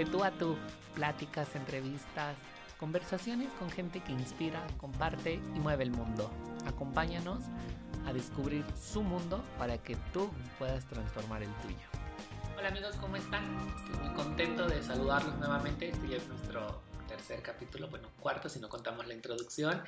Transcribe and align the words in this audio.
de 0.00 0.06
tú 0.06 0.24
a 0.24 0.30
tú, 0.30 0.56
pláticas, 0.94 1.54
entrevistas, 1.54 2.34
conversaciones 2.78 3.52
con 3.58 3.70
gente 3.70 4.00
que 4.00 4.12
inspira, 4.12 4.66
comparte 4.78 5.34
y 5.34 5.58
mueve 5.58 5.84
el 5.84 5.90
mundo. 5.90 6.30
Acompáñanos 6.64 7.44
a 8.06 8.12
descubrir 8.14 8.64
su 8.80 9.02
mundo 9.02 9.44
para 9.58 9.76
que 9.76 9.96
tú 10.14 10.30
puedas 10.58 10.86
transformar 10.86 11.42
el 11.42 11.52
tuyo. 11.56 11.76
Hola 12.56 12.68
amigos, 12.68 12.96
¿cómo 12.96 13.16
están? 13.16 13.44
Estoy 13.76 14.06
muy 14.06 14.14
contento 14.14 14.66
de 14.66 14.82
saludarlos 14.82 15.36
nuevamente. 15.36 15.90
Este 15.90 16.08
ya 16.08 16.16
es 16.16 16.26
nuestro 16.28 16.80
tercer 17.06 17.42
capítulo, 17.42 17.90
bueno, 17.90 18.08
cuarto 18.20 18.48
si 18.48 18.58
no 18.58 18.70
contamos 18.70 19.06
la 19.06 19.12
introducción. 19.12 19.82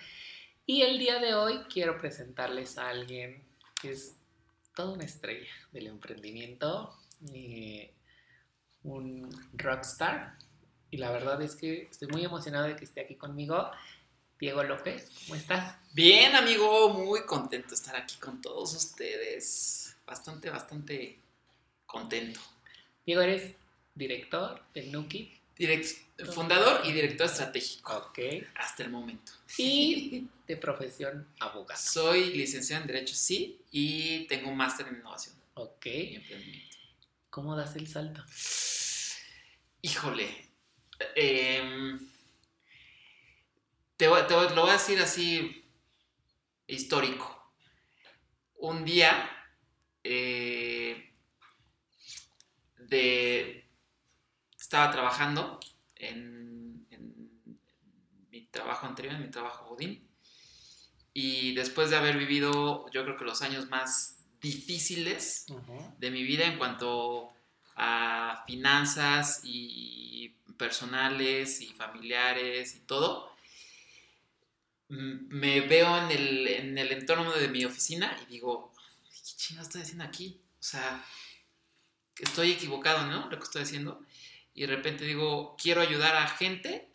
Y 0.67 0.83
el 0.83 0.99
día 0.99 1.21
de 1.21 1.33
hoy 1.33 1.61
quiero 1.73 1.97
presentarles 1.97 2.77
a 2.77 2.91
alguien 2.91 3.43
que 3.81 3.93
es 3.93 4.19
toda 4.77 4.93
una 4.93 5.05
estrella 5.05 5.49
del 5.73 5.87
emprendimiento, 5.87 6.95
eh, 7.33 7.95
un 8.85 9.29
rockstar. 9.55 10.37
Y 10.91 10.99
la 10.99 11.11
verdad 11.11 11.41
es 11.43 11.57
que 11.57 11.89
estoy 11.91 12.09
muy 12.09 12.25
emocionado 12.25 12.67
de 12.69 12.77
que 12.77 12.85
esté 12.85 13.01
aquí 13.01 13.15
conmigo. 13.15 13.71
Diego 14.39 14.63
López, 14.65 15.11
¿cómo 15.27 15.37
estás? 15.37 15.77
Bien, 15.95 16.35
amigo, 16.35 16.91
muy 16.91 17.25
contento 17.25 17.69
de 17.69 17.75
estar 17.77 17.95
aquí 17.97 18.17
con 18.17 18.41
todos 18.41 18.75
ustedes. 18.75 19.97
Bastante, 20.05 20.51
bastante 20.51 21.19
contento. 21.87 22.41
Diego, 23.07 23.23
eres 23.23 23.55
director 23.95 24.61
del 24.75 24.91
Nuki. 24.91 25.33
Direct, 25.57 25.87
fundador 26.33 26.81
y 26.85 26.93
director 26.93 27.27
estratégico. 27.27 27.97
Ok. 28.09 28.19
Hasta 28.57 28.83
el 28.83 28.91
momento. 28.91 29.33
Y 29.59 30.27
de 30.49 30.57
profesión 30.57 31.29
abogado. 31.39 31.81
Soy 31.81 32.33
licenciado 32.35 32.83
en 32.83 32.89
Derecho, 32.89 33.15
sí, 33.15 33.61
y 33.71 34.27
tengo 34.27 34.51
un 34.51 34.57
máster 34.57 34.89
en 34.89 34.97
innovación 34.97 35.37
Ok. 35.55 35.87
y 35.87 36.17
emprendimiento. 36.17 36.72
¿Cómo 37.33 37.57
das 37.57 37.77
el 37.77 37.89
salto? 37.89 38.23
Híjole. 39.81 40.51
em, 41.17 41.99
te, 43.97 44.07
lo 44.07 44.61
voy 44.61 44.69
a 44.69 44.75
decir 44.75 45.01
así 45.01 45.65
histórico. 46.67 47.55
Un 48.57 48.85
día 48.85 49.31
eh, 50.05 51.15
de 52.77 53.67
estaba 54.61 54.91
trabajando 54.91 55.59
en, 55.97 56.87
en 56.91 57.59
mi 58.29 58.45
trabajo 58.49 58.87
anterior, 58.87 59.15
en 59.15 59.23
mi 59.23 59.31
trabajo 59.31 59.71
Godín, 59.71 60.07
y 61.15 61.55
después 61.55 61.89
de 61.89 61.97
haber 61.97 62.19
vivido, 62.19 62.91
yo 62.91 63.05
creo 63.05 63.17
que 63.17 63.25
los 63.25 63.41
años 63.41 63.71
más 63.71 64.22
difíciles 64.43 65.47
Ujú. 65.49 65.95
de 65.99 66.11
mi 66.11 66.23
vida 66.25 66.45
en 66.47 66.59
cuanto 66.59 67.33
a 67.77 68.45
finanzas 68.47 69.41
y 69.45 70.35
personales 70.59 71.61
y 71.61 71.69
familiares 71.69 72.77
y 72.77 72.81
todo, 72.81 73.33
me 74.89 75.61
veo 75.63 75.97
en 76.05 76.11
el, 76.11 76.47
en 76.49 76.79
el 76.79 76.93
entorno 76.93 77.33
de 77.33 77.49
mi 77.49 77.65
oficina 77.65 78.17
y 78.23 78.33
digo, 78.33 78.73
¿qué 79.11 79.21
chingados 79.37 79.69
estoy 79.69 79.83
haciendo 79.83 80.05
aquí? 80.05 80.39
O 80.61 80.63
sea, 80.63 81.03
estoy 82.19 82.53
equivocado, 82.53 83.07
¿no? 83.07 83.29
Lo 83.31 83.39
que 83.39 83.45
estoy 83.45 83.63
haciendo. 83.63 84.03
Y 84.55 84.63
de 84.63 84.67
repente 84.69 85.05
digo, 85.05 85.57
quiero 85.61 85.81
ayudar 85.81 86.15
a 86.17 86.29
gente 86.29 86.89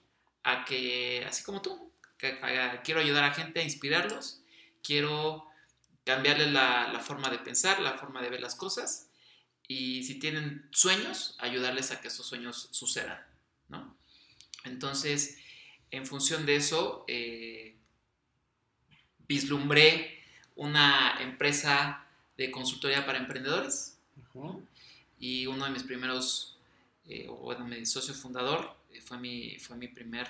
a 0.43 0.63
que, 0.63 1.25
así 1.27 1.43
como 1.43 1.61
tú, 1.61 1.91
que, 2.17 2.39
a- 2.41 2.81
quiero 2.83 2.99
ayudar 3.01 3.23
a 3.23 3.33
gente 3.33 3.59
a 3.59 3.63
inspirarlos, 3.63 4.41
quiero 4.83 5.46
cambiarles 6.07 6.51
la, 6.53 6.89
la 6.91 6.99
forma 6.99 7.29
de 7.29 7.39
pensar, 7.39 7.79
la 7.81 7.93
forma 7.99 8.21
de 8.23 8.31
ver 8.31 8.41
las 8.41 8.55
cosas 8.55 9.09
y 9.67 10.03
si 10.05 10.19
tienen 10.19 10.67
sueños, 10.71 11.35
ayudarles 11.39 11.91
a 11.91 12.01
que 12.01 12.07
esos 12.07 12.25
sueños 12.25 12.69
sucedan, 12.71 13.19
¿no? 13.69 13.95
Entonces, 14.63 15.37
en 15.91 16.05
función 16.05 16.45
de 16.45 16.55
eso, 16.57 17.05
eh, 17.07 17.75
vislumbré 19.27 20.19
una 20.55 21.17
empresa 21.21 22.05
de 22.37 22.51
consultoría 22.51 23.05
para 23.05 23.19
emprendedores 23.19 23.97
y 25.19 25.47
uno 25.47 25.65
de 25.65 25.71
mis 25.71 25.83
primeros, 25.83 26.57
eh, 27.07 27.27
bueno, 27.27 27.65
mi 27.65 27.85
socio 27.85 28.13
fundador, 28.13 28.75
eh, 28.91 29.01
fue, 29.01 29.17
mi, 29.17 29.57
fue 29.59 29.75
mi 29.77 29.87
primer 29.87 30.27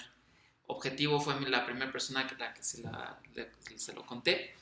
objetivo, 0.68 1.20
fue 1.20 1.36
mi- 1.40 1.46
la 1.48 1.66
primera 1.66 1.92
persona 1.92 2.28
que, 2.28 2.36
la 2.36 2.54
que 2.54 2.64
se, 2.64 2.82
la, 2.84 3.20
le- 3.36 3.52
se 3.78 3.94
lo 3.94 4.06
conté. 4.06 4.56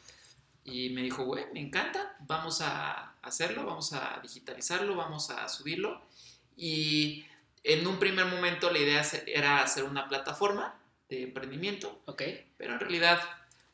Y 0.65 0.89
me 0.89 1.03
dijo, 1.03 1.23
güey, 1.23 1.45
me 1.53 1.59
encanta, 1.59 2.17
vamos 2.21 2.59
a 2.61 3.13
hacerlo, 3.21 3.65
vamos 3.65 3.93
a 3.93 4.19
digitalizarlo, 4.21 4.95
vamos 4.95 5.29
a 5.29 5.47
subirlo. 5.47 6.01
Y 6.57 7.23
en 7.63 7.85
un 7.85 7.99
primer 7.99 8.25
momento 8.25 8.71
la 8.71 8.79
idea 8.79 9.05
era 9.27 9.61
hacer 9.61 9.83
una 9.83 10.07
plataforma 10.09 10.75
de 11.07 11.23
emprendimiento, 11.23 12.01
Ok. 12.05 12.23
pero 12.57 12.73
en 12.73 12.79
realidad, 12.79 13.21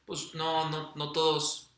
pues 0.05 0.35
no, 0.35 0.69
no, 0.69 0.93
no 0.95 1.13
todos, 1.13 1.69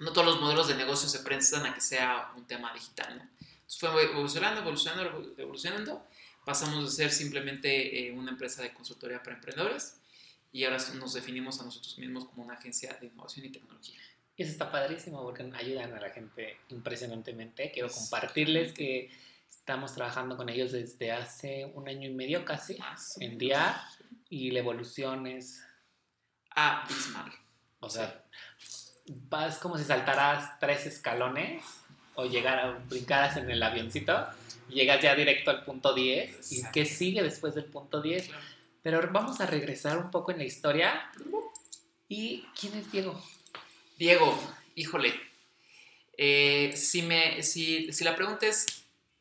no 0.00 0.12
todos 0.12 0.26
los 0.26 0.40
modelos 0.40 0.68
de 0.68 0.74
negocio 0.74 1.06
se 1.06 1.18
prestan 1.18 1.66
a 1.66 1.74
que 1.74 1.82
sea 1.82 2.32
un 2.34 2.46
tema 2.46 2.72
digital, 2.72 3.18
¿no? 3.18 3.22
Entonces 3.22 3.78
fue 3.78 4.04
evolucionando, 4.04 4.60
evolucionando, 4.62 5.34
evolucionando. 5.36 6.06
Pasamos 6.46 6.84
de 6.84 6.90
ser 6.90 7.12
simplemente 7.12 8.08
eh, 8.08 8.12
una 8.12 8.30
empresa 8.30 8.62
de 8.62 8.72
consultoría 8.72 9.22
para 9.22 9.36
emprendedores 9.36 10.01
y 10.52 10.64
ahora 10.64 10.78
nos 10.94 11.14
definimos 11.14 11.60
a 11.60 11.64
nosotros 11.64 11.98
mismos 11.98 12.26
como 12.26 12.44
una 12.44 12.54
agencia 12.54 12.96
de 13.00 13.06
innovación 13.06 13.46
y 13.46 13.50
tecnología. 13.50 13.98
Y 14.36 14.42
eso 14.42 14.52
está 14.52 14.70
padrísimo 14.70 15.22
porque 15.22 15.50
ayudan 15.54 15.92
a 15.94 16.00
la 16.00 16.10
gente 16.10 16.58
impresionantemente. 16.68 17.70
Quiero 17.72 17.88
compartirles 17.88 18.72
que 18.72 19.10
estamos 19.48 19.94
trabajando 19.94 20.36
con 20.36 20.48
ellos 20.48 20.72
desde 20.72 21.12
hace 21.12 21.70
un 21.74 21.88
año 21.88 22.08
y 22.08 22.14
medio 22.14 22.44
casi 22.44 22.76
Más 22.78 23.16
o 23.16 23.22
en 23.22 23.38
día 23.38 23.80
y 24.28 24.50
la 24.50 24.60
evolución 24.60 25.26
es, 25.26 25.62
Abismal. 26.50 27.32
o 27.80 27.88
sea, 27.88 28.24
vas 29.06 29.58
como 29.58 29.78
si 29.78 29.84
saltaras 29.84 30.58
tres 30.58 30.86
escalones 30.86 31.62
o 32.14 32.26
llegaras, 32.26 32.86
brincaras 32.88 33.36
en 33.36 33.50
el 33.50 33.62
avioncito 33.62 34.26
y 34.68 34.74
llegas 34.74 35.02
ya 35.02 35.14
directo 35.14 35.50
al 35.50 35.64
punto 35.64 35.94
10 35.94 36.52
y 36.52 36.62
qué 36.72 36.84
sigue 36.84 37.22
después 37.22 37.54
del 37.54 37.64
punto 37.66 38.00
10. 38.00 38.30
Pero 38.82 39.00
vamos 39.12 39.40
a 39.40 39.46
regresar 39.46 39.98
un 39.98 40.10
poco 40.10 40.32
en 40.32 40.38
la 40.38 40.44
historia. 40.44 41.10
¿Y 42.08 42.44
quién 42.58 42.74
es 42.74 42.90
Diego? 42.92 43.20
Diego, 43.98 44.38
híjole, 44.74 45.14
eh, 46.16 46.72
si, 46.76 47.02
me, 47.02 47.42
si, 47.42 47.92
si 47.92 48.04
la 48.04 48.14
pregunta 48.16 48.46
es 48.46 48.66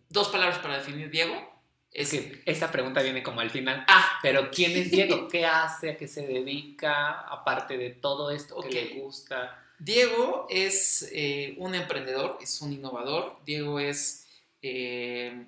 dos 0.10 0.30
palabras 0.30 0.58
para 0.60 0.78
definir 0.78 1.10
Diego, 1.10 1.50
Es 1.94 2.10
que 2.12 2.42
esta 2.46 2.72
pregunta 2.72 3.02
viene 3.02 3.22
como 3.22 3.42
al 3.42 3.50
final. 3.50 3.84
Ah, 3.88 4.18
Pero 4.22 4.50
¿quién 4.50 4.72
es 4.72 4.90
Diego? 4.92 5.28
¿Qué 5.32 5.46
hace? 5.46 5.92
¿A 5.92 5.98
qué 5.98 6.08
se 6.08 6.26
dedica? 6.26 7.20
Aparte 7.22 7.78
de 7.78 7.90
todo 7.92 8.32
esto 8.32 8.56
Ok. 8.56 8.70
que 8.70 8.86
le 8.86 9.02
gusta. 9.02 9.58
Diego 9.78 10.48
es 10.50 11.10
eh, 11.12 11.56
un 11.58 11.76
emprendedor, 11.76 12.38
es 12.42 12.62
un 12.62 12.72
innovador. 12.72 13.40
Diego 13.46 13.80
es, 13.80 14.26
eh, 14.62 15.46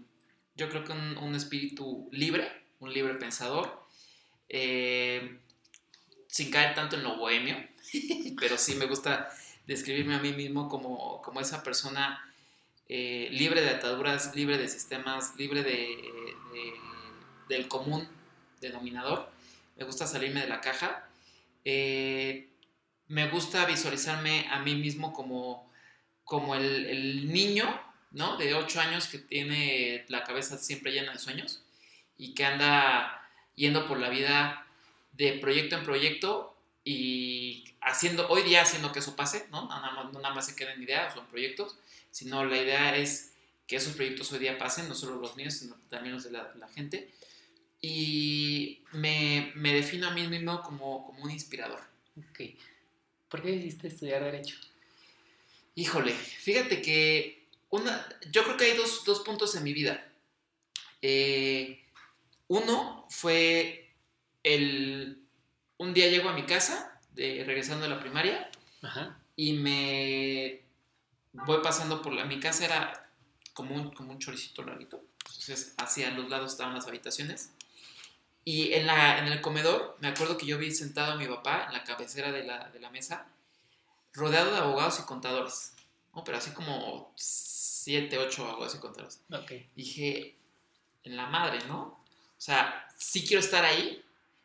yo 0.56 0.70
creo 0.70 0.84
que 0.84 0.92
un, 0.92 1.18
un 1.18 1.34
espíritu 1.36 2.10
libre, 2.12 2.52
un 2.80 2.92
libre 2.94 3.14
pensador, 3.16 3.83
eh, 4.50 5.40
sin 6.28 6.52
caer 6.52 6.76
tanto 6.76 6.96
en 6.96 7.04
lo 7.04 7.18
bohemio, 7.18 7.58
pero 8.40 8.58
sí 8.58 8.76
me 8.76 8.86
gusta 8.86 9.30
describirme 9.68 10.16
a 10.16 10.20
mí 10.20 10.34
mismo 10.34 10.68
como, 10.70 11.22
como 11.22 11.40
esa 11.40 11.64
persona 11.64 12.24
eh, 12.90 13.30
libre 13.32 13.62
de 13.62 13.70
ataduras, 13.72 14.36
libre 14.36 14.58
de 14.58 14.68
sistemas, 14.68 15.36
libre 15.38 15.64
de, 15.64 15.72
de- 15.72 16.74
del 17.50 17.68
común 17.68 18.08
denominador. 18.62 19.30
Me 19.78 19.86
gusta 19.86 20.08
salirme 20.08 20.42
de 20.42 20.48
la 20.48 20.62
caja. 20.62 21.08
Eh, 21.66 22.50
me 23.08 23.28
gusta 23.30 23.66
visualizarme 23.66 24.48
a 24.50 24.60
mí 24.60 24.76
mismo 24.76 25.14
como, 25.14 25.70
como 26.24 26.56
el, 26.56 26.86
el 26.86 27.32
niño, 27.32 27.68
¿no? 28.12 28.38
De 28.38 28.54
8 28.54 28.80
años 28.82 29.08
que 29.08 29.18
tiene 29.20 30.06
la 30.08 30.24
cabeza 30.24 30.58
siempre 30.58 30.92
llena 30.92 31.14
de 31.14 31.20
sueños 31.20 31.64
y 32.18 32.34
que 32.34 32.46
anda 32.46 33.23
yendo 33.56 33.88
por 33.88 34.00
la 34.00 34.10
vida 34.10 34.66
de 35.14 35.34
proyecto 35.34 35.76
en 35.76 35.84
proyecto 35.84 36.56
y 36.84 37.66
haciendo, 37.82 38.28
hoy 38.30 38.44
día 38.44 38.62
haciendo 38.62 38.92
que 38.92 39.00
eso 39.00 39.16
pase, 39.16 39.46
¿no? 39.52 39.68
Nada 39.68 39.92
más, 39.92 40.12
no 40.12 40.20
nada 40.20 40.34
más 40.34 40.46
se 40.46 40.56
queden 40.56 40.82
ideas 40.82 41.16
o 41.16 41.22
en 41.22 41.28
proyectos, 41.28 41.78
sino 42.12 42.44
la 42.46 42.58
idea 42.58 42.96
es 42.98 43.34
que 43.68 43.78
esos 43.78 43.94
proyectos 43.94 44.32
hoy 44.32 44.40
día 44.40 44.58
pasen, 44.58 44.88
no 44.88 44.96
solo 44.96 45.16
los 45.16 45.36
míos, 45.36 45.54
sino 45.54 45.76
también 45.90 46.16
los 46.16 46.24
de 46.24 46.32
la, 46.32 46.54
la 46.56 46.68
gente. 46.68 47.12
Y 47.82 48.82
me, 48.94 49.52
me 49.56 49.74
defino 49.74 50.08
a 50.08 50.12
mí 50.12 50.28
mismo 50.28 50.62
como, 50.62 51.06
como 51.06 51.24
un 51.24 51.32
inspirador. 51.32 51.82
Ok. 52.18 52.42
¿Por 53.30 53.42
qué 53.42 53.52
decidiste 53.52 53.88
estudiar 53.88 54.24
Derecho? 54.24 54.56
Híjole, 55.76 56.14
fíjate 56.14 56.82
que 56.82 57.48
una, 57.72 58.08
yo 58.32 58.44
creo 58.44 58.58
que 58.58 58.66
hay 58.66 58.78
dos, 58.78 59.04
dos 59.06 59.22
puntos 59.22 59.56
en 59.56 59.64
mi 59.64 59.74
vida. 59.74 60.08
Eh, 61.02 61.83
uno 62.54 63.06
fue 63.10 63.96
el... 64.44 65.24
Un 65.78 65.94
día 65.94 66.08
llego 66.08 66.30
a 66.30 66.34
mi 66.34 66.46
casa, 66.46 67.00
de, 67.14 67.44
regresando 67.46 67.84
de 67.84 67.90
la 67.90 68.00
primaria, 68.00 68.50
Ajá. 68.84 69.20
y 69.36 69.54
me 69.54 70.62
voy 71.34 71.62
pasando 71.64 72.02
por 72.02 72.14
la... 72.14 72.26
Mi 72.26 72.40
casa 72.40 72.66
era 72.66 73.10
como 73.54 73.76
un, 73.76 73.92
como 73.92 74.12
un 74.12 74.20
choricito 74.20 74.64
larguito. 74.64 75.04
Entonces, 75.26 75.74
hacia 75.78 76.12
los 76.12 76.30
lados 76.30 76.52
estaban 76.52 76.76
las 76.76 76.88
habitaciones. 76.88 77.52
Y 78.46 78.74
en, 78.74 78.86
la, 78.86 79.18
en 79.18 79.28
el 79.28 79.42
comedor, 79.42 79.98
me 80.00 80.10
acuerdo 80.10 80.38
que 80.38 80.46
yo 80.46 80.60
vi 80.60 80.72
sentado 80.72 81.14
a 81.14 81.16
mi 81.16 81.26
papá 81.28 81.66
en 81.68 81.74
la 81.74 81.84
cabecera 81.84 82.32
de 82.32 82.44
la, 82.44 82.70
de 82.70 82.80
la 82.80 82.92
mesa, 82.92 83.26
rodeado 84.14 84.52
de 84.52 84.58
abogados 84.58 85.00
y 85.00 85.04
contadores. 85.04 85.74
¿no? 86.14 86.24
Pero 86.24 86.38
así 86.38 86.52
como 86.52 87.14
siete, 87.16 88.20
ocho 88.20 88.48
abogados 88.48 88.76
y 88.76 88.80
contadores. 88.80 89.22
Dije, 89.76 90.38
en 91.04 91.18
la 91.18 91.26
madre, 91.26 91.60
¿no? 91.68 92.03
O 92.44 92.46
sea, 92.46 92.90
sí 92.98 93.26
quiero 93.26 93.40
estar 93.40 93.64
ahí, 93.64 94.04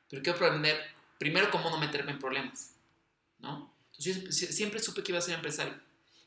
pero 0.09 0.23
quiero 0.23 0.37
aprender 0.39 0.81
primero 1.19 1.51
cómo 1.51 1.69
no 1.69 1.79
meterme 1.79 2.13
en 2.13 2.21
problemas, 2.21 2.71
¿no? 3.41 3.75
Entonces, 3.91 4.23
yo 4.23 4.31
sie- 4.31 4.53
siempre 4.53 4.79
supe 4.79 5.03
que 5.03 5.11
iba 5.11 5.19
a 5.19 5.23
ser 5.23 5.35
empresario. 5.35 5.75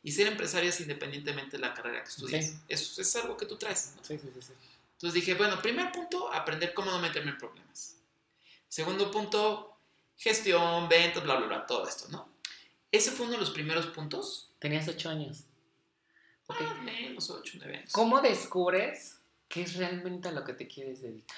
Y 0.03 0.11
ser 0.11 0.27
empresario 0.27 0.69
es 0.69 0.81
independientemente 0.81 1.55
de 1.55 1.59
la 1.59 1.73
carrera 1.73 2.03
que 2.03 2.09
estudies. 2.09 2.47
Sí. 2.49 2.57
Es, 2.67 2.99
es 2.99 3.15
algo 3.15 3.37
que 3.37 3.45
tú 3.45 3.55
traes. 3.55 3.93
¿no? 3.95 4.03
Sí, 4.03 4.17
sí, 4.19 4.29
sí. 4.33 4.41
sí. 4.41 4.53
Entonces 4.95 5.13
dije, 5.13 5.33
bueno, 5.35 5.61
primer 5.61 5.93
punto, 5.93 6.29
aprender 6.33 6.73
cómo 6.73 6.91
no 6.91 6.99
meterme 6.99 7.31
en 7.31 7.37
problemas. 7.37 7.95
Segundo 8.67 9.09
punto, 9.09 9.77
gestión, 10.17 10.89
ventas, 10.89 11.23
bla, 11.23 11.35
bla, 11.37 11.47
bla, 11.47 11.65
todo 11.65 11.87
esto, 11.87 12.09
¿no? 12.09 12.27
Ese 12.91 13.11
fue 13.11 13.27
uno 13.27 13.35
de 13.35 13.39
los 13.39 13.51
primeros 13.51 13.87
puntos. 13.87 14.51
Tenías 14.59 14.89
ocho 14.89 15.09
años. 15.09 15.45
Menos 16.83 17.29
ocho, 17.29 17.53
nueve 17.59 17.77
años. 17.77 17.93
¿Cómo 17.93 18.19
descubres 18.19 19.19
qué 19.47 19.61
es 19.61 19.75
realmente 19.75 20.27
a 20.27 20.31
lo 20.33 20.43
que 20.43 20.51
te 20.53 20.67
quieres 20.67 21.01
dedicar? 21.01 21.37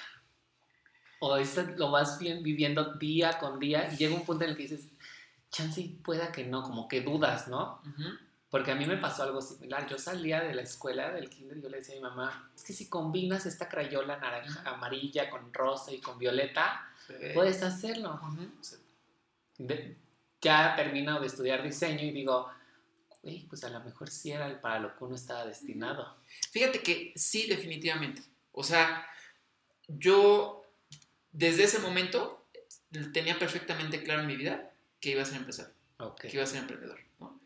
O 1.26 1.74
lo 1.76 1.90
vas 1.90 2.18
bien 2.18 2.42
viviendo 2.42 2.94
día 2.94 3.38
con 3.38 3.58
día 3.58 3.90
y 3.92 3.96
llega 3.96 4.14
un 4.14 4.24
punto 4.24 4.44
en 4.44 4.50
el 4.50 4.56
que 4.56 4.64
dices, 4.64 4.88
chance 5.50 5.88
pueda 6.04 6.32
que 6.32 6.44
no, 6.44 6.62
como 6.62 6.86
que 6.88 7.00
dudas, 7.00 7.48
¿no? 7.48 7.80
Ujú. 7.86 8.08
Porque 8.50 8.70
a 8.70 8.74
mí 8.74 8.86
me 8.86 8.96
pasó 8.98 9.22
algo 9.24 9.40
similar. 9.40 9.86
Yo 9.88 9.98
salía 9.98 10.40
de 10.42 10.54
la 10.54 10.62
escuela, 10.62 11.10
del 11.12 11.28
kinder, 11.28 11.56
y 11.58 11.62
yo 11.62 11.68
le 11.68 11.78
decía 11.78 11.94
a 11.94 11.98
mi 11.98 12.02
mamá, 12.02 12.50
es 12.54 12.62
que 12.62 12.72
si 12.72 12.88
combinas 12.88 13.46
esta 13.46 13.68
crayola 13.68 14.16
naranja, 14.18 14.62
amarilla 14.68 15.28
con 15.30 15.52
rosa 15.52 15.92
y 15.92 16.00
con 16.00 16.18
violeta, 16.18 16.88
Sí. 17.06 17.14
puedes 17.34 17.62
hacerlo. 17.62 18.20
Ujú. 18.22 18.48
Sí. 18.60 18.76
De- 19.58 19.96
ya 20.40 20.74
termino 20.76 21.20
de 21.20 21.26
estudiar 21.26 21.62
diseño 21.62 22.02
y 22.04 22.10
digo, 22.12 22.48
"Güey, 23.22 23.46
pues 23.46 23.64
a 23.64 23.70
lo 23.70 23.80
mejor 23.80 24.10
sí 24.10 24.30
era 24.30 24.60
para 24.60 24.78
lo 24.78 24.94
que 24.96 25.04
uno 25.04 25.14
estaba 25.14 25.44
destinado. 25.46 26.16
Fíjate 26.50 26.80
que 26.82 27.12
sí, 27.16 27.46
definitivamente. 27.48 28.22
O 28.52 28.62
sea, 28.62 29.06
yo 29.88 30.63
desde 31.34 31.64
ese 31.64 31.78
momento 31.80 32.46
tenía 33.12 33.38
perfectamente 33.38 34.02
claro 34.02 34.22
en 34.22 34.26
mi 34.28 34.36
vida 34.36 34.72
que 35.00 35.10
iba 35.10 35.22
a 35.22 35.26
ser 35.26 35.36
empresario, 35.36 35.74
Ok. 35.98 36.22
que 36.22 36.32
iba 36.32 36.44
a 36.44 36.46
ser 36.46 36.60
emprendedor. 36.60 36.98
¿no? 37.20 37.38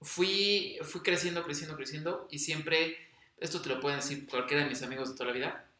Fui, 0.00 0.78
fui 0.82 1.02
creciendo, 1.02 1.44
creciendo, 1.44 1.76
creciendo 1.76 2.26
y 2.30 2.40
siempre, 2.40 2.96
esto 3.38 3.60
te 3.62 3.68
lo 3.68 3.80
pueden 3.80 4.00
decir 4.00 4.26
cualquiera 4.26 4.64
de 4.64 4.68
mis 4.70 4.82
amigos 4.82 5.10
de 5.10 5.14
toda 5.14 5.26
la 5.28 5.32
vida, 5.34 5.70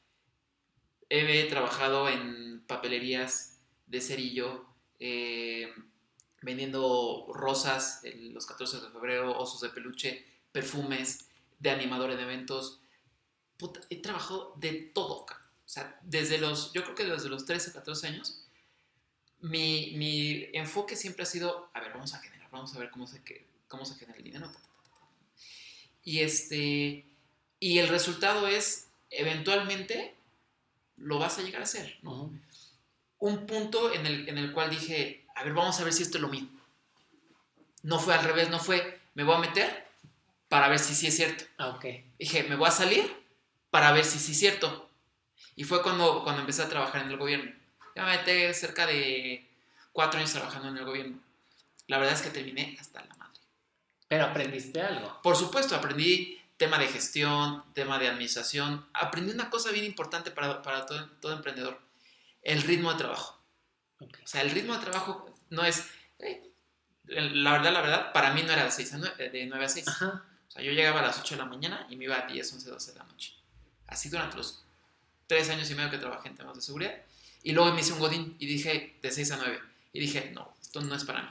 he 1.10 1.44
trabajado 1.48 2.08
en 2.08 2.62
papelerías 2.66 3.58
de 3.86 4.00
cerillo, 4.00 4.66
eh, 5.00 5.72
vendiendo 6.42 7.26
rosas 7.34 8.00
el- 8.04 8.32
los 8.32 8.46
14 8.46 8.80
de 8.80 8.90
febrero, 8.90 9.36
osos 9.38 9.60
de 9.60 9.68
peluche, 9.70 10.24
perfumes, 10.52 11.28
de 11.58 11.70
animadores 11.70 12.16
de 12.16 12.22
eventos. 12.22 12.80
Puta, 13.56 13.80
he 13.90 13.96
trabajado 14.02 14.54
de 14.56 14.72
todo, 14.94 15.24
cabrón. 15.26 15.43
O 15.64 15.68
sea, 15.68 15.98
desde 16.02 16.38
los, 16.38 16.72
yo 16.72 16.82
creo 16.82 16.94
que 16.94 17.04
desde 17.04 17.28
los 17.28 17.46
13, 17.46 17.72
14 17.72 18.06
años, 18.08 18.46
mi, 19.40 19.92
mi 19.96 20.48
enfoque 20.52 20.96
siempre 20.96 21.22
ha 21.22 21.26
sido, 21.26 21.70
a 21.74 21.80
ver, 21.80 21.92
vamos 21.92 22.14
a 22.14 22.18
generar, 22.18 22.50
vamos 22.50 22.74
a 22.74 22.78
ver 22.78 22.90
cómo 22.90 23.06
se, 23.06 23.22
cómo 23.68 23.84
se 23.84 23.94
genera 23.94 24.18
el 24.18 24.24
dinero. 24.24 24.52
Y 26.02 26.20
este, 26.20 27.06
y 27.60 27.78
el 27.78 27.88
resultado 27.88 28.46
es, 28.46 28.88
eventualmente, 29.10 30.14
lo 30.96 31.18
vas 31.18 31.38
a 31.38 31.42
llegar 31.42 31.62
a 31.62 31.64
hacer, 31.64 31.98
un 33.18 33.46
punto 33.46 33.92
en 33.92 34.04
el, 34.04 34.28
en 34.28 34.36
el 34.36 34.52
cual 34.52 34.68
dije, 34.68 35.24
a 35.34 35.44
ver, 35.44 35.54
vamos 35.54 35.80
a 35.80 35.84
ver 35.84 35.92
si 35.92 36.02
esto 36.02 36.18
es 36.18 36.22
lo 36.22 36.28
mío. 36.28 36.46
No 37.82 37.98
fue 37.98 38.14
al 38.14 38.24
revés, 38.24 38.50
no 38.50 38.60
fue, 38.60 39.00
me 39.14 39.24
voy 39.24 39.36
a 39.36 39.38
meter 39.38 39.86
para 40.48 40.68
ver 40.68 40.78
si 40.78 40.94
sí 40.94 41.06
es 41.06 41.16
cierto. 41.16 41.44
Ah, 41.58 41.68
ok. 41.70 41.86
Dije, 42.18 42.44
me 42.44 42.56
voy 42.56 42.68
a 42.68 42.70
salir 42.70 43.10
para 43.70 43.92
ver 43.92 44.04
si 44.04 44.18
sí 44.18 44.32
es 44.32 44.38
cierto. 44.38 44.90
Y 45.56 45.64
fue 45.64 45.82
cuando, 45.82 46.22
cuando 46.22 46.40
empecé 46.40 46.62
a 46.62 46.68
trabajar 46.68 47.02
en 47.02 47.10
el 47.10 47.16
gobierno. 47.16 47.52
Ya 47.94 48.04
me 48.04 48.16
metí 48.16 48.52
cerca 48.54 48.86
de 48.86 49.48
cuatro 49.92 50.18
años 50.18 50.32
trabajando 50.32 50.68
en 50.68 50.76
el 50.76 50.84
gobierno. 50.84 51.18
La 51.86 51.98
verdad 51.98 52.14
es 52.14 52.22
que 52.22 52.30
terminé 52.30 52.76
hasta 52.80 53.04
la 53.04 53.14
madre. 53.14 53.40
Pero 54.08 54.24
aprendiste 54.24 54.80
algo. 54.80 55.20
Por 55.22 55.36
supuesto, 55.36 55.76
aprendí 55.76 56.40
tema 56.56 56.78
de 56.78 56.88
gestión, 56.88 57.64
tema 57.74 57.98
de 57.98 58.08
administración. 58.08 58.86
Aprendí 58.92 59.32
una 59.32 59.50
cosa 59.50 59.70
bien 59.70 59.84
importante 59.84 60.30
para, 60.30 60.62
para 60.62 60.86
todo, 60.86 61.08
todo 61.20 61.32
emprendedor, 61.32 61.80
el 62.42 62.62
ritmo 62.62 62.92
de 62.92 62.98
trabajo. 62.98 63.40
Ok. 64.00 64.18
O 64.22 64.26
sea, 64.26 64.42
el 64.42 64.50
ritmo 64.50 64.74
de 64.74 64.80
trabajo 64.80 65.32
no 65.50 65.64
es... 65.64 65.88
eh, 66.18 66.50
la 67.06 67.52
verdad, 67.52 67.72
la 67.72 67.80
verdad, 67.82 68.12
para 68.12 68.32
mí 68.32 68.42
no 68.42 68.52
era 68.52 68.64
de, 68.64 68.70
6 68.70 68.94
a 68.94 68.98
9, 68.98 69.30
de 69.30 69.46
9 69.46 69.64
a 69.64 69.68
6. 69.68 69.88
Ajá. 69.88 70.24
O 70.48 70.50
sea, 70.50 70.62
yo 70.62 70.72
llegaba 70.72 71.00
a 71.00 71.02
las 71.02 71.18
8 71.20 71.34
de 71.34 71.38
la 71.42 71.46
mañana 71.46 71.86
y 71.90 71.96
me 71.96 72.04
iba 72.04 72.18
a 72.18 72.26
10, 72.26 72.52
11, 72.54 72.70
12 72.70 72.92
de 72.92 72.98
la 72.98 73.04
noche. 73.04 73.34
Así 73.86 74.08
durante 74.08 74.36
los 74.36 74.63
3 75.26 75.50
años 75.50 75.70
y 75.70 75.74
medio 75.74 75.90
que 75.90 75.98
trabajé 75.98 76.28
en 76.28 76.36
temas 76.36 76.56
de 76.56 76.62
seguridad. 76.62 76.94
Y 77.42 77.52
luego 77.52 77.72
me 77.74 77.80
hice 77.80 77.92
un 77.92 77.98
godín 77.98 78.36
y 78.38 78.46
dije 78.46 78.96
de 79.02 79.10
6 79.10 79.30
a 79.32 79.36
9. 79.36 79.58
Y 79.92 80.00
dije, 80.00 80.30
no, 80.34 80.52
esto 80.60 80.80
no 80.80 80.94
es 80.94 81.04
para 81.04 81.22
mí. 81.22 81.28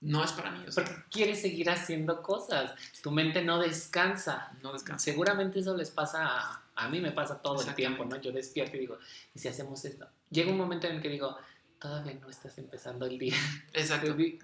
No 0.00 0.24
es 0.24 0.32
para 0.32 0.50
mí. 0.50 0.64
O 0.66 0.72
sea, 0.72 0.84
Porque 0.84 1.00
quieres 1.10 1.40
seguir 1.42 1.70
haciendo 1.70 2.22
cosas. 2.22 2.72
Tu 3.02 3.10
mente 3.12 3.42
no 3.42 3.60
descansa. 3.60 4.50
no 4.62 4.72
descanso. 4.72 5.04
Seguramente 5.04 5.60
eso 5.60 5.76
les 5.76 5.90
pasa 5.90 6.26
a, 6.26 6.62
a 6.74 6.88
mí, 6.88 7.00
me 7.00 7.12
pasa 7.12 7.40
todo 7.40 7.62
el 7.62 7.74
tiempo, 7.74 8.04
¿no? 8.04 8.20
Yo 8.20 8.32
despierto 8.32 8.76
y 8.76 8.80
digo, 8.80 8.98
¿y 9.34 9.38
si 9.38 9.48
hacemos 9.48 9.84
esto? 9.84 10.08
Llega 10.30 10.50
un 10.50 10.58
momento 10.58 10.88
en 10.88 10.96
el 10.96 11.02
que 11.02 11.08
digo, 11.08 11.36
todavía 11.78 12.14
no 12.14 12.28
estás 12.30 12.58
empezando 12.58 13.06
el 13.06 13.18
día. 13.18 13.36
Exacto. 13.74 14.06
Tranqui, 14.14 14.38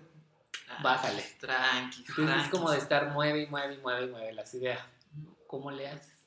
Bájale. 0.82 1.22
Tranqui, 1.40 2.04
Entonces 2.08 2.18
es 2.18 2.26
tranqui. 2.26 2.50
como 2.50 2.70
de 2.70 2.78
estar 2.78 3.10
mueve 3.12 3.42
y 3.42 3.46
mueve 3.46 3.74
y 3.74 3.78
mueve 3.78 4.06
y 4.06 4.10
mueve 4.10 4.32
las 4.34 4.52
ideas. 4.54 4.80
¿Cómo 5.46 5.70
le 5.70 5.88
haces? 5.88 6.17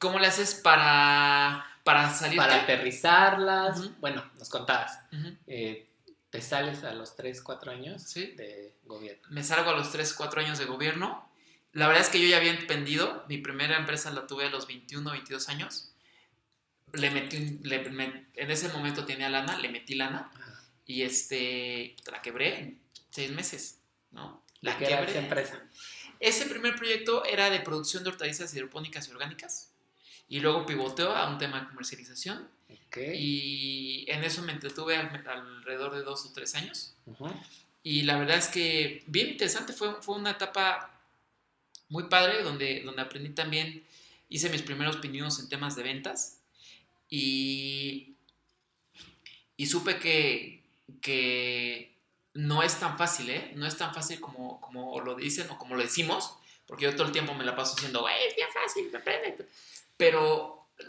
¿Cómo 0.00 0.18
le 0.18 0.26
haces 0.26 0.54
para, 0.54 1.64
para 1.84 2.10
salir? 2.12 2.36
Para 2.38 2.62
aterrizarlas. 2.62 3.78
Ujú. 3.78 3.94
Bueno, 4.00 4.24
nos 4.38 4.48
contabas. 4.48 4.98
Eh, 5.46 5.86
te 6.30 6.40
sales 6.42 6.82
a 6.84 6.92
los 6.92 7.14
3, 7.16 7.40
4 7.42 7.70
años 7.70 8.02
Sí. 8.02 8.26
de 8.36 8.74
gobierno. 8.84 9.22
me 9.30 9.44
salgo 9.44 9.70
a 9.70 9.76
los 9.76 9.92
3, 9.92 10.12
4 10.14 10.40
años 10.40 10.58
de 10.58 10.64
gobierno. 10.64 11.30
La 11.72 11.86
verdad 11.86 12.02
es 12.02 12.08
que 12.08 12.20
yo 12.20 12.26
ya 12.26 12.38
había 12.38 12.50
emprendido. 12.52 13.24
Mi 13.28 13.38
primera 13.38 13.76
empresa 13.76 14.10
la 14.10 14.26
tuve 14.26 14.46
a 14.46 14.50
los 14.50 14.66
21, 14.66 15.10
22 15.12 15.48
años. 15.48 15.92
Le 16.92 17.10
metí, 17.12 17.36
un- 17.36 17.60
le- 17.62 17.88
me- 17.90 18.26
en 18.34 18.50
ese 18.50 18.68
momento 18.70 19.04
tenía 19.04 19.28
lana, 19.28 19.56
le 19.58 19.68
metí 19.68 19.94
lana 19.94 20.30
Ajá. 20.34 20.60
y 20.86 21.02
este, 21.02 21.94
la 22.10 22.20
quebré 22.22 22.58
en 22.58 22.80
6 23.10 23.30
meses, 23.32 23.78
¿no? 24.10 24.42
La 24.62 24.76
¿Qué 24.76 24.86
era 24.86 25.02
esa 25.02 25.18
empresa? 25.20 25.60
Ese 26.18 26.46
primer 26.46 26.74
proyecto 26.76 27.24
era 27.24 27.48
de 27.50 27.60
producción 27.60 28.02
de 28.02 28.10
hortalizas 28.10 28.52
hidropónicas 28.54 29.06
y 29.08 29.12
orgánicas 29.12 29.69
y 30.30 30.40
luego 30.40 30.64
pivoteó 30.64 31.14
a 31.14 31.28
un 31.28 31.36
tema 31.38 31.60
de 31.60 31.66
comercialización 31.68 32.48
y 33.14 34.04
en 34.08 34.24
eso 34.24 34.40
me 34.42 34.52
entretuve 34.52 34.96
al- 34.96 35.26
alrededor 35.28 35.94
de 35.94 36.02
dos 36.02 36.24
o 36.24 36.32
tres 36.32 36.54
años. 36.54 36.94
Y 37.82 38.02
la 38.02 38.16
verdad 38.18 38.36
es 38.38 38.48
que 38.48 39.02
bien 39.06 39.28
interesante, 39.28 39.72
fue, 39.72 40.00
fue 40.02 40.16
una 40.16 40.30
etapa 40.30 40.90
muy 41.88 42.04
padre 42.04 42.42
donde, 42.42 42.82
donde 42.82 43.02
aprendí 43.02 43.30
también, 43.30 43.84
hice 44.28 44.48
mis 44.50 44.62
primeros 44.62 44.96
pininos 44.96 45.38
en 45.40 45.48
temas 45.48 45.74
de 45.76 45.82
ventas 45.82 46.38
y, 47.08 48.14
y 49.56 49.66
supe 49.66 49.98
que, 49.98 50.62
que 51.00 51.92
no 52.34 52.62
es 52.62 52.78
tan 52.78 52.96
fácil, 52.96 53.30
¿eh? 53.30 53.52
No 53.56 53.66
es 53.66 53.76
tan 53.76 53.92
fácil 53.94 54.20
como, 54.20 54.60
como 54.60 55.00
lo 55.00 55.14
dicen 55.16 55.50
o 55.50 55.58
como 55.58 55.74
lo 55.74 55.82
decimos, 55.82 56.34
porque 56.66 56.84
yo 56.84 56.94
todo 56.94 57.06
el 57.06 57.12
tiempo 57.12 57.34
me 57.34 57.44
la 57.44 57.56
paso 57.56 57.74
diciendo, 57.74 58.02
"Güey, 58.02 58.14
es 58.28 58.36
bien 58.36 58.48
fácil, 58.54 58.94
aprende. 58.94 59.48
Pero 60.00 60.66
eh, 60.78 60.84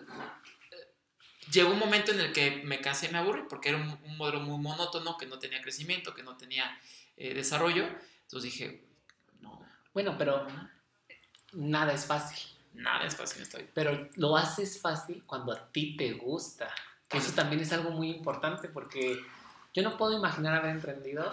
llegó 1.51 1.71
un 1.71 1.79
momento 1.79 2.11
en 2.11 2.19
el 2.21 2.31
que 2.33 2.61
me 2.63 2.81
cansé 2.81 3.07
y 3.07 3.09
me 3.11 3.17
aburrí 3.19 3.43
porque 3.49 3.69
era 3.69 3.77
un, 3.77 3.99
un 4.03 4.17
modelo 4.17 4.39
muy 4.39 4.57
monótono, 4.57 5.17
que 5.17 5.25
no 5.25 5.37
tenía 5.39 5.61
crecimiento, 5.61 6.13
que 6.13 6.23
no 6.23 6.37
tenía 6.37 6.79
eh, 7.17 7.33
desarrollo. 7.33 7.85
Entonces 8.23 8.51
dije, 8.53 8.83
no, 9.41 9.63
Bueno, 9.93 10.15
pero 10.17 10.47
nada 11.53 11.93
es 11.93 12.05
fácil. 12.05 12.49
nada 12.73 13.05
es 13.05 13.15
fácil 13.15 13.41
estoy. 13.41 13.67
Pero 13.73 14.09
lo 14.15 14.37
haces 14.37 14.79
fácil 14.79 15.23
cuando 15.25 15.51
a 15.51 15.71
ti 15.71 15.95
te 15.97 16.13
gusta. 16.13 16.73
Eso 17.09 17.33
también 17.33 17.61
es 17.61 17.73
algo 17.73 17.91
muy 17.91 18.09
importante 18.09 18.69
porque 18.69 19.19
yo 19.73 19.83
no 19.83 19.97
puedo 19.97 20.17
imaginar 20.17 20.55
haber 20.55 20.71
emprendido 20.71 21.29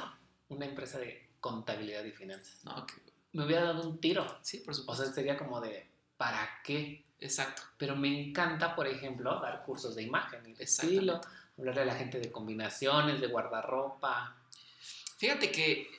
una 0.49 0.67
empresa 0.67 0.99
de 0.99 1.29
contabilidad 1.41 2.05
y 2.05 2.11
finanzas. 2.11 2.65
No, 2.65 2.85
que- 2.87 2.95
Me 3.33 3.45
hubiera 3.45 3.63
dado 3.67 3.89
un 3.89 4.01
tiro. 4.01 4.39
sí, 4.43 4.59
por 4.59 4.73
O 4.73 4.75
supuesto. 4.75 5.05
sea, 5.05 5.13
sería 5.15 5.37
como 5.37 5.61
de, 5.61 5.88
¿para 6.19 6.61
qué? 6.63 7.03
Exacto. 7.21 7.63
Pero 7.79 7.97
me 7.97 8.09
encanta, 8.29 8.77
por 8.77 8.87
ejemplo, 8.87 9.41
dar 9.41 9.63
cursos 9.65 9.95
de 9.97 10.03
imagen 10.03 10.43
de 10.55 10.63
estilo, 10.65 11.21
hablarle 11.57 11.81
a 11.83 11.87
la 11.87 11.95
gente 11.95 12.21
de 12.21 12.31
combinaciones, 12.31 13.21
de 13.21 13.27
guardarropa. 13.29 14.37
Fíjate 15.17 15.51
que 15.51 15.91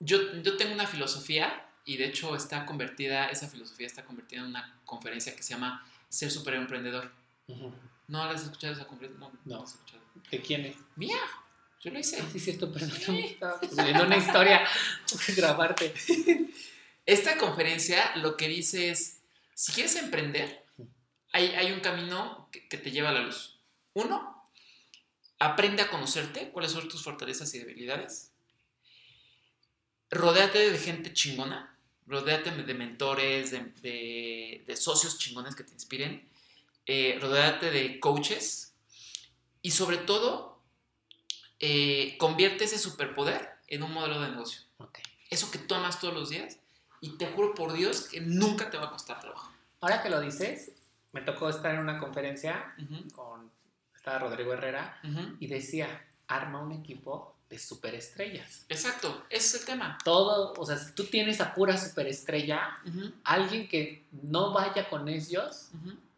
yo, 0.00 0.34
yo 0.42 0.56
tengo 0.56 0.74
una 0.74 0.86
filosofía 0.86 1.66
y 1.84 1.96
de 1.96 2.06
hecho 2.06 2.34
está 2.34 2.66
convertida, 2.66 3.28
esa 3.28 3.48
filosofía 3.48 3.86
está 3.86 4.04
convertida 4.04 4.40
en 4.40 4.46
una 4.48 4.80
conferencia 4.84 5.34
que 5.36 5.42
se 5.42 5.54
llama 5.54 5.86
Ser 6.08 6.30
Super 6.30 6.54
Emprendedor. 6.54 7.10
Ujú. 7.48 7.72
¿No 8.08 8.24
la 8.24 8.32
has 8.32 8.42
escuchado 8.42 8.72
esa 8.74 8.86
conferencia? 8.86 9.18
No, 9.20 9.32
No. 9.44 9.58
la 9.58 9.62
has 9.64 9.70
escuchado. 9.74 10.02
¿De 10.30 10.40
quién 10.42 10.66
es? 10.66 10.76
Mía, 10.96 11.16
yo 11.80 11.90
lo 11.90 11.98
hice. 11.98 12.20
Ah, 12.20 12.26
sí, 12.30 12.38
cierto, 12.40 12.70
perdón. 12.72 12.90
Sí. 12.90 13.18
Estaba 13.20 13.58
subiendo 13.60 14.04
una 14.04 14.16
historia. 14.16 14.66
grabarte. 15.36 15.94
Esta 17.10 17.36
conferencia 17.38 18.14
lo 18.16 18.36
que 18.36 18.46
dice 18.46 18.90
es, 18.90 19.18
si 19.54 19.72
quieres 19.72 19.96
emprender, 19.96 20.64
hay, 21.32 21.46
hay 21.48 21.72
un 21.72 21.80
camino 21.80 22.48
que, 22.52 22.68
que 22.68 22.78
te 22.78 22.92
lleva 22.92 23.08
a 23.08 23.12
la 23.12 23.22
luz. 23.22 23.58
Uno, 23.94 24.44
aprende 25.40 25.82
a 25.82 25.90
conocerte, 25.90 26.50
cuáles 26.50 26.70
son 26.70 26.88
tus 26.88 27.02
fortalezas 27.02 27.52
y 27.54 27.58
debilidades. 27.58 28.30
Rodéate 30.10 30.70
de 30.70 30.78
gente 30.78 31.12
chingona, 31.12 31.76
rodéate 32.06 32.50
de 32.52 32.74
mentores, 32.74 33.50
de, 33.50 33.58
de- 33.82 34.64
de 34.64 34.76
socios 34.76 35.18
chingones 35.18 35.56
que 35.56 35.64
te 35.64 35.72
inspiren, 35.72 36.28
eh, 36.86 37.18
rodéate 37.20 37.72
de 37.72 37.98
coaches 37.98 38.72
y 39.62 39.72
sobre 39.72 39.96
todo, 39.98 40.60
eh, 41.58 42.16
convierte 42.18 42.64
ese 42.66 42.78
superpoder 42.78 43.50
en 43.66 43.82
un 43.82 43.92
modelo 43.92 44.20
de 44.20 44.28
negocio 44.30 44.60
eso 45.28 45.50
que 45.52 45.58
tú 45.58 45.74
amas 45.76 46.00
todos 46.00 46.12
los 46.14 46.30
días 46.30 46.56
y 47.00 47.16
te 47.16 47.26
juro 47.32 47.54
por 47.54 47.72
Dios 47.72 48.08
que 48.08 48.20
nunca 48.20 48.70
te 48.70 48.76
va 48.76 48.86
a 48.86 48.90
costar 48.90 49.20
trabajo. 49.20 49.50
Ahora 49.80 50.02
que 50.02 50.10
lo 50.10 50.20
dices, 50.20 50.72
me 51.12 51.22
tocó 51.22 51.48
estar 51.48 51.74
en 51.74 51.80
una 51.80 51.98
conferencia 51.98 52.74
Ujú, 52.78 53.08
con 53.12 53.50
estaba 53.96 54.18
Rodrigo 54.18 54.52
Herrera 54.52 54.98
ujú. 55.04 55.36
y 55.40 55.46
decía, 55.46 56.02
arma 56.28 56.60
un 56.62 56.72
equipo 56.72 57.34
de 57.48 57.58
superestrellas. 57.58 58.64
Exacto, 58.68 59.24
ese 59.28 59.56
es 59.56 59.62
el 59.62 59.66
tema. 59.66 59.98
Todo, 60.04 60.52
o 60.56 60.64
sea, 60.64 60.76
si 60.78 60.92
tú 60.92 61.04
tienes 61.04 61.40
a 61.40 61.52
pura 61.52 61.76
superestrella, 61.76 62.78
Ujú, 62.86 63.12
alguien 63.24 63.68
que 63.68 64.04
no 64.12 64.52
vaya 64.52 64.88
con 64.88 65.08
ellos, 65.08 65.70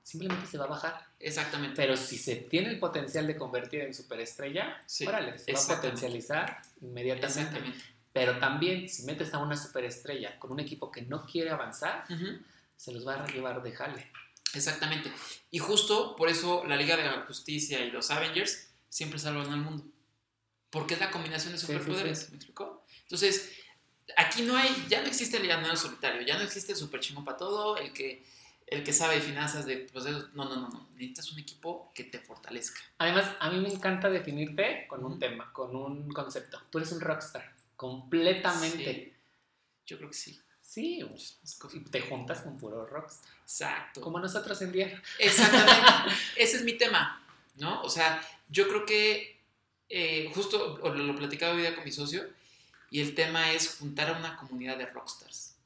simplemente 0.03 0.47
se 0.47 0.59
va 0.59 0.65
a 0.65 0.69
bajar. 0.69 1.07
Exactamente. 1.19 1.77
Pero 1.77 1.97
si 1.97 2.19
se 2.19 2.37
tiene 2.37 2.69
el 2.71 2.79
potencial 2.79 3.27
de 3.27 3.37
convertir 3.37 3.81
en 3.83 3.95
superestrella, 3.95 4.83
Sí, 4.87 5.07
órale, 5.07 5.39
se 5.39 5.53
va 5.53 5.61
a 5.61 5.67
potencializar 5.77 6.61
inmediatamente. 6.83 7.41
Exactamente. 7.41 7.85
Pero 8.13 8.39
también, 8.39 8.89
si 8.89 9.05
metes 9.05 9.33
a 9.33 9.39
una 9.39 9.57
superestrella 9.57 10.39
con 10.39 10.53
un 10.53 10.61
equipo 10.61 10.91
que 10.91 11.03
no 11.03 11.25
quiere 11.25 11.51
avanzar, 11.51 12.05
Ujú, 12.11 12.39
se 12.77 12.93
los 12.93 13.07
va 13.07 13.15
a 13.23 13.27
llevar 13.27 13.63
de 13.63 13.73
jale. 13.73 14.11
Exactamente. 14.55 15.11
Y 15.51 15.59
justo 15.59 16.15
por 16.17 16.29
eso 16.29 16.65
la 16.67 16.77
Liga 16.77 16.97
de 16.97 17.05
la 17.05 17.23
Justicia 17.27 17.81
y 17.81 17.91
los 17.91 18.11
Avengers 18.11 18.69
siempre 18.91 19.19
salvan 19.19 19.51
al 19.51 19.61
mundo. 19.61 19.85
Porque 20.71 20.95
es 20.95 21.01
la 21.01 21.11
combinación 21.11 21.53
de 21.53 21.59
Sí, 21.59 21.67
sí, 21.67 21.73
superpoderes. 21.73 22.19
sí. 22.21 22.27
¿Me 22.31 22.37
explicó? 22.37 22.85
Entonces, 23.03 23.51
aquí 24.17 24.43
no 24.43 24.57
hay, 24.57 24.69
ya 24.89 25.01
no 25.01 25.07
existe 25.07 25.39
el 25.39 25.47
llanero 25.47 25.77
solitario, 25.77 26.23
ya 26.23 26.37
no 26.37 26.43
existe 26.45 26.73
el 26.73 26.79
super 26.79 27.01
chingón 27.01 27.25
para 27.25 27.37
todo, 27.39 27.77
el 27.79 27.93
que, 27.93 28.25
el 28.67 28.83
que 28.85 28.93
sabe 28.93 29.17
de 29.17 29.21
finanzas, 29.23 29.65
de 29.67 29.77
procesos. 29.79 30.33
No, 30.35 30.45
no, 30.47 30.57
no, 30.57 30.69
no. 30.69 30.89
Necesitas 30.95 31.31
un 31.33 31.39
equipo 31.39 31.91
que 31.95 32.05
te 32.05 32.19
fortalezca. 32.19 32.81
Además, 32.99 33.31
a 33.41 33.51
mí 33.51 33.59
me 33.61 33.69
encanta 33.73 34.09
definirte 34.11 34.87
con 34.89 35.05
un 35.05 35.19
tema, 35.19 35.51
con 35.53 35.75
un 35.77 36.11
concepto. 36.11 36.61
Tú 36.71 36.79
eres 36.79 36.93
un 36.93 37.01
rockstar, 37.01 37.52
completamente. 37.83 39.15
Yo 39.87 39.97
creo 39.99 40.09
que 40.11 40.17
sí. 40.17 40.39
Sí, 40.61 41.01
Es 41.45 41.57
co- 41.57 41.69
y 41.73 41.81
te 41.81 42.01
juntas 42.01 42.41
con 42.43 42.57
puro 42.57 42.87
rockstar. 42.87 43.31
Exacto. 43.43 44.01
Como 44.01 44.19
nosotros 44.21 44.61
en 44.63 44.73
día. 44.73 45.03
Exactamente. 45.19 46.15
Ese 46.37 46.57
es 46.59 46.63
mi 46.63 46.75
tema, 46.79 47.23
¿no? 47.57 47.83
O 47.83 47.91
sea, 47.91 48.23
yo 48.49 48.67
creo 48.69 48.87
que 48.87 49.41
eh, 49.89 50.31
justo 50.35 50.79
lo, 50.79 50.95
lo 50.95 51.15
platicaba 51.17 51.55
hoy 51.55 51.61
día 51.61 51.75
con 51.75 51.85
mi 51.85 51.93
socio 51.93 52.25
y 52.91 53.01
el 53.01 53.15
tema 53.15 53.53
es 53.53 53.77
juntar 53.79 54.11
a 54.11 54.19
una 54.19 54.37
comunidad 54.37 54.79
de 54.79 54.87
rockstars. 54.87 55.57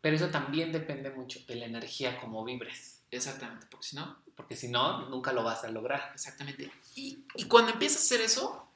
Pero 0.00 0.16
eso 0.16 0.28
también 0.28 0.70
depende 0.72 1.10
mucho 1.10 1.40
de 1.46 1.56
la 1.56 1.66
energía 1.66 2.18
como 2.20 2.44
vibres. 2.44 3.00
Exactamente, 3.10 3.66
porque 3.70 3.86
si 3.86 3.96
no, 3.96 4.16
Porque 4.36 4.54
si 4.56 4.68
no, 4.68 5.08
nunca 5.08 5.32
lo 5.32 5.42
vas 5.42 5.64
a 5.64 5.68
lograr. 5.70 6.12
exactamente. 6.14 6.70
Y, 6.94 7.24
y 7.34 7.44
cuando 7.44 7.72
empiezas 7.72 8.02
a 8.02 8.04
hacer 8.04 8.20
eso, 8.20 8.70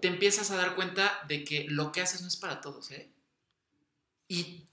te 0.00 0.08
empiezas 0.08 0.50
a 0.50 0.56
dar 0.56 0.74
cuenta 0.74 1.20
de 1.26 1.44
que 1.44 1.64
lo 1.68 1.92
que 1.92 2.00
haces 2.00 2.22
no 2.22 2.28
es 2.28 2.36
para 2.36 2.60
todos, 2.60 2.90
¿eh? 2.90 3.08
Y 4.28 4.64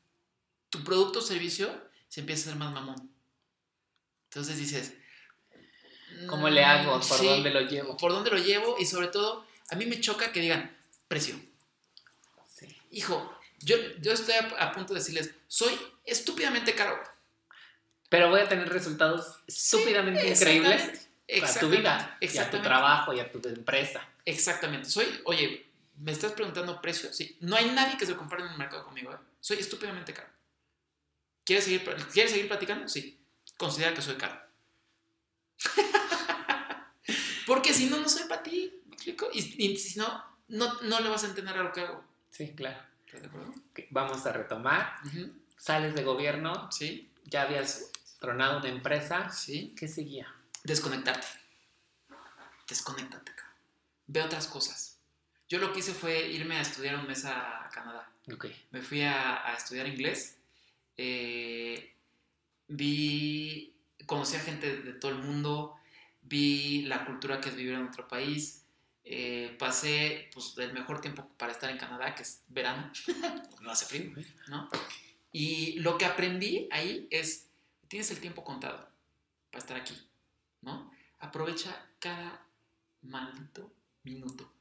tu 0.70 0.84
producto 0.84 1.20
o 1.20 1.22
servicio 1.22 1.70
se 2.08 2.20
empieza 2.22 2.42
a 2.42 2.54
hacer 2.54 2.60
más 2.60 2.74
mamón. 2.74 3.10
Entonces 4.30 4.58
dices... 4.58 4.94
¿Cómo 6.28 6.50
le 6.50 6.64
hago? 6.64 6.98
"Mm, 6.98 7.08
¿Por 7.08 7.18
sí, 7.20 7.26
dónde 7.28 7.50
lo 7.52 7.62
llevo? 7.62 7.96
por 7.98 8.12
dónde 8.12 8.32
lo 8.32 8.38
llevo 8.38 8.78
y 8.80 8.86
sobre 8.86 9.08
todo 9.08 9.46
a 9.70 9.76
mí 9.76 9.86
me 9.86 10.00
choca 10.00 10.32
que 10.32 10.40
digan 10.40 10.76
precio. 11.08 11.40
Sí. 12.56 12.76
Hijo, 12.92 13.38
yo, 13.60 13.76
yo 14.02 14.14
estoy 14.14 14.34
a, 14.36 14.48
a 14.60 14.72
punto 14.72 14.94
de 14.94 15.00
decirles, 15.00 15.34
soy 15.48 15.78
estúpidamente 16.06 16.74
caro. 16.74 16.98
Pero 18.10 18.30
voy 18.30 18.40
a 18.40 18.48
tener 18.48 18.70
resultados 18.70 19.36
estúpidamente 19.48 20.28
increíbles 20.30 21.08
a 21.44 21.60
tu 21.60 21.70
vida, 21.70 22.18
y 22.22 22.38
a 22.38 22.50
tu 22.50 22.62
trabajo 22.62 23.14
y 23.14 23.20
a 23.20 23.30
tu 23.32 23.46
empresa. 23.48 24.08
Exactamente. 24.28 24.90
Soy, 24.90 25.22
oye, 25.24 25.66
¿me 25.98 26.12
estás 26.12 26.34
preguntando 26.34 26.82
precio? 26.82 27.14
Sí. 27.14 27.38
No 27.40 27.56
hay 27.56 27.72
nadie 27.72 27.98
que 27.98 28.06
se 28.06 28.16
compare 28.16 28.44
en 28.44 28.50
el 28.50 28.58
mercado 28.58 28.84
conmigo. 28.84 29.14
¿eh? 29.14 29.18
Soy 29.40 29.58
estúpidamente 29.58 30.14
caro. 30.14 30.28
¿Quieres 31.46 31.64
seguir, 31.64 31.84
¿Quieres 32.12 32.32
seguir 32.32 32.48
platicando? 32.50 32.90
Sí. 32.90 33.18
Considera 33.58 33.94
que 33.94 34.02
soy 34.02 34.16
caro. 34.16 34.38
Porque 37.46 37.74
si 37.74 37.86
no, 37.86 37.98
no 38.00 38.10
soy 38.10 38.28
para 38.28 38.44
ti. 38.44 38.82
¿Me 38.88 38.96
explico? 38.96 39.30
Y, 39.34 39.40
y 39.66 39.78
si 39.78 39.98
no, 39.98 40.24
no, 40.50 40.74
no 40.82 41.00
le 41.00 41.10
vas 41.10 41.24
a 41.24 41.28
entender 41.28 41.56
a 41.58 41.64
lo 41.64 41.72
que 41.72 41.82
hago. 41.82 42.04
Sí, 42.30 42.54
claro. 42.54 42.80
¿Estás 43.06 43.22
de 43.22 43.28
acuerdo? 43.28 43.50
Ok, 43.72 43.80
Vamos 43.92 44.26
a 44.26 44.34
retomar. 44.34 44.96
Sales 45.56 45.96
de 45.96 46.04
gobierno, 46.04 46.70
Sí, 46.72 47.10
ya 47.24 47.44
habías 47.44 47.90
tronado 48.20 48.60
una 48.60 48.68
empresa. 48.70 49.30
sí. 49.32 49.74
¿Qué 49.78 49.88
seguía? 49.88 50.34
desconectarte. 50.64 51.26
Desconéctate, 52.68 53.32
cabrón. 53.32 53.37
Ve 54.08 54.22
otras 54.22 54.48
cosas. 54.48 55.00
Yo 55.50 55.60
lo 55.60 55.72
que 55.72 55.80
hice 55.80 55.94
fue 55.94 56.28
irme 56.30 56.58
a 56.58 56.62
estudiar 56.62 56.96
un 56.96 57.08
mes 57.08 57.26
a 57.26 57.70
Canadá. 57.74 58.12
Ok. 58.34 58.48
Me 58.72 58.82
fui 58.82 59.02
a, 59.04 59.48
a 59.48 59.54
estudiar 59.56 59.88
inglés. 59.88 60.38
eh, 60.98 61.94
vi, 62.68 63.74
conocí 64.06 64.36
a 64.36 64.40
gente 64.40 64.68
de, 64.78 64.82
de 64.84 64.94
todo 64.94 65.12
el 65.12 65.20
mundo. 65.20 65.76
Vi 66.22 66.84
la 66.84 67.06
cultura 67.06 67.40
que 67.40 67.50
es 67.50 67.56
vivir 67.56 67.74
en 67.74 67.88
otro 67.88 68.08
país. 68.08 68.64
eh, 69.10 69.56
pasé 69.58 70.30
pues, 70.34 70.54
el 70.58 70.74
mejor 70.74 71.00
tiempo 71.00 71.26
para 71.38 71.54
estar 71.54 71.70
en 71.70 71.78
Canadá, 71.78 72.14
que 72.14 72.24
es 72.24 72.44
verano. 72.50 72.92
no 73.62 73.72
hace 73.72 73.86
frío, 73.86 74.12
¿no? 74.50 74.70
Y 75.32 75.80
lo 75.80 75.98
que 75.98 76.04
aprendí 76.06 76.68
ahí 76.72 77.08
es, 77.10 77.48
tienes 77.88 78.12
el 78.12 78.20
tiempo 78.20 78.44
contado 78.44 78.90
para 79.50 79.60
estar 79.64 79.78
aquí, 79.78 79.96
¿no? 80.62 80.92
Aprovecha 81.20 81.86
cada 82.00 82.46
maldito 83.02 83.72
minuto. 84.10 84.52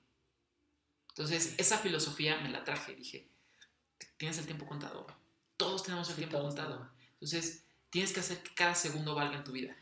Entonces, 1.11 1.55
esa 1.59 1.79
filosofía 1.79 2.39
me 2.41 2.51
la 2.51 2.65
traje. 2.65 2.95
Dije, 2.95 3.29
tienes 4.19 4.39
el 4.39 4.47
tiempo 4.47 4.67
contado. 4.67 5.07
Todos 5.57 5.83
tenemos 5.83 6.09
el 6.09 6.15
Sí, 6.15 6.21
tiempo 6.21 6.41
contado. 6.41 6.91
Entonces, 7.15 7.65
tienes 7.91 8.13
que 8.13 8.21
hacer 8.21 8.43
que 8.43 8.55
cada 8.55 8.75
segundo 8.75 9.15
valga 9.15 9.37
en 9.37 9.45
tu 9.45 9.53
vida. 9.53 9.75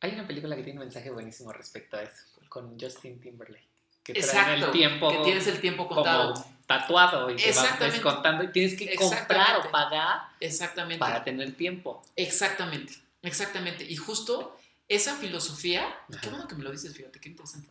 Hay 0.00 0.12
una 0.12 0.26
película 0.26 0.56
que 0.56 0.62
tiene 0.62 0.78
un 0.78 0.86
mensaje 0.86 1.10
buenísimo 1.10 1.52
respecto 1.52 1.96
a 1.96 2.02
eso, 2.02 2.24
con 2.48 2.78
Justin 2.80 3.20
Timberlake. 3.20 3.68
Que 4.02 4.12
Exacto. 4.12 4.66
el 4.66 4.72
tiempo 4.72 5.10
que 5.10 5.18
tienes 5.24 5.46
el 5.46 5.60
tiempo 5.60 5.86
contado. 5.86 6.32
como 6.34 6.60
tatuado 6.66 7.30
y 7.30 7.36
te 7.36 7.52
vas 7.52 7.78
descontando 7.80 8.44
y 8.44 8.52
tienes 8.52 8.78
que 8.78 8.94
comprar 8.94 9.56
o 9.58 9.70
pagar 9.70 10.28
Exactamente. 10.38 11.00
para 11.00 11.24
tener 11.24 11.54
tiempo. 11.56 12.02
Exactamente. 12.16 12.94
Exactamente. 13.22 13.84
Y 13.84 13.96
justo 13.96 14.56
esa 14.88 15.16
filosofía, 15.16 15.84
qué 16.22 16.30
bueno 16.30 16.46
que 16.48 16.54
me 16.54 16.62
lo 16.62 16.70
dices, 16.70 16.96
fíjate, 16.96 17.20
qué 17.20 17.28
interesante. 17.28 17.68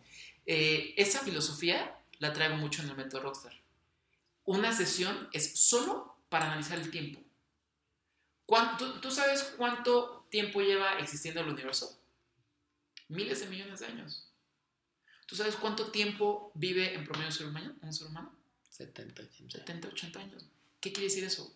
Eh, 0.52 0.96
esa 0.98 1.20
filosofía 1.20 1.96
la 2.18 2.34
traigo 2.34 2.56
mucho 2.56 2.82
en 2.82 2.90
el 2.90 2.98
método 2.98 3.22
Rockstar. 3.22 3.54
Una 4.46 4.74
sesión 4.74 5.30
es 5.32 5.60
solo 5.60 6.18
para 6.28 6.48
analizar 6.48 6.80
el 6.80 6.90
tiempo. 6.90 7.22
¿Cuánto, 8.48 9.00
¿Tú 9.00 9.12
sabes 9.12 9.44
cuánto 9.58 10.26
tiempo 10.32 10.62
lleva 10.62 10.98
existiendo 10.98 11.42
el 11.42 11.50
universo? 11.50 12.02
Miles 13.10 13.42
de 13.42 13.46
millones 13.46 13.82
de 13.82 13.86
años. 13.86 14.28
¿Tú 15.28 15.36
sabes 15.36 15.56
cuánto 15.56 15.92
tiempo 15.92 16.52
vive 16.56 16.96
en 16.96 17.04
promedio 17.04 17.28
un 17.28 17.34
ser 17.34 17.46
humano? 17.46 17.76
Un 17.84 17.94
ser 17.94 18.08
humano? 18.08 18.36
70, 18.72 19.22
80. 19.22 19.58
70, 19.60 19.88
80 19.88 20.20
años. 20.20 20.46
¿Qué 20.82 20.92
quiere 20.92 21.10
decir 21.10 21.26
eso? 21.26 21.56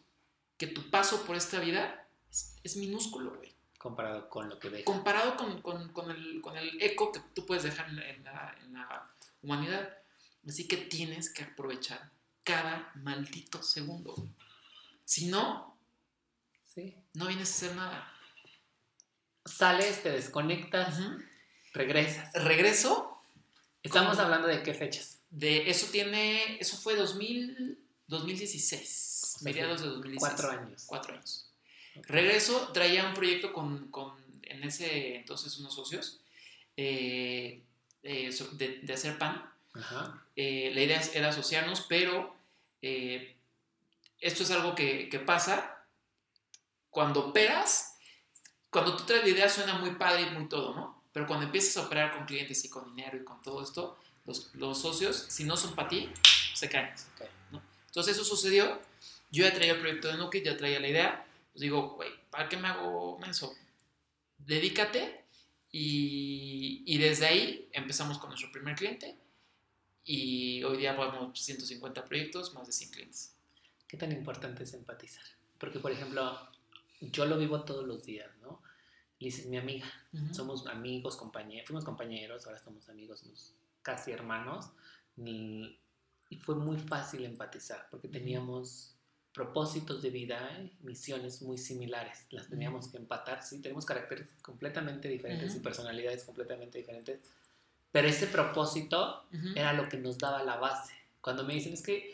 Que 0.56 0.68
tu 0.68 0.92
paso 0.92 1.26
por 1.26 1.36
esta 1.36 1.60
vida 1.60 2.08
es, 2.30 2.58
es 2.64 2.76
minúsculo, 2.76 3.34
güey. 3.38 3.53
Comparado 3.84 4.30
con 4.30 4.48
lo 4.50 4.58
que 4.58 4.70
deja. 4.70 4.86
Comparado 4.86 5.36
con, 5.36 5.62
con- 5.62 5.90
con 5.92 6.10
el, 6.10 6.40
con 6.42 6.56
el 6.58 6.82
eco 6.82 7.12
que 7.12 7.20
tú 7.36 7.46
puedes 7.46 7.64
dejar 7.64 7.90
en 7.90 7.98
la, 8.24 8.56
en 8.64 8.74
la- 8.74 9.10
humanidad. 9.42 9.98
Así 10.48 10.68
que 10.70 10.78
tienes 10.78 11.30
que 11.30 11.44
aprovechar 11.44 12.10
cada 12.46 12.92
maldito 12.96 13.62
segundo. 13.62 14.16
Si 15.04 15.26
no, 15.28 15.78
Sí. 16.74 16.96
no 17.14 17.28
vienes 17.28 17.50
a 17.50 17.54
hacer 17.54 17.76
nada. 17.76 18.10
Sales, 19.46 20.02
te 20.02 20.12
desconectas, 20.12 20.98
regresas. 21.74 22.32
Regreso 22.34 23.10
Estamos 23.84 24.12
¿Cómo? 24.12 24.22
hablando 24.24 24.48
de 24.48 24.64
qué 24.64 24.74
fechas. 24.74 25.20
de 25.30 25.70
eso 25.70 25.88
tiene, 25.92 26.58
eso 26.60 26.78
fue 26.78 26.96
2000, 26.96 27.78
2016. 28.08 29.40
mediados 29.42 29.82
de 29.82 29.88
2016. 29.90 30.20
Cuatro 30.42 30.52
años. 30.62 30.84
Cuatro 30.86 31.14
años. 31.16 31.50
Regreso, 31.96 32.70
traía 32.74 33.06
un 33.06 33.14
proyecto 33.14 33.54
con, 33.54 33.90
con 33.90 34.14
en 34.44 34.64
ese 34.64 35.18
entonces 35.18 35.58
unos 35.60 35.74
socios 35.74 36.20
eh, 36.76 37.62
eh, 38.04 38.30
de, 38.54 38.80
de 38.82 38.94
hacer 38.94 39.18
pan. 39.18 39.50
Ajá. 39.74 40.26
Eh, 40.36 40.72
la 40.74 40.82
idea 40.82 41.02
era 41.14 41.30
asociarnos, 41.30 41.82
pero 41.82 42.36
esto 44.20 44.44
es 44.44 44.52
algo 44.52 44.76
que, 44.76 45.08
que 45.10 45.20
pasa 45.20 45.86
cuando 46.90 47.28
operas, 47.28 47.98
cuando 48.70 48.96
tú 48.98 49.06
traes 49.06 49.24
la 49.24 49.30
idea 49.30 49.50
suena 49.50 49.76
muy 49.76 49.92
padre 49.96 50.24
y 50.24 50.32
muy 50.32 50.50
todo, 50.50 50.76
¿no? 50.76 51.04
Pero 51.12 51.28
cuando 51.28 51.46
empiezas 51.46 51.78
a 51.78 51.86
operar 51.86 52.12
con 52.14 52.26
clientes 52.26 52.64
y 52.66 52.70
con 52.70 52.94
dinero 52.96 53.18
y 53.18 53.24
con 53.24 53.42
todo 53.42 53.64
esto, 53.64 53.98
los, 54.26 54.54
los 54.56 54.82
socios, 54.82 55.26
si 55.30 55.44
no 55.44 55.56
son 55.56 55.76
para 55.76 55.88
ti, 55.88 56.10
se 56.54 56.70
caen. 56.70 56.94
Entonces 57.88 58.16
eso 58.16 58.26
sucedió, 58.26 58.82
yo 59.32 59.46
ya 59.46 59.54
traía 59.54 59.74
el 59.74 59.80
proyecto 59.80 60.08
de 60.08 60.18
Nuki, 60.18 60.42
ya 60.42 60.58
traía 60.58 60.80
la 60.80 60.88
idea, 60.88 61.26
pues 61.54 61.62
digo, 61.62 61.96
güey, 61.96 62.10
¿para 62.32 62.50
qué 62.50 62.58
me 62.58 62.68
hago 62.68 63.20
menso? 63.20 63.54
Dedícate 64.40 65.24
y, 65.72 66.84
y 66.86 66.98
desde 66.98 67.28
ahí 67.28 67.70
empezamos 67.72 68.18
con 68.18 68.30
nuestro 68.30 68.52
primer 68.52 68.76
cliente 68.76 69.16
y 70.04 70.64
hoy 70.64 70.78
día 70.78 70.94
vamos 70.94 71.40
150 71.40 72.06
proyectos, 72.06 72.54
más 72.56 72.66
de 72.66 72.74
100 72.74 72.92
clientes. 72.92 73.36
¿Qué 73.88 73.98
tan 73.98 74.12
importante 74.12 74.64
es 74.64 74.74
empatizar? 74.74 75.24
Porque, 75.60 75.80
por 75.80 75.92
ejemplo, 75.92 76.40
yo 77.00 77.26
lo 77.26 77.38
vivo 77.38 77.64
todos 77.64 77.86
los 77.86 78.04
días, 78.04 78.30
¿no? 78.42 78.62
Liz 79.20 79.40
es 79.40 79.46
mi 79.46 79.58
amiga. 79.58 79.86
Somos 80.32 80.66
amigos, 80.68 81.16
compañeros, 81.16 81.68
fuimos 81.68 81.86
compañeros, 81.86 82.46
ahora 82.48 82.60
somos 82.60 82.90
amigos, 82.90 83.20
somos 83.20 83.54
casi 83.84 84.12
hermanos. 84.12 84.72
Y, 85.16 85.78
y 86.30 86.38
fue 86.38 86.56
muy 86.56 86.78
fácil 86.80 87.24
empatizar 87.24 87.88
porque 87.92 88.08
teníamos 88.08 88.93
propósitos 89.34 90.02
de 90.02 90.10
vida, 90.12 90.48
¿eh? 90.58 90.72
misiones 90.82 91.42
muy 91.42 91.58
similares. 91.58 92.26
Las 92.30 92.48
teníamos 92.50 92.88
que 92.88 92.98
empatar, 92.98 93.44
sí, 93.44 93.60
tenemos 93.62 93.86
caracteres 93.86 94.28
completamente 94.42 95.08
diferentes 95.08 95.50
y 95.52 95.56
Ujú. 95.56 95.64
personalidades 95.64 96.24
completamente 96.24 96.78
diferentes. 96.78 97.20
Pero 97.92 98.08
ese 98.08 98.28
propósito 98.28 99.24
Ujú. 99.34 99.48
era 99.56 99.74
lo 99.74 99.90
que 99.90 99.98
nos 99.98 100.18
daba 100.18 100.44
la 100.44 100.58
base. 100.58 100.94
Cuando 101.22 101.44
me 101.44 101.54
dicen 101.54 101.74
es 101.74 101.82
que 101.82 102.14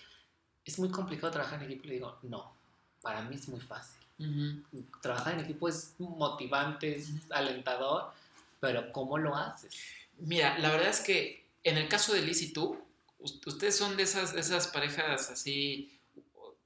es 0.63 0.79
muy 0.79 0.89
complicado 0.89 1.31
trabajar 1.31 1.61
en 1.61 1.65
equipo, 1.71 1.88
le 1.88 1.93
digo, 1.95 2.17
no, 2.23 2.53
para 3.01 3.21
mí 3.23 3.35
es 3.35 3.47
muy 3.49 3.59
fácil. 3.59 3.99
Ujú. 4.19 4.83
Trabajar 5.01 5.33
en 5.33 5.41
equipo 5.41 5.67
es 5.67 5.95
motivante, 5.99 6.95
es 6.95 7.09
alentador, 7.31 8.11
pero 8.59 8.91
¿cómo 8.91 9.17
lo 9.17 9.35
haces? 9.35 9.75
Mira, 10.19 10.57
la 10.59 10.69
verdad 10.71 10.89
es 10.89 10.99
que 11.01 11.45
en 11.63 11.77
el 11.77 11.88
caso 11.89 12.13
de 12.13 12.21
Liz 12.21 12.41
y 12.41 12.51
tú, 12.53 12.77
us- 13.19 13.39
ustedes 13.45 13.77
son 13.77 13.97
de 13.97 14.03
esas, 14.03 14.33
de 14.33 14.41
esas 14.41 14.67
parejas 14.67 15.29
así, 15.29 15.97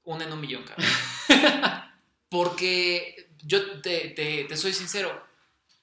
una 0.04 0.24
en 0.24 0.32
un 0.32 0.40
millón, 0.40 0.64
cabrón. 0.64 0.86
Porque 2.28 3.30
yo 3.42 3.80
te, 3.80 4.08
te- 4.10 4.44
te 4.44 4.56
soy 4.56 4.72
sincero, 4.72 5.24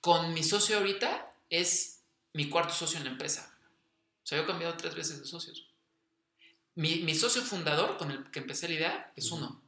con 0.02 0.34
mi 0.34 0.44
socio 0.44 0.78
ahorita 0.78 1.26
es 1.50 2.02
mi 2.34 2.50
cuarto 2.50 2.74
socio 2.74 2.98
en 2.98 3.06
la 3.06 3.12
empresa. 3.12 3.56
O 4.24 4.28
sea, 4.28 4.38
yo 4.38 4.44
he 4.44 4.48
cambiado 4.48 4.76
tres 4.76 4.96
veces 4.96 5.20
de 5.20 5.26
socios. 5.26 5.68
Mi, 6.76 6.98
mi 6.98 7.16
socio 7.16 7.42
fundador, 7.42 7.98
con 7.98 8.12
el 8.12 8.30
que 8.32 8.40
empecé 8.40 8.68
la 8.68 8.74
idea, 8.76 9.14
es 9.16 9.32
uno. 9.32 9.62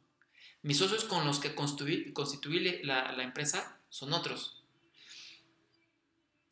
Mis 0.62 0.77
socios 0.77 1.03
con 1.03 1.25
los 1.25 1.39
que 1.39 1.53
constituí, 1.55 2.13
constituí 2.13 2.81
la, 2.83 3.12
la 3.12 3.24
empresa 3.24 3.77
son 3.89 4.13
otros. 4.13 4.62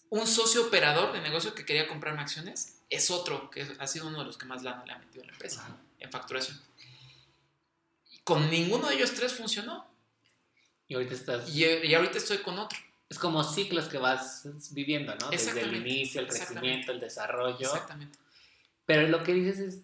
Un 0.09 0.27
socio 0.27 0.67
operador 0.67 1.13
de 1.13 1.21
negocio 1.21 1.55
que 1.55 1.65
quería 1.65 1.87
comprarme 1.87 2.21
acciones 2.21 2.79
es 2.89 3.09
otro, 3.11 3.49
que 3.49 3.65
ha 3.79 3.87
sido 3.87 4.07
uno 4.07 4.19
de 4.19 4.25
los 4.25 4.37
que 4.37 4.45
más 4.45 4.61
lana 4.63 4.83
le 4.85 4.91
ha 4.91 4.97
metido 4.97 5.23
a 5.23 5.27
la 5.27 5.31
empresa 5.33 5.61
Ajá. 5.63 5.77
en 5.99 6.11
facturación. 6.11 6.59
Con 8.23 8.49
ninguno 8.49 8.87
de 8.87 8.95
ellos 8.95 9.13
tres 9.13 9.33
funcionó. 9.33 9.85
Y 10.87 10.95
ahorita 10.95 11.13
estás... 11.13 11.49
Y, 11.55 11.65
y 11.65 11.93
ahorita 11.93 12.17
estoy 12.17 12.39
con 12.39 12.59
otro. 12.59 12.77
Es 13.09 13.17
como 13.19 13.43
ciclos 13.43 13.85
que 13.89 13.97
vas 13.97 14.47
viviendo, 14.71 15.13
¿no? 15.15 15.29
Desde 15.29 15.61
el 15.61 15.75
inicio, 15.75 16.21
el 16.21 16.27
crecimiento, 16.27 16.91
el 16.91 16.99
desarrollo. 16.99 17.59
Exactamente. 17.59 18.17
Pero 18.85 19.07
lo 19.07 19.23
que 19.23 19.33
dices 19.33 19.59
es, 19.59 19.79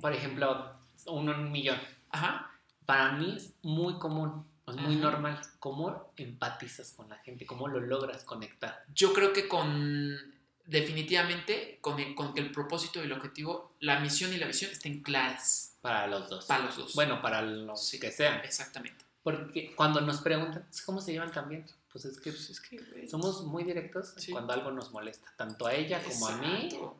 por 0.00 0.12
ejemplo, 0.12 0.74
uno 1.06 1.32
en 1.32 1.40
un 1.40 1.52
millón. 1.52 1.80
Ajá. 2.10 2.50
Para 2.86 3.12
mí 3.12 3.34
es 3.36 3.52
muy 3.62 3.98
común, 3.98 4.46
es 4.66 4.76
muy 4.76 4.94
Ajá. 4.94 5.02
normal. 5.02 5.40
¿Cómo 5.58 6.12
empatizas 6.16 6.92
con 6.92 7.08
la 7.08 7.16
gente? 7.18 7.46
¿Cómo 7.46 7.68
lo 7.68 7.80
logras 7.80 8.22
conectar? 8.24 8.84
Yo 8.94 9.12
creo 9.12 9.32
que 9.32 9.48
con, 9.48 10.16
definitivamente, 10.64 11.78
con, 11.80 11.98
el- 12.00 12.14
con 12.14 12.32
que 12.34 12.40
el 12.40 12.52
propósito 12.52 13.00
y 13.00 13.06
el 13.06 13.12
objetivo, 13.12 13.74
la 13.80 13.98
misión 14.00 14.32
y 14.32 14.36
la 14.38 14.46
visión 14.46 14.70
estén 14.70 15.02
claras 15.02 15.67
Para 15.80 16.06
los 16.06 16.28
dos. 16.28 16.44
para 16.46 16.64
los 16.64 16.76
dos. 16.76 16.94
Bueno, 16.94 17.22
para 17.22 17.40
los 17.42 17.86
Sí. 17.86 18.00
que 18.00 18.10
sean. 18.10 18.40
Exactamente. 18.44 19.04
Porque 19.22 19.74
cuando 19.76 20.00
nos 20.00 20.20
preguntan, 20.20 20.66
¿cómo 20.86 21.00
se 21.00 21.12
llevan 21.12 21.30
también? 21.32 21.64
Pues 21.92 22.04
es 22.04 22.18
que 22.20 22.30
Pues 22.30 22.50
es 22.50 22.60
que, 22.60 23.08
somos 23.08 23.44
muy 23.44 23.64
directos 23.64 24.14
Sí. 24.16 24.32
cuando 24.32 24.52
algo 24.52 24.70
nos 24.70 24.90
molesta. 24.92 25.32
Tanto 25.36 25.66
a 25.66 25.74
ella 25.74 26.02
como 26.02 26.26
a 26.28 26.36
mí. 26.36 26.64
exacto. 26.66 26.96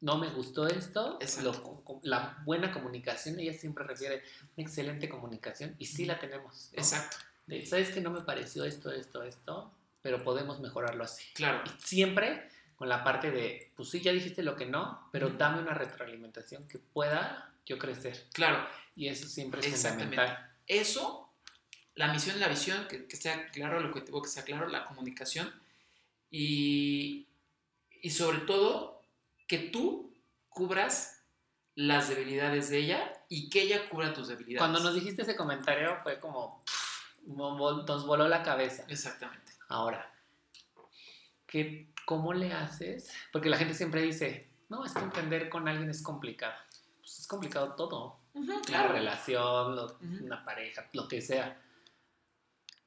No 0.00 0.16
me 0.16 0.28
gustó 0.30 0.66
esto. 0.68 1.18
Exacto. 1.20 1.82
lo- 1.86 2.00
la 2.04 2.38
buena 2.44 2.72
comunicación, 2.72 3.40
ella 3.40 3.52
siempre 3.52 3.84
refiere 3.84 4.22
una 4.56 4.64
excelente 4.66 5.08
comunicación 5.08 5.74
y 5.78 5.86
sí 5.86 6.04
la 6.04 6.20
tenemos. 6.20 6.70
¿no? 6.72 6.78
Exacto. 6.78 7.16
De, 7.46 7.66
¿Sabes 7.66 7.90
que 7.90 8.00
no 8.00 8.10
me 8.10 8.20
pareció 8.20 8.64
esto, 8.64 8.92
esto, 8.92 9.22
esto? 9.24 9.72
Pero 10.02 10.22
podemos 10.22 10.60
mejorarlo 10.60 11.02
así. 11.02 11.24
Claro. 11.34 11.62
Y 11.66 11.80
siempre 11.82 12.48
con 12.78 12.88
la 12.88 13.02
parte 13.02 13.32
de, 13.32 13.72
pues 13.74 13.90
sí, 13.90 14.00
ya 14.00 14.12
dijiste 14.12 14.44
lo 14.44 14.54
que 14.54 14.64
no, 14.64 15.08
pero 15.10 15.30
dame 15.30 15.60
una 15.60 15.74
retroalimentación 15.74 16.68
que 16.68 16.78
pueda 16.78 17.52
yo 17.66 17.76
crecer. 17.76 18.26
Claro. 18.32 18.64
Y 18.94 19.08
eso 19.08 19.26
siempre 19.26 19.60
es 19.60 19.82
fundamental. 19.82 20.48
Eso, 20.64 21.28
la 21.96 22.12
misión 22.12 22.38
la 22.38 22.46
visión, 22.46 22.86
que, 22.86 23.08
que 23.08 23.16
sea 23.16 23.48
claro 23.48 23.80
el 23.80 23.86
objetivo, 23.86 24.22
que 24.22 24.28
sea 24.28 24.44
claro 24.44 24.68
la 24.68 24.86
comunicación 24.86 25.52
y, 26.30 27.26
y 28.00 28.10
sobre 28.10 28.38
todo 28.38 29.02
que 29.48 29.58
tú 29.58 30.14
cubras 30.48 31.24
las 31.74 32.08
debilidades 32.08 32.70
de 32.70 32.78
ella 32.78 33.12
y 33.28 33.50
que 33.50 33.62
ella 33.62 33.88
cubra 33.88 34.14
tus 34.14 34.28
debilidades. 34.28 34.60
Cuando 34.60 34.78
nos 34.78 34.94
dijiste 34.94 35.22
ese 35.22 35.34
comentario 35.34 35.98
fue 36.04 36.20
como, 36.20 36.62
pff, 36.64 37.26
nos 37.26 38.06
voló 38.06 38.28
la 38.28 38.44
cabeza. 38.44 38.84
Exactamente. 38.86 39.52
Ahora, 39.68 40.12
¿qué, 41.48 41.88
¿cómo 42.06 42.32
le 42.32 42.52
haces? 42.52 43.10
Porque 43.32 43.48
la 43.48 43.56
gente 43.56 43.74
siempre 43.74 44.02
dice, 44.02 44.48
no, 44.68 44.84
es 44.84 44.92
que 44.92 45.00
emprender 45.00 45.48
con 45.48 45.66
alguien 45.66 45.90
es 45.90 46.02
complicado. 46.02 46.54
Pues 47.00 47.18
es 47.18 47.26
complicado 47.26 47.72
todo. 47.74 48.18
Una 48.34 48.60
claro. 48.60 48.92
relación, 48.92 49.74
lo- 49.74 49.86
Ujú. 49.86 50.24
una 50.24 50.44
pareja, 50.44 50.86
lo 50.92 51.08
que 51.08 51.20
sea. 51.20 51.60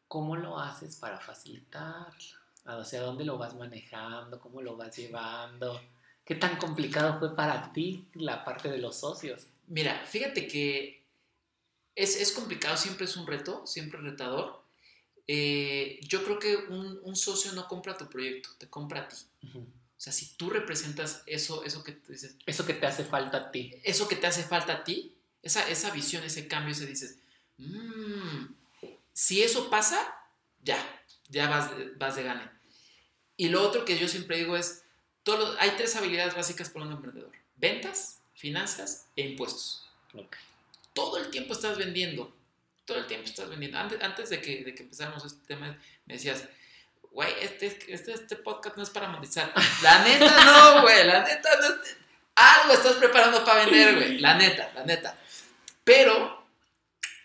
¿Cómo 0.08 0.36
lo 0.36 0.60
haces 0.60 0.96
para 0.98 1.20
facilitar? 1.20 2.14
¿Hacia 2.66 3.02
dónde 3.02 3.26
lo 3.26 3.38
vas 3.38 3.56
manejando? 3.56 4.40
¿Cómo 4.40 4.62
lo 4.62 4.78
vas 4.78 4.96
llevando? 4.96 5.82
¿Qué 6.24 6.36
tan 6.36 6.58
complicado 6.58 7.18
fue 7.20 7.36
para 7.36 7.72
ti 7.74 8.08
la 8.14 8.44
parte 8.46 8.70
de 8.70 8.78
los 8.78 8.98
socios? 9.00 9.48
Mira, 9.68 10.04
fíjate 10.06 10.48
que 10.48 11.04
es, 11.96 12.20
es 12.22 12.32
complicado, 12.34 12.78
siempre 12.78 13.06
es 13.06 13.18
un 13.18 13.26
reto, 13.26 13.66
siempre 13.66 13.98
es 14.00 14.04
retador. 14.06 14.61
Eh, 15.28 16.00
yo 16.04 16.24
creo 16.24 16.40
que 16.40 16.56
un, 16.56 17.00
un 17.04 17.16
socio 17.16 17.52
no 17.54 17.68
compra 17.68 17.98
tu 17.98 18.10
proyecto, 18.10 18.50
te 18.58 18.68
compra 18.70 19.02
a 19.02 19.08
ti. 19.08 19.16
Ujú. 19.44 19.60
O 19.60 20.04
sea, 20.04 20.12
si 20.12 20.34
tú 20.36 20.50
representas 20.50 21.22
eso, 21.28 21.64
eso 21.64 21.84
que 21.84 21.92
tú 21.92 22.12
dices, 22.12 22.36
Eso 22.46 22.66
que 22.66 22.74
te 22.74 22.88
hace 22.88 23.04
falta 23.04 23.38
a 23.38 23.52
ti. 23.52 23.72
eso 23.84 24.08
que 24.08 24.16
te 24.16 24.26
hace 24.28 24.44
falta 24.44 24.74
a 24.74 24.84
ti, 24.84 25.16
esa, 25.44 25.70
esa 25.70 25.92
visión, 25.92 26.24
ese 26.24 26.48
cambio, 26.48 26.72
ese 26.74 26.86
dices, 26.88 27.18
"Mm, 27.58 28.48
si 29.14 29.44
eso 29.44 29.70
pasa, 29.70 30.16
ya, 30.64 30.78
ya 31.30 31.48
vas, 31.50 31.70
vas 31.98 32.16
de 32.16 32.24
gane. 32.24 32.50
Y 33.38 33.50
lo 33.50 33.62
otro 33.62 33.86
que 33.86 33.98
yo 33.98 34.08
siempre 34.08 34.38
digo 34.38 34.58
es, 34.58 34.84
todo, 35.24 35.56
hay 35.60 35.72
tres 35.78 35.96
habilidades 35.96 36.34
básicas 36.36 36.70
para 36.70 36.86
un 36.86 36.94
emprendedor. 36.94 37.32
Ventas, 37.58 38.20
finanzas 38.34 39.06
e 39.16 39.22
impuestos. 39.22 39.84
Ok. 40.14 40.36
Todo 40.94 41.18
el 41.20 41.30
tiempo 41.30 41.54
estás 41.54 41.78
vendiendo. 41.78 42.36
Todo 42.92 43.00
el 43.00 43.08
tiempo 43.08 43.26
estás 43.26 43.50
vendiendo. 43.50 43.78
Antes, 43.78 44.02
antes 44.02 44.30
de, 44.30 44.42
que, 44.42 44.64
de 44.66 44.76
que 44.76 44.84
empezáramos 44.84 45.24
este 45.24 45.46
tema, 45.48 45.78
me 46.06 46.14
decías, 46.16 46.44
güey, 47.12 47.34
este, 47.42 47.68
este, 47.88 48.12
este 48.14 48.36
podcast 48.36 48.76
no 48.76 48.84
es 48.84 48.90
para 48.90 49.08
monetizar. 49.08 49.54
La 49.82 50.04
neta 50.04 50.44
no, 50.46 50.82
güey, 50.82 51.06
la 51.08 51.24
neta 51.24 51.50
no. 51.62 51.68
es- 51.68 51.98
Algo 52.36 52.74
estás 52.74 52.94
preparando 52.96 53.44
para 53.46 53.64
vender, 53.66 53.96
güey. 53.96 54.18
La 54.20 54.36
neta, 54.36 54.72
la 54.76 54.84
neta. 54.84 55.18
Pero 55.86 56.46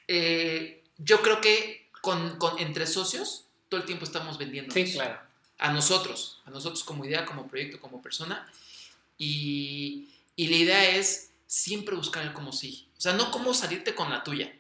eh, 0.09 0.85
yo 0.99 1.21
creo 1.23 1.41
que 1.41 1.89
con, 2.01 2.39
con- 2.39 2.59
entre 2.59 2.87
socios 2.87 3.45
todo 3.69 3.81
el 3.81 3.87
tiempo 3.87 4.05
estamos 4.05 4.39
vendiendo. 4.39 4.73
Sí, 4.73 4.93
claro. 4.93 5.21
A 5.59 5.73
nosotros, 5.73 6.43
a 6.45 6.51
nosotros 6.51 6.85
como 6.85 7.05
idea, 7.05 7.25
como 7.25 7.49
proyecto, 7.49 7.81
como 7.81 8.01
persona. 8.03 8.49
Y, 9.19 10.09
y 10.37 10.49
la 10.49 10.57
idea 10.57 10.91
es 10.97 11.31
siempre 11.47 11.95
buscar 11.97 12.23
el 12.23 12.33
cómo 12.33 12.53
sí. 12.53 12.89
O 12.99 13.01
sea, 13.01 13.13
no 13.15 13.31
cómo 13.31 13.55
salirte 13.55 13.95
con 13.95 14.11
la 14.11 14.23
tuya. 14.25 14.53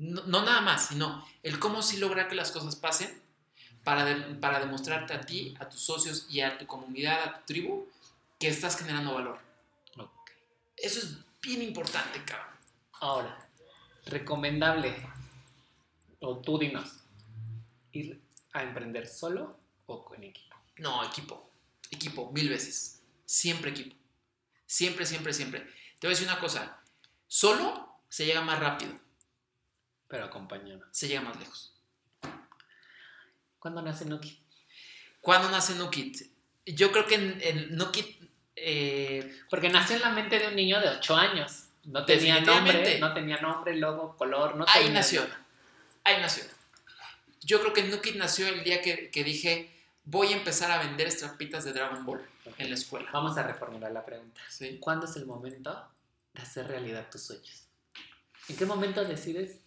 No, 0.00 0.22
no 0.26 0.42
nada 0.44 0.60
más, 0.62 0.86
sino 0.88 1.24
el 1.42 1.58
cómo 1.58 1.82
sí 1.82 1.98
lograr 1.98 2.28
que 2.28 2.34
las 2.34 2.50
cosas 2.50 2.74
pasen 2.76 3.20
para, 3.84 4.04
de- 4.04 4.34
para 4.36 4.58
demostrarte 4.60 5.12
a 5.14 5.20
ti, 5.20 5.54
a 5.60 5.68
tus 5.68 5.80
socios 5.80 6.26
y 6.30 6.40
a 6.40 6.58
tu 6.58 6.66
comunidad, 6.66 7.22
a 7.22 7.38
tu 7.40 7.46
tribu, 7.46 7.86
que 8.38 8.48
estás 8.48 8.76
generando 8.78 9.14
valor. 9.14 9.38
Eso 10.76 10.98
es 11.00 11.16
bien 11.42 11.62
importante, 11.62 12.24
cabrón. 12.24 12.48
Ahora, 12.94 13.46
Recomendable. 14.06 14.96
O 16.20 16.38
tú 16.38 16.58
dinos. 16.58 16.88
Ir 17.92 18.18
a 18.52 18.62
emprender 18.62 19.06
solo 19.06 19.58
o 19.86 20.04
con 20.04 20.22
equipo. 20.24 20.56
No, 20.78 21.04
equipo. 21.04 21.50
Equipo, 21.90 22.30
mil 22.32 22.48
veces. 22.48 23.02
Siempre 23.26 23.70
equipo. 23.72 23.94
Siempre, 24.66 25.04
siempre, 25.04 25.32
siempre. 25.34 25.60
Te 25.98 26.06
voy 26.06 26.14
a 26.14 26.16
decir 26.16 26.26
una 26.26 26.40
cosa. 26.40 26.78
Solo 27.28 27.98
se 28.08 28.24
llega 28.24 28.40
más 28.40 28.58
rápido. 28.58 28.92
Pero 30.10 30.24
acompañado. 30.26 30.84
Se 30.90 31.08
llega 31.08 31.22
más 31.22 31.38
lejos. 31.38 31.72
¿Cuándo 33.58 33.80
nace 33.82 34.04
Nukit? 34.04 34.38
¿Cuándo 35.20 35.48
nace 35.50 35.74
Nukit? 35.74 36.16
Yo 36.66 36.92
creo 36.92 37.06
que 37.06 37.14
en, 37.14 37.38
en 37.42 37.76
Nukit... 37.76 38.20
eh, 38.56 39.38
Porque 39.48 39.68
nació 39.70 39.96
en 39.96 40.02
la 40.02 40.10
mente 40.10 40.38
de 40.38 40.48
un 40.48 40.56
niño 40.56 40.80
de 40.80 40.88
8 40.88 41.16
años. 41.16 41.64
No 41.84 42.04
tenía 42.04 42.40
nombre, 42.40 42.98
no 42.98 43.14
tenía 43.14 43.38
nombre, 43.40 43.74
logo, 43.76 44.16
color, 44.16 44.56
no 44.56 44.64
ahí 44.68 44.84
tenía 44.84 44.98
nació. 45.00 45.22
nada. 45.22 45.46
Ahí 46.04 46.20
nació. 46.20 46.44
Yo 47.42 47.60
creo 47.60 47.72
que 47.72 47.84
Nukit 47.84 48.16
nació 48.16 48.48
el 48.48 48.62
día 48.64 48.82
que, 48.82 49.10
que 49.10 49.24
dije, 49.24 49.70
voy 50.04 50.32
a 50.32 50.36
empezar 50.36 50.70
a 50.70 50.78
vender 50.78 51.06
estampitas 51.06 51.64
de 51.64 51.72
Dragon 51.72 52.04
Ball 52.04 52.20
en 52.58 52.68
la 52.68 52.74
escuela. 52.74 53.08
Vamos 53.12 53.38
a 53.38 53.42
reformular 53.44 53.92
la 53.92 54.04
pregunta. 54.04 54.40
Sí. 54.50 54.76
¿Cuándo 54.78 55.06
es 55.06 55.16
el 55.16 55.24
momento 55.24 55.88
de 56.34 56.42
hacer 56.42 56.66
realidad 56.68 57.08
tus 57.10 57.22
sueños? 57.22 57.64
¿En 58.48 58.56
qué 58.56 58.66
momento 58.66 59.02
decides, 59.04 59.60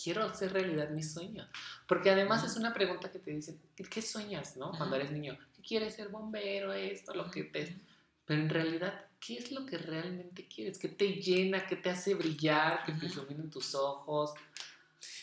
quiero 0.00 0.24
hacer 0.24 0.52
realidad 0.52 0.90
mis 0.90 1.12
sueños? 1.12 1.48
Porque 1.86 2.10
además 2.10 2.42
Ujú. 2.42 2.50
es 2.50 2.56
una 2.56 2.72
pregunta 2.72 3.10
que 3.10 3.18
te 3.18 3.30
dicen, 3.30 3.60
¿qué, 3.76 3.84
qué 3.84 4.02
sueñas, 4.02 4.56
no? 4.56 4.70
Cuando 4.70 4.96
Ujú. 4.96 4.96
eres 4.96 5.10
niño, 5.10 5.38
¿qué 5.56 5.62
quieres 5.62 5.94
ser 5.94 6.08
bombero, 6.08 6.72
esto, 6.72 7.14
lo 7.14 7.30
que 7.30 7.44
te... 7.44 7.76
Pero 8.24 8.40
en 8.40 8.48
realidad, 8.48 9.06
¿qué 9.18 9.38
es 9.38 9.50
lo 9.50 9.66
que 9.66 9.78
realmente 9.78 10.46
quieres? 10.46 10.78
¿Qué 10.78 10.88
te 10.88 11.08
llena? 11.08 11.66
¿Qué 11.66 11.76
te 11.76 11.90
hace 11.90 12.14
brillar? 12.14 12.84
¿Que 12.84 12.92
te 12.92 13.06
Ujú. 13.06 13.20
iluminen 13.20 13.50
tus 13.50 13.74
ojos? 13.74 14.32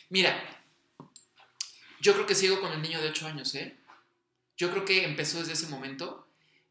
Mira, 0.09 0.37
yo 2.01 2.13
creo 2.13 2.25
que 2.25 2.35
sigo 2.35 2.59
con 2.59 2.71
el 2.71 2.81
niño 2.81 3.01
de 3.01 3.09
8 3.09 3.27
años, 3.27 3.55
¿eh? 3.55 3.77
Yo 4.57 4.69
creo 4.71 4.85
que 4.85 5.05
empezó 5.05 5.39
desde 5.39 5.53
ese 5.53 5.67
momento 5.67 6.27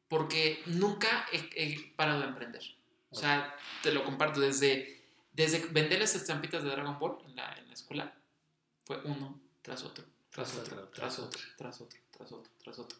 porque 0.09 0.63
nunca 0.67 1.27
he, 1.33 1.49
he 1.55 1.93
parado 1.97 2.21
de 2.21 2.29
emprender. 2.29 2.63
O 3.11 3.17
sea, 3.17 3.55
te 3.83 3.93
lo 3.93 4.05
comparto 4.05 4.41
desde, 4.41 4.98
desde 5.45 5.65
vender 5.67 6.01
las 6.01 6.15
estampitas 6.15 6.63
de 6.65 6.71
Dragon 6.71 6.99
Ball 6.99 7.19
en 7.27 7.37
la, 7.37 7.53
en 7.59 7.67
la 7.69 7.73
escuela. 7.75 8.13
Fue 8.85 8.99
uno 9.05 9.41
tras 9.63 9.85
otro, 9.85 10.05
tras 10.31 10.55
otro, 10.57 10.89
tras 10.89 11.19
otro, 11.19 11.41
tras 11.57 11.81
otro, 11.81 11.99
tras 12.11 12.33
otro, 12.33 12.51
tras 12.63 12.79
otro. 12.79 12.99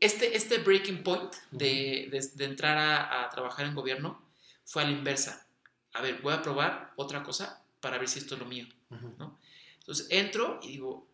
Este, 0.00 0.36
este 0.36 0.58
breaking 0.58 1.02
point 1.02 1.32
de, 1.50 2.08
de- 2.10 2.30
de 2.34 2.44
entrar 2.44 2.76
a, 2.78 3.24
a 3.24 3.30
trabajar 3.30 3.66
en 3.66 3.74
gobierno 3.74 4.22
fue 4.64 4.82
a 4.82 4.86
la 4.86 4.92
inversa. 4.92 5.46
A 5.92 6.00
ver, 6.00 6.20
voy 6.22 6.32
a 6.32 6.42
probar 6.42 6.92
otra 6.96 7.22
cosa 7.22 7.62
para 7.80 7.98
ver 7.98 8.08
si 8.08 8.18
esto 8.18 8.34
es 8.34 8.40
lo 8.40 8.46
mío. 8.46 8.66
Ujú. 8.90 9.36
Entonces 9.80 10.06
entro 10.10 10.58
y 10.62 10.68
digo, 10.68 11.06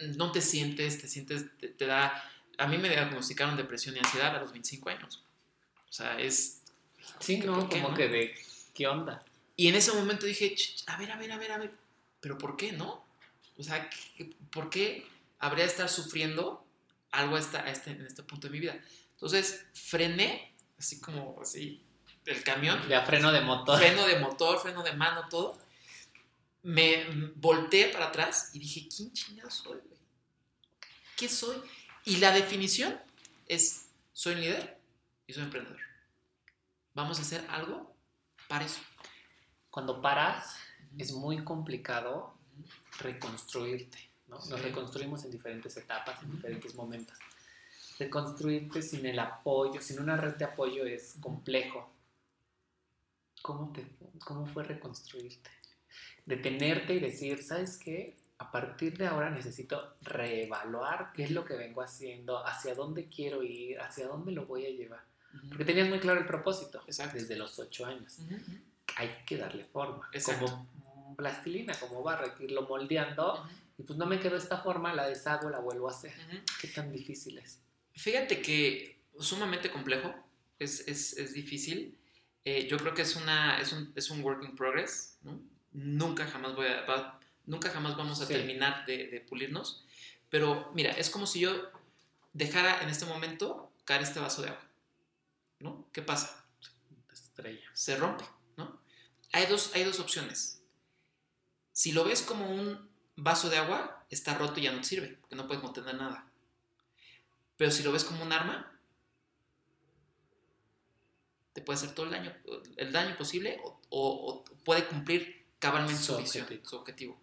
"Mm, 0.00 0.16
no 0.16 0.32
te 0.32 0.40
sientes, 0.40 1.00
te 1.00 1.06
sientes, 1.08 1.56
te, 1.58 1.68
te 1.68 1.86
da... 1.86 2.30
A 2.58 2.66
mí 2.66 2.78
me 2.78 2.88
diagnosticaron 2.88 3.56
depresión 3.56 3.94
y 3.96 3.98
ansiedad 3.98 4.34
a 4.34 4.40
los 4.40 4.52
25 4.52 4.88
años. 4.88 5.22
O 5.88 5.92
sea, 5.92 6.18
es... 6.18 6.62
Sí, 7.20 7.36
¿Por 7.36 7.46
no, 7.46 7.68
como 7.68 7.90
no? 7.90 7.94
que 7.94 8.08
de, 8.08 8.34
¿qué 8.76 8.86
onda? 8.86 9.24
Y 9.56 9.68
en 9.68 9.74
ese 9.74 9.92
momento 9.92 10.26
dije, 10.26 10.54
"Ch, 10.54 10.76
ch, 10.76 10.84
a 10.86 10.96
ver, 10.98 11.10
a 11.10 11.16
ver, 11.16 11.32
a 11.32 11.38
ver, 11.38 11.52
a 11.52 11.58
ver, 11.58 11.72
pero 12.20 12.36
¿por 12.36 12.56
qué 12.56 12.72
no? 12.72 13.04
O 13.56 13.62
sea, 13.62 13.88
¿qué- 14.16 14.36
¿por 14.50 14.68
qué 14.70 15.06
habría 15.38 15.64
de 15.64 15.70
estar 15.70 15.88
sufriendo 15.88 16.64
algo 17.10 17.36
a 17.36 17.40
esta- 17.40 17.60
a 17.64 17.70
este, 17.70 17.90
en 17.92 18.04
este 18.06 18.22
punto 18.22 18.46
de 18.48 18.52
mi 18.52 18.60
vida? 18.60 18.78
Entonces 19.12 19.64
frené, 19.72 20.54
así 20.78 21.00
como 21.00 21.40
así, 21.40 21.82
el 22.26 22.42
camión, 22.42 22.86
Ya 22.88 23.02
freno 23.06 23.32
de 23.32 23.40
motor. 23.40 23.78
freno 23.78 24.06
de 24.06 24.18
motor, 24.18 24.60
freno 24.60 24.82
de 24.82 24.92
mano, 24.92 25.28
todo. 25.30 25.58
Me 26.62 27.06
volteé 27.36 27.88
para 27.88 28.08
atrás 28.08 28.50
y 28.52 28.58
dije, 28.58 28.88
¿quién 28.94 29.12
chingado 29.12 29.48
soy, 29.50 29.78
güey? 29.78 30.00
¿Qué 31.16 31.28
soy? 31.28 31.56
Y 32.04 32.16
la 32.16 32.32
definición 32.32 33.00
es, 33.46 33.86
soy 34.12 34.34
un 34.34 34.40
líder 34.42 34.78
y 35.28 35.32
soy 35.32 35.44
emprendedor. 35.44 35.80
Vamos 36.94 37.18
a 37.18 37.22
hacer 37.22 37.44
algo 37.48 37.95
para 38.48 38.64
eso. 38.64 38.80
Cuando 39.70 40.00
paras, 40.00 40.56
es 40.98 41.12
muy 41.12 41.44
complicado 41.44 42.34
reconstruirte, 43.00 43.98
¿no? 44.28 44.36
Nos 44.36 44.62
reconstruimos 44.62 45.24
en 45.24 45.30
diferentes 45.30 45.76
etapas, 45.76 46.22
en 46.22 46.32
diferentes 46.32 46.74
momentos. 46.74 47.18
Reconstruirte 47.98 48.82
sin 48.82 49.06
el 49.06 49.18
apoyo, 49.18 49.80
sin 49.80 50.00
una 50.00 50.16
red 50.16 50.36
de 50.36 50.44
apoyo 50.44 50.84
es 50.84 51.16
complejo. 51.20 51.90
¿Cómo, 53.42 53.72
te, 53.72 53.86
¿Cómo 54.24 54.46
fue 54.46 54.64
reconstruirte? 54.64 55.50
Detenerte 56.24 56.94
y 56.94 57.00
decir, 57.00 57.42
¿sabes 57.42 57.78
qué? 57.78 58.16
A 58.38 58.50
partir 58.50 58.98
de 58.98 59.06
ahora 59.06 59.30
necesito 59.30 59.96
reevaluar 60.02 61.12
qué 61.14 61.24
es 61.24 61.30
lo 61.30 61.44
que 61.44 61.54
vengo 61.54 61.80
haciendo, 61.80 62.44
hacia 62.46 62.74
dónde 62.74 63.08
quiero 63.08 63.42
ir, 63.42 63.80
hacia 63.80 64.08
dónde 64.08 64.32
lo 64.32 64.46
voy 64.46 64.66
a 64.66 64.70
llevar. 64.70 65.04
Porque 65.48 65.64
tenías 65.64 65.88
muy 65.88 65.98
claro 66.00 66.20
el 66.20 66.26
propósito 66.26 66.82
Exacto. 66.86 67.18
desde 67.18 67.36
los 67.36 67.58
ocho 67.58 67.86
años 67.86 68.18
Ujú, 68.18 68.34
ujú. 68.34 68.52
hay 68.96 69.10
que 69.26 69.36
darle 69.36 69.64
forma. 69.64 70.08
Exacto. 70.12 70.46
Como 70.46 71.14
plastilina, 71.16 71.74
como 71.78 72.02
barro, 72.02 72.24
hay 72.26 72.32
que 72.32 72.44
irlo 72.44 72.62
moldeando. 72.62 73.34
Ujú, 73.40 73.48
Y 73.78 73.82
pues 73.82 73.98
no 73.98 74.06
me 74.06 74.18
quedó 74.20 74.36
esta 74.36 74.58
forma, 74.58 74.92
la 74.94 75.06
deshago, 75.06 75.50
la 75.50 75.58
vuelvo 75.60 75.88
a 75.88 75.92
hacer. 75.92 76.12
¿Qué 76.60 76.68
tan 76.68 76.92
difícil 76.92 77.38
es? 77.38 77.60
Fíjate 77.94 78.40
que 78.42 79.00
sumamente 79.18 79.70
complejo, 79.70 80.14
es, 80.58 80.86
es, 80.88 81.12
es 81.18 81.32
difícil. 81.34 81.96
Eh, 82.44 82.66
yo 82.68 82.76
creo 82.78 82.94
que 82.94 83.02
es, 83.02 83.16
una, 83.16 83.60
es, 83.60 83.72
un, 83.72 83.92
es 83.96 84.10
un 84.10 84.22
work 84.22 84.42
in 84.44 84.54
progress. 84.54 85.18
¿no? 85.22 85.38
Nunca, 85.72 86.26
jamás 86.26 86.54
voy 86.54 86.66
a, 86.68 86.82
va- 86.86 87.20
nunca 87.44 87.68
jamás 87.70 87.96
vamos 87.96 88.20
a 88.20 88.26
Sí. 88.26 88.32
terminar 88.34 88.86
de, 88.86 89.08
de 89.08 89.20
pulirnos. 89.20 89.84
Pero 90.30 90.70
mira, 90.74 90.92
es 90.92 91.10
como 91.10 91.26
si 91.26 91.40
yo 91.40 91.50
dejara 92.32 92.82
en 92.82 92.88
este 92.88 93.04
momento 93.06 93.72
caer 93.84 94.02
este 94.02 94.20
vaso 94.20 94.42
de 94.42 94.48
agua. 94.48 94.62
¿No? 95.60 95.88
¿Qué 95.92 96.02
pasa? 96.02 96.44
Estrella. 97.12 97.68
Se 97.72 97.96
rompe. 97.96 98.24
¿no? 98.56 98.80
Hay, 99.32 99.46
dos, 99.46 99.72
hay 99.74 99.84
dos 99.84 100.00
opciones. 100.00 100.62
Si 101.72 101.92
lo 101.92 102.04
ves 102.04 102.22
como 102.22 102.48
un 102.50 102.88
vaso 103.16 103.48
de 103.50 103.58
agua, 103.58 104.06
está 104.10 104.34
roto 104.36 104.60
y 104.60 104.64
ya 104.64 104.72
no 104.72 104.78
te 104.80 104.84
sirve, 104.84 105.08
porque 105.20 105.36
no 105.36 105.46
puede 105.46 105.60
contener 105.60 105.94
nada. 105.94 106.30
Pero 107.56 107.70
si 107.70 107.82
lo 107.82 107.92
ves 107.92 108.04
como 108.04 108.22
un 108.22 108.32
arma, 108.32 108.72
te 111.52 111.62
puede 111.62 111.78
hacer 111.78 111.94
todo 111.94 112.06
el 112.06 112.12
daño, 112.12 112.34
el 112.76 112.92
daño 112.92 113.16
posible 113.16 113.58
o, 113.64 113.80
o- 113.90 114.32
o 114.32 114.44
puede 114.64 114.86
cumplir 114.86 115.46
cabalmente 115.58 116.02
su, 116.02 116.12
Su 116.12 116.18
visión, 116.18 116.44
objetivo. 116.44 116.68
su 116.68 116.76
objetivo. 116.76 117.20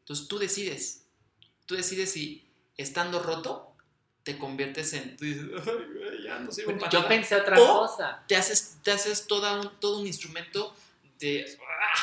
Entonces 0.00 0.28
tú 0.28 0.38
decides, 0.38 1.06
tú 1.66 1.76
decides 1.76 2.12
si 2.12 2.50
estando 2.76 3.22
roto 3.22 3.75
te 4.26 4.36
conviertes 4.38 4.92
en, 4.92 5.16
tú 5.16 5.24
dices, 5.24 5.44
"Ay, 5.56 5.72
güey, 5.94 6.22
ya 6.24 6.40
no 6.40 6.50
sirvo 6.50 6.76
para 6.76 6.90
Yo 6.90 6.98
nada". 6.98 7.08
pensé 7.08 7.36
otra 7.36 7.60
O- 7.62 7.78
cosa. 7.86 8.24
te 8.26 8.34
haces, 8.34 8.76
te 8.82 8.90
haces 8.90 9.28
toda 9.28 9.60
un, 9.60 9.70
todo 9.78 10.00
un 10.00 10.06
instrumento 10.08 10.74
de... 11.20 11.56
¡ah! 11.62 11.94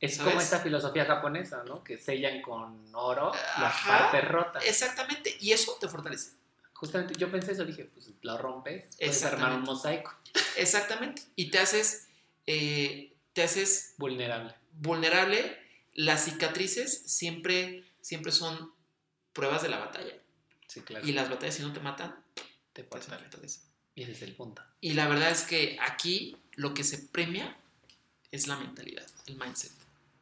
Es 0.00 0.16
¿sabes? 0.16 0.32
como 0.32 0.40
esta 0.42 0.58
filosofía 0.58 1.04
japonesa, 1.04 1.62
¿no? 1.68 1.84
Que 1.84 1.96
sellan 1.96 2.42
con 2.42 2.92
oro 2.96 3.30
las 3.32 3.72
Ajá. 3.74 4.10
partes 4.10 4.28
rotas. 4.28 4.64
Exactamente, 4.66 5.36
y 5.38 5.52
eso 5.52 5.76
te 5.80 5.86
fortalece. 5.86 6.32
Justamente 6.72 7.14
yo 7.16 7.30
pensé 7.30 7.52
eso, 7.52 7.64
dije, 7.64 7.84
pues 7.94 8.10
lo 8.22 8.36
rompes, 8.38 8.96
puedes 8.98 9.24
armar 9.24 9.52
un 9.52 9.62
mosaico 9.62 10.12
Exactamente, 10.56 11.22
y 11.36 11.50
te 11.52 11.60
haces, 11.60 12.08
eh, 12.48 13.12
te 13.34 13.44
haces 13.44 13.94
vulnerable. 13.98 14.52
vulnerable. 14.72 15.56
Las 15.94 16.24
cicatrices 16.24 17.02
siempre, 17.06 17.84
siempre 18.00 18.32
son 18.32 18.72
pruebas 19.32 19.62
de 19.62 19.68
la 19.68 19.78
batalla. 19.78 20.14
Sí, 20.68 20.80
claro. 20.82 21.06
Y 21.06 21.12
las 21.12 21.28
batallas 21.28 21.56
si 21.56 21.62
no 21.62 21.72
te 21.72 21.80
matan, 21.80 22.14
te 22.72 22.82
te 22.84 22.96
hacen 22.96 23.10
pasa. 23.10 23.18
fortaleza. 23.18 23.60
Y 23.94 24.02
ese 24.02 24.12
es 24.12 24.22
el 24.22 24.34
punto. 24.36 24.62
Y 24.80 24.92
la 24.92 25.08
verdad 25.08 25.30
es 25.30 25.42
que 25.42 25.76
aquí 25.80 26.36
lo 26.54 26.72
que 26.74 26.84
se 26.84 26.98
premia 26.98 27.56
es 28.30 28.46
la 28.46 28.56
mentalidad, 28.56 29.04
el 29.26 29.36
mindset. 29.36 29.72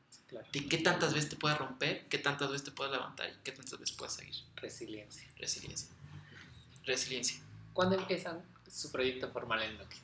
Sí, 0.08 0.20
claro. 0.28 0.46
De 0.52 0.66
qué 0.66 0.78
tantas 0.78 1.12
veces 1.12 1.28
te 1.28 1.36
puedes 1.36 1.58
romper, 1.58 2.06
qué 2.08 2.16
tantas 2.18 2.48
veces 2.50 2.64
te 2.64 2.70
puedes 2.70 2.92
levantar 2.92 3.28
y 3.28 3.34
qué 3.44 3.52
tantas 3.52 3.78
veces 3.78 3.94
puedes 3.94 4.14
seguir. 4.14 4.34
Resiliencia. 4.56 5.28
Resiliencia. 5.36 5.88
Resiliencia. 6.84 7.36
¿Cuándo 7.74 7.96
empiezan 7.96 8.42
su 8.70 8.90
proyecto 8.90 9.30
formal 9.30 9.62
en 9.62 9.76
Nokia? 9.76 10.00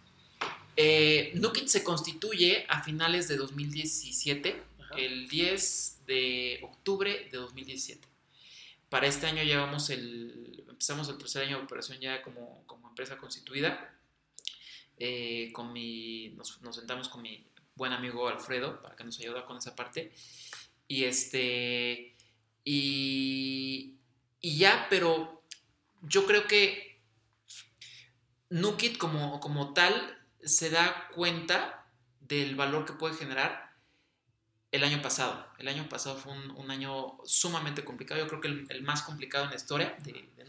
Eh, 0.76 1.32
Nukit 1.36 1.68
se 1.68 1.84
constituye 1.84 2.66
a 2.68 2.82
finales 2.82 3.28
de 3.28 3.36
2017, 3.36 4.62
Ajá. 4.80 4.94
el 4.96 5.28
10 5.28 5.98
de 6.06 6.60
octubre 6.62 7.28
de 7.30 7.38
2017. 7.38 8.06
Para 8.92 9.06
este 9.06 9.26
año 9.26 9.42
llevamos 9.42 9.88
el, 9.88 10.66
empezamos 10.68 11.08
el 11.08 11.16
tercer 11.16 11.44
año 11.44 11.56
de 11.56 11.64
operación 11.64 11.98
ya 11.98 12.20
como, 12.20 12.62
como 12.66 12.90
empresa 12.90 13.16
constituida. 13.16 13.90
Eh, 14.98 15.50
con 15.54 15.72
mi, 15.72 16.34
nos, 16.36 16.60
nos 16.60 16.76
sentamos 16.76 17.08
con 17.08 17.22
mi 17.22 17.42
buen 17.74 17.94
amigo 17.94 18.28
Alfredo 18.28 18.82
para 18.82 18.94
que 18.94 19.04
nos 19.04 19.18
ayude 19.18 19.46
con 19.46 19.56
esa 19.56 19.74
parte. 19.74 20.12
Y 20.88 21.04
este, 21.04 22.14
y, 22.66 23.94
y 24.42 24.58
ya, 24.58 24.88
pero 24.90 25.42
yo 26.02 26.26
creo 26.26 26.46
que 26.46 27.00
Nukit 28.50 28.98
como, 28.98 29.40
como 29.40 29.72
tal 29.72 30.18
se 30.44 30.68
da 30.68 31.08
cuenta 31.14 31.86
del 32.20 32.56
valor 32.56 32.84
que 32.84 32.92
puede 32.92 33.14
generar 33.14 33.71
el 34.72 34.82
año 34.82 35.00
pasado. 35.00 35.46
El 35.58 35.68
año 35.68 35.88
pasado 35.88 36.16
fue 36.16 36.32
un, 36.32 36.50
un 36.52 36.70
año 36.70 37.18
sumamente 37.24 37.84
complicado, 37.84 38.20
yo 38.20 38.26
creo 38.26 38.40
que 38.40 38.48
el, 38.48 38.66
el 38.70 38.82
más 38.82 39.02
complicado 39.02 39.44
en 39.44 39.50
la 39.50 39.56
historia 39.56 39.96
de, 40.02 40.12
de 40.36 40.44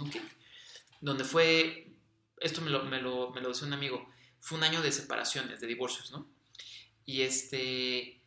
donde 1.01 1.25
fue, 1.25 1.91
esto 2.39 2.61
me 2.61 2.69
lo, 2.71 2.83
me, 2.85 3.01
lo, 3.01 3.29
me 3.31 3.41
lo 3.41 3.49
decía 3.49 3.67
un 3.67 3.73
amigo, 3.73 4.09
fue 4.39 4.57
un 4.57 4.63
año 4.63 4.81
de 4.81 4.91
separaciones, 4.91 5.59
de 5.59 5.67
divorcios, 5.67 6.11
¿no? 6.11 6.25
Y 7.05 7.21
este... 7.21 8.19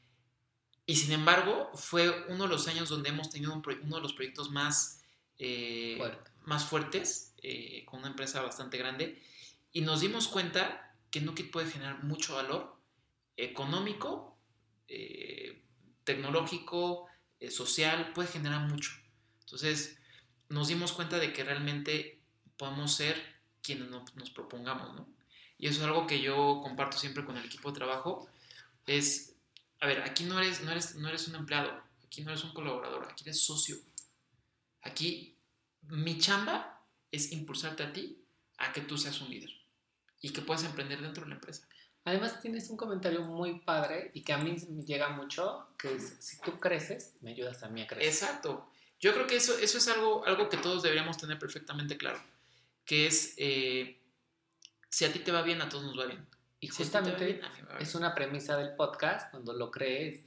Y 0.88 0.94
sin 0.94 1.10
embargo, 1.12 1.70
fue 1.74 2.26
uno 2.28 2.44
de 2.44 2.50
los 2.50 2.68
años 2.68 2.88
donde 2.88 3.08
hemos 3.08 3.30
tenido 3.30 3.52
un 3.52 3.62
uno 3.82 3.96
de 3.96 4.02
los 4.02 4.12
proyectos 4.12 4.50
más, 4.50 5.02
eh, 5.38 5.94
Fuerte. 5.96 6.30
más 6.44 6.64
fuertes, 6.64 7.34
eh, 7.42 7.84
con 7.86 8.00
una 8.00 8.08
empresa 8.08 8.40
bastante 8.42 8.78
grande, 8.78 9.20
y 9.72 9.80
nos 9.80 10.00
dimos 10.00 10.28
cuenta 10.28 10.94
que 11.10 11.20
Nukit 11.20 11.50
puede 11.50 11.70
generar 11.70 12.04
mucho 12.04 12.36
valor 12.36 12.76
económico, 13.36 14.38
eh, 14.86 15.62
tecnológico, 16.06 17.06
eh, 17.40 17.50
social, 17.50 18.14
puede 18.14 18.28
generar 18.28 18.62
mucho. 18.68 18.92
Entonces, 19.40 19.98
nos 20.48 20.68
dimos 20.68 20.92
cuenta 20.92 21.18
de 21.18 21.34
que 21.34 21.44
realmente 21.44 22.22
podemos 22.56 22.94
ser 22.94 23.22
quienes 23.62 23.90
no- 23.90 24.04
nos 24.14 24.30
propongamos, 24.30 24.94
¿no? 24.94 25.08
Y 25.58 25.66
eso 25.68 25.80
es 25.80 25.86
algo 25.86 26.06
que 26.06 26.20
yo 26.22 26.60
comparto 26.62 26.96
siempre 26.96 27.24
con 27.26 27.36
el 27.36 27.44
equipo 27.44 27.70
de 27.70 27.76
trabajo, 27.78 28.28
es, 28.86 29.34
a 29.80 29.86
ver, 29.86 30.02
aquí 30.02 30.24
no 30.24 30.38
eres, 30.40 30.62
no 30.62 30.70
eres, 30.72 30.94
no 30.96 31.08
eres 31.08 31.28
un 31.28 31.34
empleado, 31.34 31.82
aquí 32.06 32.22
no 32.22 32.30
eres 32.30 32.44
un 32.44 32.52
colaborador, 32.54 33.06
aquí 33.10 33.24
eres 33.24 33.40
socio. 33.42 33.76
Aquí 34.82 35.36
mi 35.82 36.18
chamba 36.18 36.82
es 37.10 37.32
impulsarte 37.32 37.82
a 37.82 37.92
ti 37.92 38.18
a 38.58 38.72
que 38.72 38.80
tú 38.82 38.96
seas 38.96 39.20
un 39.20 39.30
líder 39.30 39.50
y 40.20 40.30
que 40.30 40.42
puedas 40.42 40.64
emprender 40.64 41.00
dentro 41.02 41.24
de 41.24 41.30
la 41.30 41.34
empresa. 41.36 41.68
Además 42.06 42.40
tienes 42.40 42.70
un 42.70 42.76
comentario 42.76 43.20
muy 43.22 43.58
padre 43.58 44.12
y 44.14 44.22
que 44.22 44.32
a 44.32 44.38
mí 44.38 44.56
me 44.70 44.84
llega 44.84 45.08
mucho, 45.08 45.66
que 45.76 45.92
es, 45.96 46.14
si 46.20 46.40
tú 46.40 46.60
creces, 46.60 47.16
me 47.20 47.32
ayudas 47.32 47.64
a 47.64 47.68
mí 47.68 47.82
a 47.82 47.86
crecer. 47.88 48.06
Exacto. 48.06 48.70
Yo 49.00 49.12
creo 49.12 49.26
que 49.26 49.34
eso, 49.34 49.58
eso 49.58 49.76
es 49.76 49.88
algo, 49.88 50.24
algo 50.24 50.48
que 50.48 50.56
todos 50.56 50.84
deberíamos 50.84 51.18
tener 51.18 51.36
perfectamente 51.36 51.96
claro, 51.98 52.22
que 52.84 53.08
es, 53.08 53.34
eh, 53.38 54.00
si 54.88 55.04
a 55.04 55.12
ti 55.12 55.18
te 55.18 55.32
va 55.32 55.42
bien, 55.42 55.60
a 55.60 55.68
todos 55.68 55.82
nos 55.84 55.98
va 55.98 56.06
bien. 56.06 56.24
y 56.60 56.68
Si 56.68 56.84
justamente 56.84 57.24
bien, 57.24 57.40
bien. 57.40 57.66
es 57.80 57.94
una 57.96 58.14
premisa 58.14 58.56
del 58.56 58.76
podcast, 58.76 59.32
cuando 59.32 59.52
lo 59.52 59.72
crees, 59.72 60.22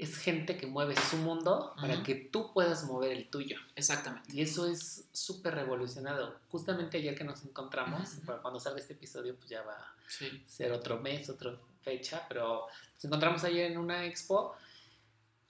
es 0.00 0.16
gente 0.16 0.56
que 0.56 0.66
mueve 0.66 0.94
su 0.96 1.16
mundo 1.18 1.74
para 1.80 2.02
que 2.02 2.14
tú 2.14 2.52
puedas 2.52 2.84
mover 2.84 3.12
el 3.12 3.28
tuyo. 3.28 3.58
Exactamente. 3.76 4.30
Y 4.34 4.40
eso 4.40 4.66
es 4.66 5.04
súper 5.12 5.54
revolucionado. 5.54 6.38
Justamente 6.50 6.98
ayer 6.98 7.14
que 7.14 7.24
nos 7.24 7.44
encontramos, 7.44 8.08
para 8.26 8.40
cuando 8.40 8.58
salga 8.58 8.80
este 8.80 8.94
episodio, 8.94 9.36
pues 9.36 9.48
ya 9.50 9.62
va 9.62 9.74
a 9.74 9.94
Sí. 10.08 10.42
ser 10.46 10.72
otro 10.72 10.98
mes, 10.98 11.28
otra 11.30 11.52
fecha, 11.82 12.24
pero 12.28 12.66
nos 12.94 13.04
encontramos 13.04 13.44
ayer 13.44 13.70
en 13.70 13.78
una 13.78 14.04
expo 14.06 14.54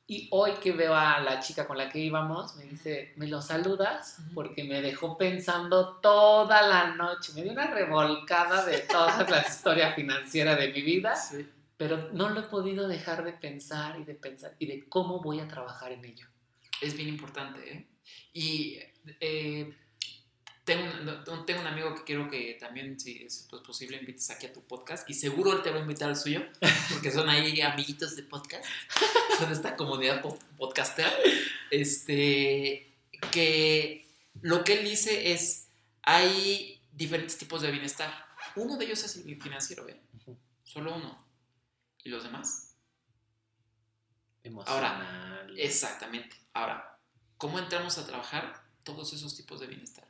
y 0.07 0.27
hoy 0.33 0.55
que 0.61 0.73
veo 0.73 0.93
a 0.95 1.21
la 1.21 1.39
chica 1.39 1.67
con 1.69 1.79
la 1.79 1.89
que 1.89 2.01
íbamos, 2.01 2.57
me 2.57 2.65
dice, 2.65 3.13
¿me 3.17 3.29
lo 3.29 3.41
saludas? 3.41 4.17
Porque 4.35 4.65
me 4.65 4.83
dejó 4.83 5.17
pensando 5.17 5.99
toda 5.99 6.63
la 6.63 6.95
noche, 6.97 7.33
me 7.35 7.43
dio 7.43 7.53
una 7.53 7.69
revolcada 7.71 8.65
de 8.67 8.79
toda 8.81 9.23
la 9.29 9.41
historia 9.49 9.93
financiera 9.95 10.57
de 10.57 10.73
mi 10.73 10.83
vida, 10.83 11.15
Sí. 11.15 11.49
Pero 11.81 12.11
no 12.12 12.29
lo 12.29 12.40
he 12.40 12.43
podido 12.43 12.87
dejar 12.88 13.25
de 13.25 13.33
pensar 13.33 13.99
y 13.99 14.05
de 14.05 14.14
pensar 14.14 14.55
y 14.59 14.66
de 14.66 14.87
cómo 14.87 15.23
voy 15.23 15.40
a 15.40 15.49
trabajar 15.49 15.93
en 15.93 16.05
ello. 16.05 16.27
Es 16.83 16.95
bien 16.95 17.09
importante, 17.09 17.73
¿eh? 17.73 17.87
Y 18.35 18.79
eh, 19.19 19.75
tengo, 20.62 20.85
un, 21.33 21.47
tengo 21.47 21.62
un 21.62 21.66
amigo 21.66 21.95
que 21.95 22.05
quiero 22.05 22.29
que 22.29 22.59
también, 22.61 23.01
si 23.01 23.23
es 23.25 23.47
pues, 23.49 23.62
posible, 23.62 23.97
invites 23.97 24.29
aquí 24.29 24.45
a 24.45 24.53
tu 24.53 24.61
podcast. 24.61 25.09
Y 25.09 25.14
seguro 25.14 25.55
él 25.55 25.62
te 25.62 25.71
va 25.71 25.79
a 25.79 25.81
invitar 25.81 26.11
al 26.11 26.16
suyo, 26.16 26.43
porque 26.93 27.11
son 27.11 27.31
ahí 27.31 27.62
amiguitos 27.62 28.14
de 28.14 28.25
podcast. 28.25 28.66
Son 29.38 29.51
esta 29.51 29.75
comunidad 29.75 30.21
po- 30.21 30.38
podcastera. 30.59 31.11
Este, 31.71 32.93
que 33.33 34.07
lo 34.43 34.64
que 34.64 34.75
él 34.75 34.85
dice 34.85 35.33
es, 35.33 35.69
hay 36.03 36.79
diferentes 36.93 37.38
tipos 37.38 37.62
de 37.62 37.71
bienestar. 37.71 38.12
Uno 38.55 38.77
de 38.77 38.85
ellos 38.85 39.03
es 39.03 39.16
el 39.16 39.40
financiero, 39.40 39.88
¿eh? 39.88 39.99
Solo 40.62 40.95
uno. 40.95 41.30
¿Y 42.05 42.09
los 42.09 42.25
demás? 42.25 42.77
Emocional. 44.43 45.55
Exactamente. 45.59 46.37
Ahora, 46.53 46.99
¿cómo 47.37 47.59
entramos 47.59 47.99
a 47.99 48.07
trabajar 48.07 48.63
todos 48.85 49.13
esos 49.13 49.37
tipos 49.37 49.61
de 49.61 49.67
bienestar? 49.67 50.09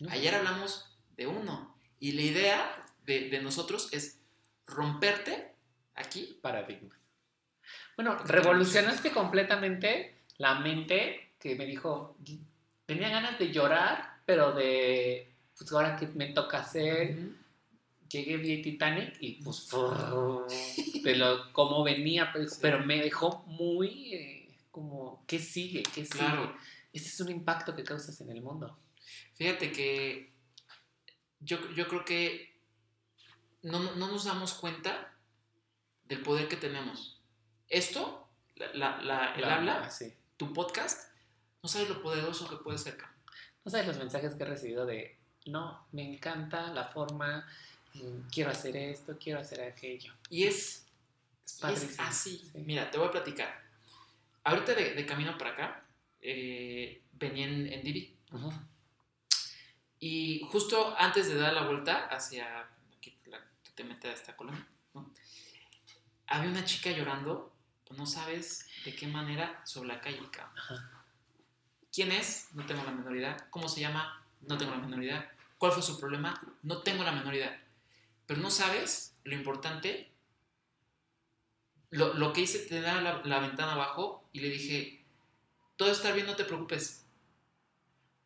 ¿no? 0.00 0.10
Ayer 0.10 0.34
hablamos 0.34 0.98
de 1.16 1.26
uno 1.26 1.78
y 2.00 2.12
la 2.12 2.22
idea 2.22 2.86
de, 3.04 3.28
de 3.28 3.40
nosotros 3.40 3.88
es 3.92 4.18
romperte 4.66 5.54
aquí. 5.94 6.38
paradigma. 6.42 6.96
Bueno, 7.96 8.16
revolucionaste 8.18 9.12
completamente 9.12 10.16
la 10.38 10.56
mente 10.56 11.32
que 11.38 11.54
me 11.54 11.66
dijo, 11.66 12.16
tenía 12.86 13.08
ganas 13.08 13.38
de 13.38 13.52
llorar, 13.52 14.20
pero 14.26 14.52
de, 14.52 15.32
pues 15.56 15.70
ahora 15.72 15.96
que 15.96 16.06
me 16.08 16.32
toca 16.32 16.58
hacer, 16.58 17.16
llegué, 18.18 18.36
vi 18.38 18.62
Titanic 18.62 19.16
y 19.20 19.42
pues, 19.42 19.68
de 21.02 21.16
lo, 21.16 21.52
cómo 21.52 21.82
venía, 21.84 22.30
pero, 22.32 22.48
Sí. 22.48 22.58
pero 22.62 22.84
me 22.84 23.00
dejó 23.02 23.44
muy 23.46 24.14
eh, 24.14 24.56
como, 24.70 25.24
¿qué 25.26 25.38
sigue? 25.38 25.82
¿Qué 25.82 26.04
sigue? 26.04 26.18
Claro. 26.18 26.56
Ese 26.92 27.08
es 27.08 27.20
un 27.20 27.30
impacto 27.30 27.74
que 27.74 27.84
causas 27.84 28.20
en 28.20 28.30
el 28.30 28.40
mundo. 28.40 28.78
Fíjate 29.34 29.72
que 29.72 30.32
yo, 31.40 31.58
yo 31.72 31.88
creo 31.88 32.04
que 32.04 32.56
no, 33.62 33.80
no 33.96 34.08
nos 34.08 34.24
damos 34.24 34.54
cuenta 34.54 35.12
del 36.04 36.22
poder 36.22 36.48
que 36.48 36.56
tenemos. 36.56 37.20
Esto, 37.68 38.28
la, 38.56 38.72
la- 38.74 39.02
la- 39.02 39.34
el 39.34 39.40
La- 39.42 39.54
habla, 39.56 39.90
sí. 39.90 40.12
tu 40.36 40.52
podcast, 40.52 41.10
no 41.62 41.68
sabes 41.68 41.88
lo 41.88 42.02
poderoso 42.02 42.48
que 42.48 42.56
puede 42.62 42.78
ser. 42.78 42.96
No 43.64 43.70
sabes 43.70 43.86
los 43.86 43.98
mensajes 43.98 44.34
que 44.34 44.42
he 44.42 44.46
recibido 44.46 44.84
de, 44.86 45.18
no, 45.46 45.86
me 45.92 46.02
encanta 46.14 46.72
la 46.74 46.84
forma, 46.88 47.46
quiero 48.30 48.50
hacer 48.50 48.76
esto, 48.76 49.16
quiero 49.18 49.40
hacer 49.40 49.62
aquello. 49.62 50.12
Y 50.30 50.44
es, 50.44 50.86
Es 51.44 52.00
así. 52.00 52.38
Sí. 52.52 52.58
Mira, 52.58 52.90
te 52.90 52.98
voy 52.98 53.08
a 53.08 53.10
platicar. 53.10 53.62
Ahorita 54.44 54.74
de, 54.74 54.94
de 54.94 55.06
camino 55.06 55.36
para 55.38 55.50
acá, 55.50 55.86
eh, 56.20 57.02
venía 57.12 57.46
en, 57.46 57.72
en 57.72 57.82
Didi. 57.82 58.16
Y 60.00 60.46
justo 60.50 60.94
antes 60.98 61.28
de 61.28 61.36
dar 61.36 61.52
la 61.52 61.66
vuelta 61.66 62.08
hacia 62.08 62.68
aquí, 62.96 63.16
la 63.26 63.38
que 63.62 63.70
te 63.74 63.84
mete 63.84 64.08
a 64.08 64.12
esta 64.12 64.36
colonia, 64.36 64.66
¿no? 64.92 65.10
había 66.26 66.50
una 66.50 66.64
chica 66.64 66.90
llorando, 66.90 67.54
pues 67.86 67.98
no 67.98 68.06
sabes 68.06 68.66
de 68.84 68.94
qué 68.94 69.06
manera, 69.06 69.62
sobre 69.64 69.88
la 69.88 70.00
calle. 70.00 70.20
Ajá. 70.36 71.04
¿Quién 71.92 72.10
es? 72.10 72.48
No 72.54 72.66
tengo 72.66 72.82
la 72.82 72.90
menor 72.90 73.16
idea. 73.16 73.36
¿Cómo 73.50 73.68
se 73.68 73.80
llama? 73.80 74.20
No 74.40 74.58
tengo 74.58 74.72
la 74.72 74.78
menor 74.78 75.02
idea. 75.02 75.32
¿Cuál 75.58 75.72
fue 75.72 75.82
su 75.82 75.98
problema? 75.98 76.40
No 76.62 76.82
tengo 76.82 77.04
la 77.04 77.12
menor 77.12 77.34
idea. 77.34 77.63
Pero 78.26 78.40
no 78.40 78.50
sabes 78.50 79.14
lo 79.24 79.34
importante. 79.34 80.10
Lo, 81.90 82.14
lo 82.14 82.32
que 82.32 82.40
hice, 82.42 82.58
te 82.60 82.80
da 82.80 83.00
la, 83.00 83.22
la 83.24 83.38
ventana 83.40 83.72
abajo 83.74 84.28
y 84.32 84.40
le 84.40 84.48
dije, 84.48 85.04
todo 85.76 85.90
está 85.92 86.12
bien, 86.12 86.26
no 86.26 86.34
te 86.36 86.44
preocupes. 86.44 87.04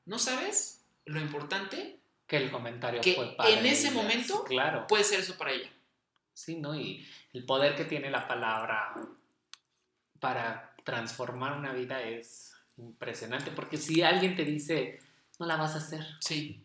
¿No 0.07 0.19
sabes 0.19 0.85
lo 1.05 1.21
importante 1.21 2.01
Que 2.27 2.39
el 2.39 2.51
comentario 2.51 3.01
Que 3.03 3.15
fue 3.15 3.35
para 3.37 3.51
en 3.51 3.67
ese 3.67 3.91
momento- 3.91 4.45
claro. 4.45 4.87
puede 4.87 5.05
ser 5.05 5.21
eso 5.21 5.37
para 5.37 5.53
ella? 5.53 5.71
Sí, 6.33 6.57
¿no? 6.57 6.75
Y 6.75 7.07
el 7.35 7.45
poder 7.45 7.75
que 7.77 7.85
tiene 7.85 8.11
la 8.11 8.27
palabra 8.27 8.95
para 10.21 10.75
transformar 10.85 11.53
una 11.59 11.73
vida 11.73 12.01
es 12.03 12.55
impresionante. 12.79 13.51
Porque 13.51 13.77
si 13.77 14.03
alguien 14.03 14.35
te 14.37 14.45
dice, 14.45 14.99
no 15.39 15.47
la 15.47 15.57
vas 15.57 15.75
a 15.75 15.79
hacer, 15.79 16.07
Sí, 16.21 16.65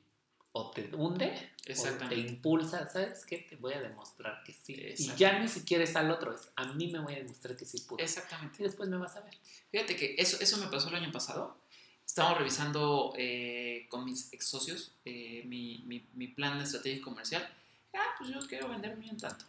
o 0.54 0.72
te 0.72 0.90
hunde, 0.96 1.52
o 1.64 1.66
te 1.66 1.72
exactamente. 1.72 2.30
impulsa, 2.30 2.90
¿sabes 2.90 3.26
qué? 3.26 3.38
Te 3.38 3.56
voy 3.56 3.74
a 3.74 3.82
demostrar 3.82 4.44
que 4.44 4.52
sí. 4.52 4.76
Y 4.98 5.16
ya 5.16 5.40
ni 5.40 5.48
siquiera 5.48 5.84
es 5.84 5.96
al 5.96 6.12
otro, 6.12 6.36
es 6.36 6.50
a 6.58 6.66
mí 6.74 6.88
me 6.92 7.00
voy 7.00 7.14
a 7.14 7.18
demostrar 7.18 7.56
que 7.56 7.66
sí 7.66 7.80
pude. 7.88 8.04
Exactamente. 8.04 8.58
Y 8.60 8.64
después 8.66 8.90
me 8.90 8.98
vas 8.98 9.16
a 9.16 9.22
ver. 9.22 9.34
Fíjate 9.72 9.96
que 9.96 10.16
eso, 10.18 10.38
eso 10.42 10.58
me 10.58 10.68
pasó 10.68 10.90
el 10.90 10.96
año 10.96 11.12
pasado. 11.12 11.58
Estábamos 12.06 12.40
revisando 12.40 13.14
eh, 13.18 13.88
con 13.90 14.04
mis 14.04 14.32
ex 14.34 14.46
socios 14.46 14.92
eh, 15.06 15.44
mi, 15.46 15.84
mi, 15.86 16.06
mi 16.14 16.28
plan 16.28 16.58
de 16.58 16.66
estrategia 16.66 17.02
comercial. 17.02 17.50
Ah, 17.94 18.16
pues 18.18 18.30
yo 18.30 18.46
quiero 18.46 18.68
vender 18.68 18.98
un 18.98 19.18
tanto. 19.18 19.46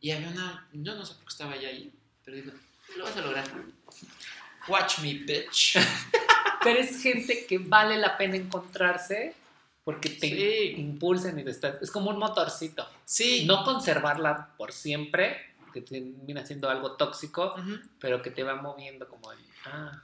Y 0.00 0.10
había 0.10 0.28
una, 0.28 0.68
yo 0.72 0.94
no 0.94 1.04
sé 1.04 1.14
por 1.14 1.24
qué 1.24 1.28
estaba 1.28 1.56
ya 1.56 1.68
ahí, 1.68 1.92
pero 2.24 2.36
digo, 2.36 2.52
lo 2.96 3.04
vas 3.04 3.16
a 3.16 3.20
lograr. 3.20 3.44
Watch 4.68 5.00
me, 5.00 5.14
bitch. 5.14 5.78
Pero 6.62 6.80
es 6.80 7.02
gente 7.02 7.44
que 7.46 7.58
vale 7.58 7.98
la 7.98 8.16
pena 8.16 8.36
encontrarse 8.36 9.34
porque 9.84 10.08
te 10.10 10.28
Sí. 10.28 10.74
impulsan 10.80 11.38
y 11.38 11.44
te 11.44 11.50
están- 11.50 11.78
Es 11.82 11.90
como 11.90 12.10
un 12.10 12.18
motorcito. 12.18 12.88
Sí. 13.04 13.44
No 13.46 13.64
conservarla 13.64 14.54
por 14.56 14.72
siempre, 14.72 15.54
que 15.72 15.80
termina 15.82 16.46
siendo 16.46 16.70
algo 16.70 16.92
tóxico, 16.92 17.54
Ujú. 17.58 17.80
pero 18.00 18.22
que 18.22 18.30
te 18.30 18.42
va 18.42 18.54
moviendo 18.56 19.08
como 19.08 19.32
el, 19.32 19.38
ah, 19.66 20.02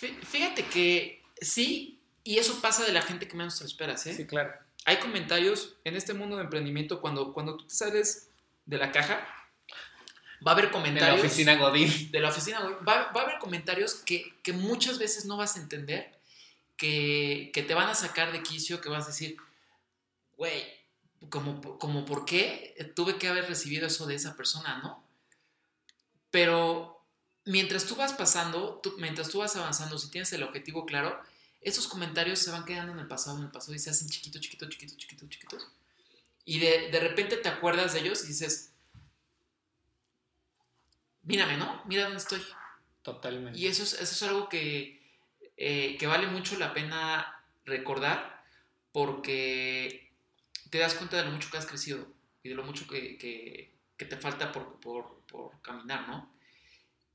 Fí- 0.00 0.16
Fíjate 0.22 0.64
que 0.66 1.22
sí, 1.40 2.00
y 2.22 2.38
eso 2.38 2.60
pasa 2.60 2.84
de 2.84 2.92
la 2.92 3.02
gente 3.02 3.26
que 3.26 3.36
menos 3.36 3.58
te 3.58 3.64
esperas, 3.64 4.06
¿eh? 4.06 4.14
sí, 4.14 4.26
claro. 4.26 4.52
hay 4.84 4.96
comentarios 4.98 5.74
en 5.84 5.96
este 5.96 6.14
mundo 6.14 6.36
de 6.36 6.42
emprendimiento 6.44 7.00
cuando, 7.00 7.32
cuando 7.34 7.56
tú 7.56 7.64
te 7.66 7.74
sales 7.74 8.30
de 8.66 8.78
la 8.78 8.90
caja, 8.92 9.26
Va 10.46 10.52
a 10.52 10.54
haber 10.54 10.66
De 10.66 10.70
comentarios. 10.70 11.18
la 11.20 11.26
oficina 11.26 11.56
Godín. 11.56 12.12
de 12.12 12.20
la 12.20 12.28
oficina, 12.28 12.60
güey, 12.60 12.74
va, 12.86 13.10
va 13.12 13.22
a 13.22 13.24
haber 13.24 13.38
comentarios 13.40 13.94
que, 13.94 14.34
que 14.44 14.52
muchas 14.52 14.98
veces 14.98 15.24
no 15.26 15.36
vas 15.36 15.56
a 15.56 15.60
entender, 15.60 16.16
que, 16.78 17.50
que 17.52 17.62
te 17.62 17.74
van 17.74 17.90
a 17.90 17.94
sacar 17.94 18.32
de 18.32 18.42
quicio, 18.42 18.80
que 18.80 18.88
vas 18.88 19.04
a 19.04 19.08
decir, 19.08 19.36
güey, 20.38 20.64
como, 21.28 21.60
como 21.78 22.06
por 22.06 22.24
qué 22.24 22.74
tuve 22.94 23.18
que 23.18 23.28
haber 23.28 23.46
recibido 23.46 23.86
eso 23.86 24.06
de 24.06 24.14
esa 24.14 24.36
persona, 24.36 24.78
¿no? 24.78 25.04
Pero 26.30 27.04
mientras 27.44 27.84
tú 27.86 27.96
vas 27.96 28.12
pasando, 28.12 28.80
tú- 28.82 28.94
mientras 28.98 29.28
tú 29.28 29.38
vas 29.38 29.56
avanzando, 29.56 29.98
si 29.98 30.10
tienes 30.10 30.32
el 30.32 30.42
objetivo 30.42 30.86
claro, 30.86 31.20
esos 31.60 31.88
comentarios 31.88 32.38
se 32.38 32.50
van 32.50 32.64
quedando 32.64 32.92
en 32.92 33.00
el 33.00 33.08
pasado, 33.08 33.38
en 33.38 33.44
el 33.44 33.50
pasado 33.50 33.74
y 33.74 33.78
se 33.78 33.90
hacen 33.90 34.08
chiquitos, 34.08 34.40
chiquitos, 34.40 34.68
chiquitos, 34.68 34.96
chiquitos, 34.96 35.28
chiquitos. 35.28 35.66
Y 36.44 36.60
de, 36.60 36.90
de 36.90 37.00
repente 37.00 37.36
te 37.36 37.48
acuerdas 37.48 37.92
de 37.92 38.00
ellos 38.00 38.22
y 38.24 38.28
dices, 38.28 38.72
mírame, 41.22 41.56
¿no? 41.56 41.82
Mira 41.86 42.04
dónde 42.04 42.18
estoy. 42.18 42.42
Totalmente. 43.02 43.58
Y 43.58 43.66
eso 43.66 43.82
es, 43.82 43.94
eso 43.94 44.02
es 44.12 44.22
algo 44.22 44.48
que, 44.48 44.97
eh, 45.58 45.96
que 45.98 46.06
vale 46.06 46.26
mucho 46.28 46.56
la 46.58 46.72
pena 46.72 47.42
recordar 47.66 48.42
porque 48.92 50.10
te 50.70 50.78
das 50.78 50.94
cuenta 50.94 51.16
de 51.18 51.24
lo 51.24 51.32
mucho 51.32 51.50
que 51.50 51.58
has 51.58 51.66
crecido 51.66 52.06
y 52.42 52.48
de 52.48 52.54
lo 52.54 52.64
mucho 52.64 52.86
que, 52.88 53.18
que- 53.18 53.74
que 53.96 54.04
te 54.06 54.16
falta 54.16 54.52
por, 54.52 54.78
por- 54.80 55.20
por 55.26 55.60
caminar, 55.60 56.08
¿no? 56.08 56.32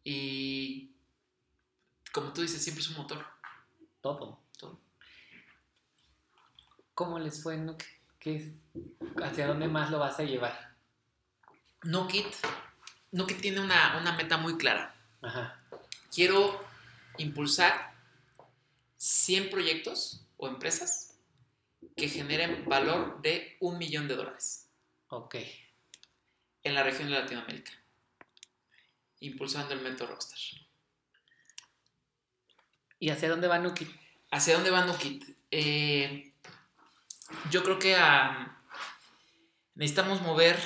Y 0.03 0.91
como 2.11 2.33
tú 2.33 2.41
dices, 2.41 2.61
siempre 2.61 2.81
es 2.83 2.89
un 2.89 2.97
motor. 2.97 3.25
Todo. 4.01 4.39
Todo. 4.59 4.79
¿Cómo 6.93 7.19
les 7.19 7.41
fue? 7.41 7.57
No? 7.57 7.77
¿Qué, 7.77 7.85
qué 8.19 8.35
es? 8.35 8.47
¿Hacia 9.23 9.47
dónde 9.47 9.67
más 9.67 9.89
lo 9.89 9.99
vas 9.99 10.19
a 10.19 10.23
llevar? 10.23 10.75
No 11.83 12.07
Kit, 12.07 12.25
no 13.11 13.25
Kit 13.25 13.39
tiene 13.41 13.59
una, 13.61 13.97
una 13.97 14.11
meta 14.13 14.37
muy 14.37 14.57
clara. 14.57 14.93
Ajá. 15.21 15.59
Quiero 16.13 16.63
impulsar 17.17 17.92
100 19.03 19.49
proyectos 19.49 20.25
o 20.37 20.47
empresas 20.47 21.19
que 21.97 22.07
generen 22.07 22.63
valor 22.69 23.21
de 23.21 23.57
un 23.59 23.77
millón 23.77 24.07
de 24.07 24.15
dólares. 24.15 24.69
Ok. 25.09 25.35
en 26.63 26.73
la 26.73 26.83
región 26.83 27.09
de 27.09 27.19
Latinoamérica, 27.19 27.73
impulsando 29.19 29.73
el 29.73 29.81
método 29.81 30.07
Rockstar. 30.07 30.39
¿Y 32.97 33.09
hacia 33.09 33.29
dónde 33.29 33.49
va 33.49 33.59
Nuki? 33.59 33.85
¿Hacia 34.31 34.53
dónde 34.53 34.71
va 34.71 34.85
Nukit? 34.85 35.25
Eh, 35.51 36.33
yo 37.51 37.61
creo 37.63 37.79
que 37.79 37.95
ah, 37.97 38.63
necesitamos 39.75 40.21
mover 40.21 40.57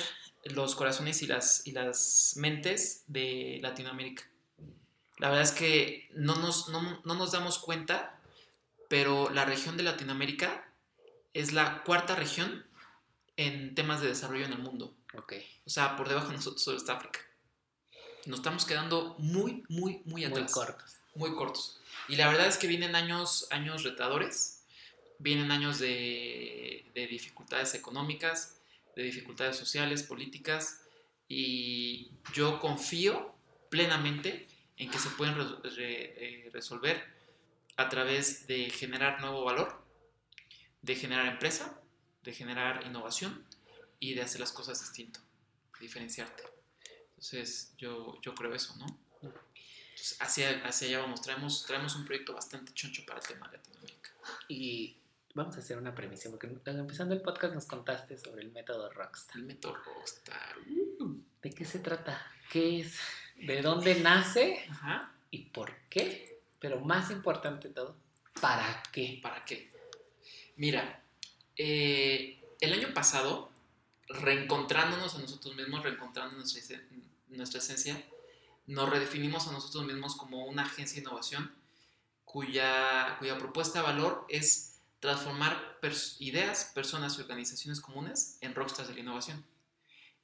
los 0.44 0.76
corazones 0.76 1.20
y 1.22 1.26
las, 1.26 1.66
y 1.66 1.72
las 1.72 2.34
mentes 2.36 3.02
de 3.08 3.58
Latinoamérica. 3.60 4.22
La 5.18 5.30
verdad 5.30 5.42
es 5.42 5.52
que 5.52 6.08
no 6.14 6.36
nos, 6.36 6.68
no, 6.68 7.02
no 7.04 7.14
nos 7.14 7.32
damos 7.32 7.58
cuenta, 7.58 8.17
pero 8.88 9.30
la 9.30 9.44
región 9.44 9.76
de 9.76 9.82
Latinoamérica 9.82 10.64
es 11.34 11.52
la 11.52 11.82
cuarta 11.84 12.16
región 12.16 12.64
en 13.36 13.74
temas 13.74 14.00
de 14.00 14.08
desarrollo 14.08 14.44
en 14.46 14.52
el 14.52 14.58
mundo. 14.58 14.94
Ok. 15.14 15.34
O 15.66 15.70
sea, 15.70 15.96
por 15.96 16.08
debajo 16.08 16.28
de 16.28 16.36
nosotros 16.36 16.62
solo 16.62 16.76
está 16.78 16.94
África. 16.94 17.20
Nos 18.26 18.40
estamos 18.40 18.64
quedando 18.64 19.14
muy, 19.18 19.62
muy, 19.68 20.02
muy 20.04 20.22
Muy 20.22 20.24
atrás. 20.24 20.52
cortos. 20.52 20.96
Muy 21.14 21.34
cortos. 21.34 21.80
Y 22.08 22.16
la 22.16 22.28
verdad 22.28 22.46
es 22.46 22.56
que 22.58 22.66
vienen 22.66 22.94
años, 22.96 23.46
años 23.50 23.84
retadores, 23.84 24.64
vienen 25.18 25.50
años 25.50 25.78
de, 25.78 26.84
de 26.94 27.06
dificultades 27.06 27.74
económicas, 27.74 28.56
de 28.96 29.02
dificultades 29.02 29.56
sociales, 29.56 30.02
políticas, 30.02 30.80
y 31.28 32.10
yo 32.32 32.58
confío 32.60 33.34
plenamente 33.68 34.48
en 34.76 34.90
que 34.90 34.98
se 34.98 35.10
pueden 35.10 35.34
res- 35.36 35.76
re- 35.76 36.14
eh, 36.46 36.50
resolver 36.52 37.04
a 37.78 37.88
través 37.88 38.46
de 38.48 38.70
generar 38.70 39.20
nuevo 39.20 39.44
valor, 39.44 39.80
de 40.82 40.96
generar 40.96 41.26
empresa, 41.26 41.80
de 42.24 42.32
generar 42.32 42.84
innovación 42.84 43.46
y 44.00 44.14
de 44.14 44.22
hacer 44.22 44.40
las 44.40 44.50
cosas 44.50 44.80
distinto, 44.80 45.20
diferenciarte. 45.80 46.42
Entonces, 47.10 47.72
yo, 47.78 48.20
yo 48.20 48.34
creo 48.34 48.52
eso, 48.52 48.74
¿no? 48.78 48.86
Entonces, 49.22 50.16
hacia, 50.18 50.66
hacia 50.66 50.88
allá 50.88 50.98
vamos. 51.00 51.22
Traemos, 51.22 51.64
traemos 51.66 51.94
un 51.94 52.04
proyecto 52.04 52.34
bastante 52.34 52.72
choncho 52.74 53.04
para 53.06 53.20
el 53.20 53.26
tema 53.26 53.48
de 53.48 53.58
Latinoamérica. 53.58 54.10
Y 54.48 54.96
vamos 55.34 55.54
a 55.54 55.60
hacer 55.60 55.78
una 55.78 55.94
premisa, 55.94 56.30
porque 56.30 56.48
empezando 56.48 57.14
el 57.14 57.22
podcast 57.22 57.54
nos 57.54 57.66
contaste 57.66 58.18
sobre 58.18 58.42
el 58.42 58.50
método 58.50 58.90
Rockstar. 58.90 59.36
El 59.36 59.44
método 59.44 59.76
Rockstar. 59.76 60.56
¿De 61.42 61.50
qué 61.50 61.64
se 61.64 61.78
trata? 61.78 62.26
¿Qué 62.50 62.80
es? 62.80 62.98
¿De 63.36 63.62
dónde 63.62 64.00
nace? 64.00 64.66
Ajá. 64.68 65.14
¿Y 65.30 65.44
por 65.50 65.72
qué? 65.88 66.27
Pero 66.60 66.80
más 66.80 67.10
importante 67.10 67.68
todo, 67.68 67.96
¿para 68.40 68.82
qué? 68.92 69.20
¿Para 69.22 69.44
qué? 69.44 69.70
Mira, 70.56 71.02
eh, 71.56 72.40
el 72.60 72.72
año 72.72 72.92
pasado, 72.94 73.50
reencontrándonos 74.08 75.14
a 75.14 75.18
nosotros 75.18 75.54
mismos, 75.54 75.82
reencontrando 75.82 76.36
nuestra, 76.36 76.80
nuestra 77.28 77.58
esencia, 77.60 78.04
nos 78.66 78.88
redefinimos 78.88 79.46
a 79.48 79.52
nosotros 79.52 79.84
mismos 79.84 80.16
como 80.16 80.44
una 80.46 80.62
agencia 80.64 80.96
de 80.96 81.02
innovación 81.02 81.54
cuya, 82.24 83.16
cuya 83.18 83.38
propuesta 83.38 83.78
de 83.78 83.84
valor 83.86 84.26
es 84.28 84.80
transformar 85.00 85.78
pers- 85.80 86.16
ideas, 86.18 86.72
personas 86.74 87.16
y 87.16 87.22
organizaciones 87.22 87.80
comunes 87.80 88.36
en 88.40 88.54
rockstars 88.54 88.88
de 88.88 88.94
la 88.94 89.00
innovación. 89.00 89.46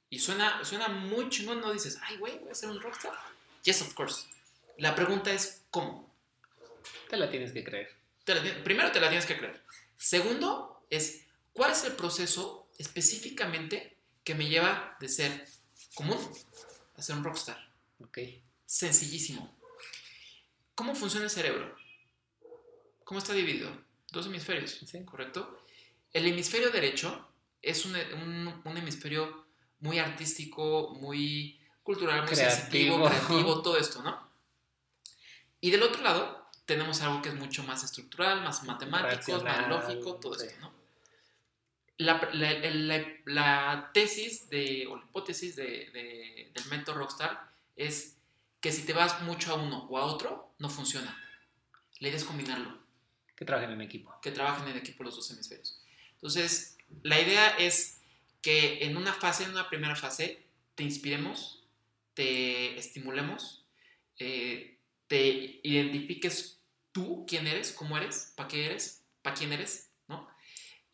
Y 0.09 0.19
suena, 0.19 0.63
suena 0.63 0.87
muy 0.89 1.29
chingón, 1.29 1.61
no 1.61 1.71
dices, 1.71 1.97
ay, 2.03 2.17
güey, 2.17 2.37
voy 2.39 2.49
a 2.51 2.55
ser 2.55 2.69
un 2.69 2.79
rockstar. 2.81 3.13
Yes, 3.63 3.81
of 3.81 3.93
course. 3.93 4.27
La 4.77 4.93
pregunta 4.93 5.31
es, 5.31 5.63
¿cómo? 5.71 6.04
Te 7.09 7.17
la 7.17 7.29
tienes 7.29 7.51
que 7.51 7.63
creer. 7.63 7.89
te 8.23 8.33
la 8.35 8.41
ti- 8.43 8.61
primero 8.63 8.91
te 8.91 8.99
la 8.99 9.07
tienes 9.09 9.25
que 9.27 9.37
creer. 9.37 9.63
Segundo 9.97 10.85
es, 10.89 11.25
¿cuál 11.53 11.71
es 11.71 11.83
el 11.83 11.93
proceso 11.93 12.69
específicamente 12.77 13.97
que 14.23 14.33
me 14.35 14.47
lleva 14.49 14.97
de 14.99 15.07
ser 15.09 15.47
común 15.93 16.17
a 16.95 17.01
ser 17.01 17.15
un 17.15 17.23
rockstar? 17.23 17.71
Ok. 18.03 18.17
Sencillísimo. 18.65 19.55
¿Cómo 20.73 20.95
funciona 20.95 21.25
el 21.25 21.29
cerebro? 21.31 21.75
¿Cómo 23.03 23.19
está 23.19 23.33
dividido? 23.33 23.69
Dos 24.11 24.25
hemisferios, 24.25 24.71
Sí. 24.85 25.03
¿correcto? 25.05 25.61
El 26.11 26.25
hemisferio 26.27 26.71
derecho 26.71 27.27
es 27.61 27.85
un, 27.85 27.95
un- 27.95 28.61
un 28.63 28.77
hemisferio 28.77 29.45
muy 29.79 29.99
artístico, 29.99 30.95
muy 30.99 31.59
cultural, 31.83 32.25
muy 32.25 32.35
sensitivo, 32.35 33.05
creativo, 33.05 33.61
todo 33.61 33.77
esto, 33.77 34.01
¿no? 34.01 34.31
Y 35.61 35.69
del 35.71 35.83
otro 35.83 36.01
lado 36.01 36.44
tenemos 36.65 37.01
algo 37.01 37.21
que 37.21 37.29
es 37.29 37.35
mucho 37.35 37.63
más 37.63 37.83
estructural, 37.83 38.41
más 38.41 38.63
matemático, 38.63 39.31
más 39.33 39.43
Racional, 39.43 39.69
lógico, 39.69 40.15
todo 40.15 40.33
sí. 40.35 40.47
esto, 40.47 40.59
¿no? 40.61 40.73
La, 41.97 42.29
la- 42.33 42.59
la- 42.59 43.07
la 43.25 43.91
tesis 43.93 44.49
de, 44.49 44.85
o 44.87 44.97
la 44.97 45.03
hipótesis 45.03 45.55
de- 45.55 45.89
de- 45.91 46.51
del 46.53 46.65
método 46.65 46.95
Rockstar 46.97 47.49
es 47.75 48.17
que 48.59 48.71
si 48.71 48.83
te 48.83 48.93
vas 48.93 49.21
mucho 49.21 49.51
a 49.53 49.55
uno 49.55 49.85
o 49.89 49.97
a 49.97 50.05
otro, 50.05 50.53
no 50.59 50.69
funciona. 50.69 51.17
La 51.99 52.07
idea 52.09 52.17
es 52.17 52.25
combinarlo 52.25 52.77
Que 53.35 53.45
trabajen 53.45 53.71
en 53.71 53.81
equipo. 53.81 54.13
que 54.21 54.31
trabajen 54.31 54.67
en 54.67 54.77
equipo 54.77 55.03
los 55.03 55.15
dos 55.15 55.31
hemisferios. 55.31 55.81
Entonces, 56.13 56.77
la 57.03 57.21
idea 57.21 57.49
es 57.57 58.01
que 58.41 58.83
en 58.85 58.97
una 58.97 59.13
fase, 59.13 59.43
en 59.43 59.51
una 59.51 59.69
primera 59.69 59.95
fase, 59.95 60.43
te 60.75 60.83
inspiremos, 60.83 61.63
te 62.13 62.77
estimulemos, 62.77 63.63
eh, 64.19 64.77
te 65.07 65.59
identifiques 65.63 66.54
tú 66.95 67.25
quién 67.27 67.45
eres, 67.45 67.73
cómo 67.73 67.97
eres, 67.97 68.31
para 68.37 68.47
qué 68.47 68.65
eres, 68.67 69.03
para 69.21 69.35
quién 69.35 69.51
eres, 69.51 69.89
¿no? 70.07 70.29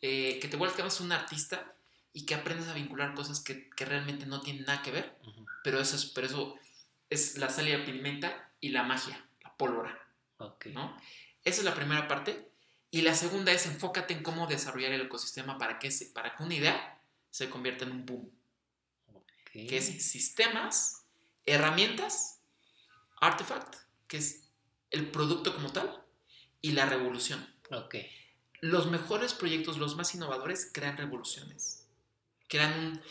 Eh, 0.00 0.40
que 0.40 0.48
te 0.48 0.56
vuelvas 0.56 1.00
un 1.00 1.12
artista 1.12 1.76
y 2.12 2.26
que 2.26 2.34
aprendas 2.34 2.66
a 2.66 2.74
vincular 2.74 3.14
cosas 3.14 3.38
que, 3.38 3.70
que 3.70 3.84
realmente 3.84 4.26
no 4.26 4.40
tienen 4.40 4.64
nada 4.64 4.82
que 4.82 4.90
ver, 4.90 5.16
Ujú. 5.24 5.46
pero 5.62 5.78
eso 5.80 5.94
es, 5.94 6.06
pero 6.06 6.26
eso 6.26 6.56
es 7.08 7.38
la 7.38 7.48
sal 7.50 7.68
y 7.68 7.72
la 7.76 7.84
pimienta 7.84 8.50
y 8.60 8.70
la 8.70 8.82
magia, 8.82 9.24
la 9.44 9.56
pólvora. 9.56 9.96
Ok. 10.38 10.66
¿no? 10.66 10.96
Esa 11.44 11.60
es 11.60 11.64
la 11.64 11.74
primera 11.76 12.08
parte. 12.08 12.50
Y 12.90 13.02
la 13.02 13.14
segunda 13.14 13.52
es 13.52 13.64
enfócate 13.66 14.12
en 14.12 14.24
cómo 14.24 14.48
desarrollar 14.48 14.90
el 14.92 15.02
ecosistema 15.02 15.56
para 15.56 15.78
que, 15.78 15.92
se- 15.92 16.06
para 16.06 16.34
que 16.36 16.42
una 16.42 16.56
idea 16.56 17.00
se 17.30 17.48
convierta 17.48 17.84
en 17.84 17.92
un 17.92 18.06
boom. 18.06 18.28
Ok. 19.14 19.50
Que 19.52 19.76
es 19.78 19.86
sistemas, 20.04 21.04
herramientas, 21.46 22.40
artifact, 23.20 23.76
que 24.08 24.16
es 24.18 24.48
el 24.90 25.10
producto 25.10 25.54
como 25.54 25.70
tal, 25.72 26.01
y 26.62 26.72
la 26.72 26.86
revolución. 26.86 27.46
Ok. 27.70 27.96
Los 28.60 28.86
mejores 28.86 29.34
proyectos, 29.34 29.76
los 29.76 29.96
más 29.96 30.14
innovadores, 30.14 30.70
crean 30.72 30.96
revoluciones. 30.96 31.86
Crean 32.48 33.02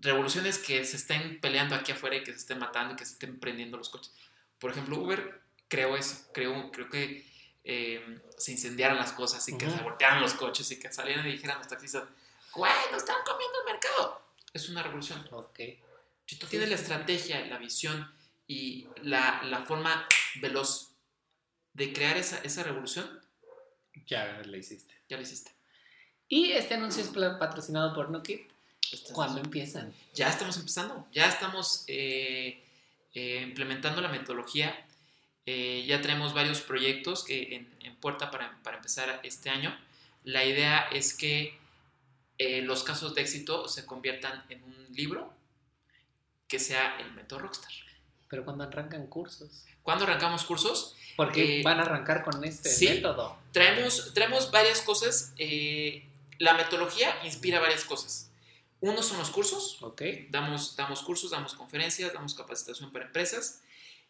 revoluciones 0.00 0.58
que 0.58 0.84
se 0.84 0.96
estén 0.96 1.40
peleando 1.40 1.74
aquí 1.74 1.92
afuera 1.92 2.16
y 2.16 2.22
que 2.22 2.32
se 2.32 2.38
estén 2.38 2.60
matando 2.60 2.94
y 2.94 2.96
que 2.96 3.04
se 3.04 3.14
estén 3.14 3.40
prendiendo 3.40 3.76
los 3.76 3.88
coches. 3.88 4.14
Por 4.60 4.70
ejemplo, 4.70 4.98
Uber 4.98 5.42
creó 5.66 5.96
eso. 5.96 6.28
Creó, 6.32 6.70
creo 6.70 6.88
que 6.88 7.26
eh, 7.64 8.20
se 8.36 8.52
incendiaran 8.52 8.96
las 8.96 9.12
cosas 9.12 9.46
y 9.48 9.58
que 9.58 9.68
se 9.68 9.82
voltearan 9.82 10.22
los 10.22 10.34
coches 10.34 10.70
y 10.70 10.78
que 10.78 10.92
salieran 10.92 11.26
y 11.26 11.32
dijeran 11.32 11.58
los 11.58 11.68
taxistas, 11.68 12.04
güey, 12.54 12.72
nos 12.92 13.02
están 13.02 13.16
comiendo 13.26 13.58
el 13.60 13.72
mercado. 13.72 14.22
Es 14.52 14.68
una 14.68 14.82
revolución. 14.82 15.26
Ok. 15.32 15.60
Si 16.26 16.36
tú 16.36 16.46
tienes 16.46 16.68
la 16.68 16.76
estrategia, 16.76 17.44
la 17.46 17.58
visión 17.58 18.12
y 18.46 18.86
la, 19.02 19.42
la 19.42 19.64
forma 19.64 20.06
veloz 20.36 20.87
de 21.78 21.92
crear 21.92 22.16
esa, 22.18 22.38
esa 22.42 22.62
revolución, 22.62 23.08
Ya 24.06 24.42
lo 24.44 24.56
hiciste. 24.56 24.94
ya 25.08 25.16
lo 25.16 25.22
hiciste. 25.22 25.52
Y 26.28 26.52
este 26.52 26.74
anuncio 26.74 27.02
es 27.02 27.08
patrocinado 27.38 27.94
por. 27.94 28.10
Estás- 28.92 29.12
¿Cuándo 29.12 29.40
empiezan? 29.40 29.94
Ya 30.14 30.28
estamos 30.28 30.56
empezando, 30.56 31.06
ya 31.12 31.26
estamos 31.28 31.84
eh, 31.88 32.62
eh, 33.14 33.40
implementando 33.42 34.00
la 34.02 34.08
metodología. 34.08 34.84
Eh, 35.46 35.84
ya 35.86 36.00
tenemos 36.02 36.34
varios 36.34 36.60
proyectos 36.60 37.24
que 37.24 37.54
en, 37.54 37.74
en 37.80 37.96
puerta 37.96 38.30
para, 38.30 38.58
para 38.62 38.76
empezar 38.76 39.20
este 39.22 39.48
año. 39.48 39.74
La 40.24 40.44
idea 40.44 40.80
es 40.92 41.14
que 41.14 41.56
eh, 42.38 42.60
los 42.62 42.82
casos 42.84 43.14
de 43.14 43.22
éxito 43.22 43.66
se 43.68 43.86
conviertan 43.86 44.44
en 44.50 44.62
un 44.62 44.86
libro 44.94 45.32
que 46.48 46.58
sea 46.58 46.98
el 47.00 47.12
método 47.12 47.40
Rockstar. 47.40 47.72
Pero 48.28 48.44
cuando 48.44 48.64
arrancan 48.64 49.06
cursos. 49.06 49.64
¿Cuándo 49.82 50.04
arrancamos 50.04 50.44
cursos? 50.44 50.94
Porque 51.16 51.60
Eh, 51.60 51.62
van 51.62 51.78
a 51.80 51.82
arrancar 51.82 52.22
con 52.24 52.44
este 52.44 52.68
sí. 52.68 52.88
método. 52.88 53.38
Traemos, 53.52 54.12
traemos 54.14 54.50
varias 54.50 54.80
cosas. 54.82 55.32
eh, 55.38 56.04
la 56.38 56.54
metodología 56.54 57.12
inspira 57.24 57.58
varias 57.58 57.84
cosas. 57.84 58.30
Uno 58.80 59.02
son 59.02 59.18
los 59.18 59.30
cursos, 59.30 59.78
Ok. 59.82 60.02
damos, 60.30 60.76
damos 60.76 61.02
cursos, 61.02 61.32
damos 61.32 61.54
conferencias, 61.54 62.12
damos 62.12 62.34
capacitación 62.34 62.92
para 62.92 63.06
empresas 63.06 63.60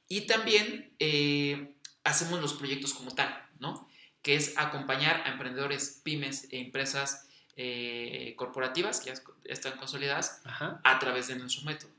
y 0.08 0.22
también 0.22 0.92
eh, 0.98 1.72
hacemos 2.04 2.38
los 2.42 2.52
proyectos 2.52 2.92
como 2.92 3.14
tal, 3.14 3.46
¿no? 3.60 3.88
Que 4.20 4.34
es 4.34 4.58
acompañar 4.58 5.22
a 5.24 5.30
emprendedores, 5.30 6.00
pymes 6.02 6.48
e 6.52 6.58
empresas 6.58 7.24
eh, 7.56 8.34
corporativas 8.36 9.00
que 9.00 9.06
ya 9.14 9.22
están 9.46 9.78
consolidadas 9.78 10.42
Ajá. 10.44 10.80
a 10.84 10.98
través 10.98 11.28
de 11.28 11.36
nuestro 11.36 11.62
método. 11.64 11.90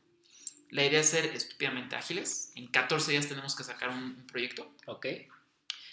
La 0.69 0.85
idea 0.85 0.99
es 1.01 1.09
ser 1.09 1.25
estúpidamente 1.25 1.95
ágiles. 1.95 2.51
En 2.55 2.67
14 2.67 3.11
días 3.11 3.27
tenemos 3.27 3.55
que 3.55 3.63
sacar 3.63 3.89
un, 3.89 4.03
un 4.03 4.27
proyecto. 4.27 4.71
Ok. 4.85 5.07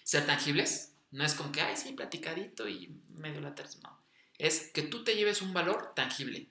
Ser 0.05 0.27
tangibles. 0.27 0.95
No 1.11 1.25
es 1.25 1.35
con 1.35 1.53
que, 1.53 1.61
ay, 1.63 1.77
sí, 1.77 1.93
platicadito 1.93 2.69
y 2.69 2.89
medio 3.11 3.41
la 3.41 3.55
tercera. 3.55 3.91
No. 3.91 3.99
Es 4.39 4.71
que 4.73 4.83
tú 4.83 5.05
te 5.05 5.15
lleves 5.17 5.43
un 5.43 5.53
valor 5.55 5.93
tangible. 5.95 6.49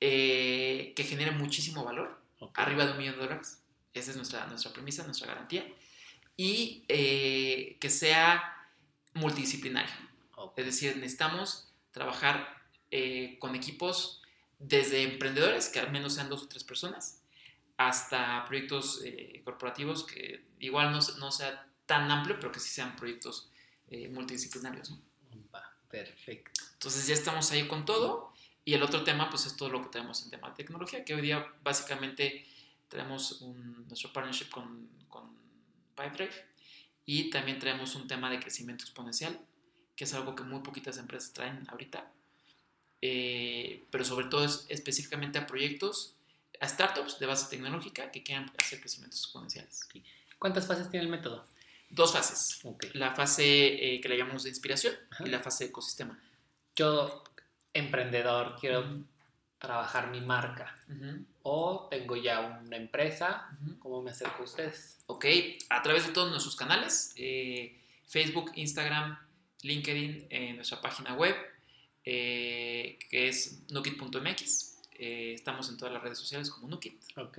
eh, 0.00 0.92
que 0.96 1.04
genere 1.04 1.30
muchísimo 1.32 1.84
valor. 1.84 2.20
Arriba 2.54 2.84
de 2.86 2.92
un 2.92 2.98
millón 2.98 3.14
de 3.16 3.22
dólares. 3.22 3.62
Esa 3.94 4.10
es 4.10 4.16
nuestra, 4.16 4.46
nuestra 4.46 4.72
premisa, 4.72 5.04
nuestra 5.04 5.26
garantía. 5.28 5.66
Y 6.36 6.84
eh, 6.88 7.78
que 7.80 7.88
sea 7.90 8.68
multidisciplinario. 9.14 9.94
Es 10.56 10.66
decir, 10.66 10.96
necesitamos 10.96 11.72
trabajar 11.92 12.62
eh, 12.90 13.36
con 13.40 13.54
equipos 13.54 14.22
desde 14.58 15.02
emprendedores, 15.02 15.68
que 15.68 15.78
al 15.80 15.90
menos 15.92 16.14
sean 16.14 16.28
dos 16.28 16.42
o 16.44 16.48
tres 16.48 16.64
personas, 16.64 17.22
hasta 17.76 18.44
proyectos 18.46 19.02
eh, 19.04 19.42
corporativos 19.44 20.04
que 20.04 20.44
igual 20.60 20.92
no, 20.92 21.00
no 21.18 21.30
sea 21.30 21.68
tan 21.84 22.10
amplio, 22.10 22.36
pero 22.40 22.50
que 22.52 22.60
sí 22.60 22.70
sean 22.70 22.96
proyectos 22.96 23.50
eh, 23.88 24.08
multidisciplinarios. 24.08 24.90
¿no? 24.90 25.00
Va, 25.54 25.62
perfecto. 25.90 26.62
Entonces 26.72 27.06
ya 27.06 27.14
estamos 27.14 27.50
ahí 27.52 27.66
con 27.68 27.84
todo. 27.84 28.32
Y 28.64 28.74
el 28.74 28.82
otro 28.82 29.04
tema, 29.04 29.30
pues 29.30 29.46
es 29.46 29.56
todo 29.56 29.68
lo 29.68 29.80
que 29.82 29.90
tenemos 29.90 30.24
en 30.24 30.30
tema 30.30 30.48
de 30.50 30.56
tecnología, 30.56 31.04
que 31.04 31.14
hoy 31.14 31.20
día 31.22 31.46
básicamente 31.62 32.44
tenemos 32.88 33.40
un- 33.42 33.86
nuestro 33.86 34.12
partnership 34.12 34.48
con, 34.50 34.88
con 35.08 35.30
Pipedrive 35.94 36.34
y 37.04 37.30
también 37.30 37.60
traemos 37.60 37.94
un 37.94 38.08
tema 38.08 38.28
de 38.28 38.40
crecimiento 38.40 38.82
exponencial, 38.84 39.38
que 39.94 40.02
es 40.02 40.14
algo 40.14 40.34
que 40.34 40.42
muy 40.42 40.60
poquitas 40.62 40.98
empresas 40.98 41.32
traen 41.32 41.64
ahorita, 41.68 42.10
Eh, 43.02 43.84
pero 43.90 44.04
sobre 44.04 44.26
todo 44.26 44.44
es 44.44 44.66
específicamente 44.68 45.38
a 45.38 45.46
proyectos, 45.46 46.14
a 46.60 46.68
startups 46.68 47.18
de 47.18 47.26
base 47.26 47.48
tecnológica 47.50 48.10
que 48.10 48.22
quieran 48.22 48.50
hacer 48.58 48.80
crecimientos 48.80 49.20
exponenciales. 49.20 49.88
¿Cuántas 50.38 50.66
fases 50.66 50.90
tiene 50.90 51.04
el 51.04 51.10
método? 51.10 51.46
Dos 51.88 52.12
fases, 52.12 52.60
la 52.94 53.14
fase 53.14 53.94
eh, 53.94 54.00
que 54.00 54.08
le 54.08 54.16
llamamos 54.16 54.42
de 54.42 54.48
inspiración 54.48 54.94
Ajá. 55.10 55.24
y 55.26 55.30
la 55.30 55.40
fase 55.40 55.64
de 55.64 55.70
ecosistema. 55.70 56.18
Yo, 56.74 57.22
emprendedor, 57.72 58.56
quiero 58.60 59.04
trabajar 59.58 60.10
mi 60.10 60.20
marca. 60.20 60.76
O 61.42 61.88
tengo 61.90 62.16
ya 62.16 62.60
una 62.64 62.76
empresa. 62.76 63.48
¿Cómo 63.78 64.02
me 64.02 64.10
acerco 64.10 64.42
a 64.42 64.44
ustedes? 64.44 64.98
Ok, 65.06 65.24
a 65.70 65.82
través 65.82 66.06
de 66.06 66.12
todos 66.12 66.30
nuestros 66.30 66.56
canales, 66.56 67.12
eh, 67.16 67.80
Facebook, 68.06 68.52
Instagram, 68.54 69.18
LinkedIn, 69.62 70.26
eh, 70.30 70.52
nuestra 70.54 70.80
página 70.80 71.14
web, 71.14 71.34
eh, 72.06 72.98
que 73.10 73.28
es 73.28 73.58
nukit.mx. 73.70 74.78
Eh, 74.98 75.32
estamos 75.34 75.68
en 75.68 75.76
todas 75.76 75.92
las 75.92 76.02
redes 76.02 76.18
sociales 76.18 76.48
como 76.50 76.68
Nukit. 76.68 76.94
Ok. 77.18 77.38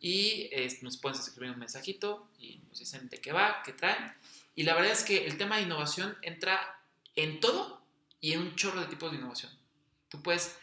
Y 0.00 0.48
eh, 0.52 0.78
nos 0.82 0.96
pueden 0.96 1.18
escribir 1.18 1.50
un 1.52 1.58
mensajito 1.58 2.28
y 2.38 2.58
nos 2.68 2.78
dicen 2.78 3.08
de 3.08 3.18
qué 3.20 3.32
va, 3.32 3.62
qué 3.64 3.72
traen. 3.72 4.12
Y 4.54 4.62
la 4.64 4.74
verdad 4.74 4.92
es 4.92 5.02
que 5.02 5.26
el 5.26 5.36
tema 5.38 5.56
de 5.56 5.62
innovación 5.62 6.16
entra 6.22 6.80
en 7.16 7.40
todo 7.40 7.80
y 8.20 8.32
en 8.32 8.40
un 8.40 8.54
chorro 8.54 8.80
de 8.80 8.86
tipos 8.86 9.10
de 9.10 9.18
innovación. 9.18 9.50
Tú 10.08 10.22
puedes 10.22 10.56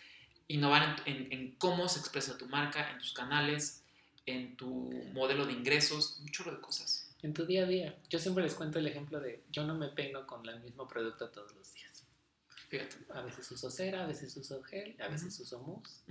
innovar 0.47 1.01
en, 1.05 1.13
en- 1.25 1.31
en 1.33 1.51
cómo 1.55 1.89
se 1.89 1.99
expresa 1.99 2.37
tu 2.37 2.45
marca, 2.47 2.91
en 2.91 2.99
tus 2.99 3.11
canales, 3.13 3.83
en 4.25 4.55
tu 4.55 4.91
modelo 5.13 5.45
de 5.45 5.53
ingresos, 5.53 6.19
un 6.21 6.29
chorro 6.29 6.51
de 6.51 6.61
cosas. 6.61 7.07
En 7.21 7.33
tu 7.33 7.45
día 7.45 7.63
a 7.63 7.67
día. 7.67 7.97
Yo 8.09 8.19
siempre 8.19 8.43
les 8.43 8.53
cuento 8.53 8.79
el 8.79 8.87
ejemplo 8.87 9.19
de 9.19 9.41
yo 9.51 9.63
no 9.65 9.75
me 9.75 9.89
peino 9.89 10.25
con 10.25 10.47
el 10.47 10.59
mismo 10.61 10.87
producto 10.87 11.29
todos 11.29 11.53
los 11.55 11.73
días. 11.73 11.98
Fíjate. 12.69 12.97
A 13.09 13.21
veces 13.21 13.51
uso 13.51 13.69
cera, 13.69 14.03
a 14.03 14.07
veces 14.07 14.35
uso 14.37 14.61
gel, 14.63 14.95
a 15.01 15.07
veces 15.07 15.37
uso 15.39 15.59
mousse. 15.59 16.03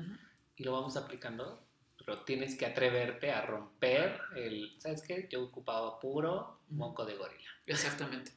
Y 0.56 0.64
lo 0.64 0.72
vamos 0.72 0.96
aplicando. 0.96 1.64
Pero 1.96 2.24
tienes 2.24 2.56
que 2.56 2.66
atreverte 2.66 3.30
a 3.30 3.42
romper 3.42 4.20
el... 4.34 4.76
¿Sabes 4.80 5.02
qué? 5.02 5.28
Yo 5.30 5.44
ocupaba 5.44 5.98
puro 6.00 6.60
moco 6.68 7.04
de 7.04 7.14
gorila. 7.16 7.50
Exactamente. 7.66 8.32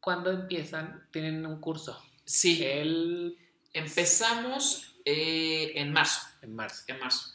¿Cuándo 0.00 0.30
empiezan? 0.30 1.08
Tienen 1.10 1.44
un 1.46 1.60
curso. 1.60 2.00
Sí, 2.24 2.64
El... 2.64 3.38
empezamos 3.72 4.96
eh, 5.04 5.72
en 5.74 5.92
marzo. 5.92 6.20
En 6.42 6.54
marzo. 6.54 6.84
En 6.86 7.00
marzo. 7.00 7.34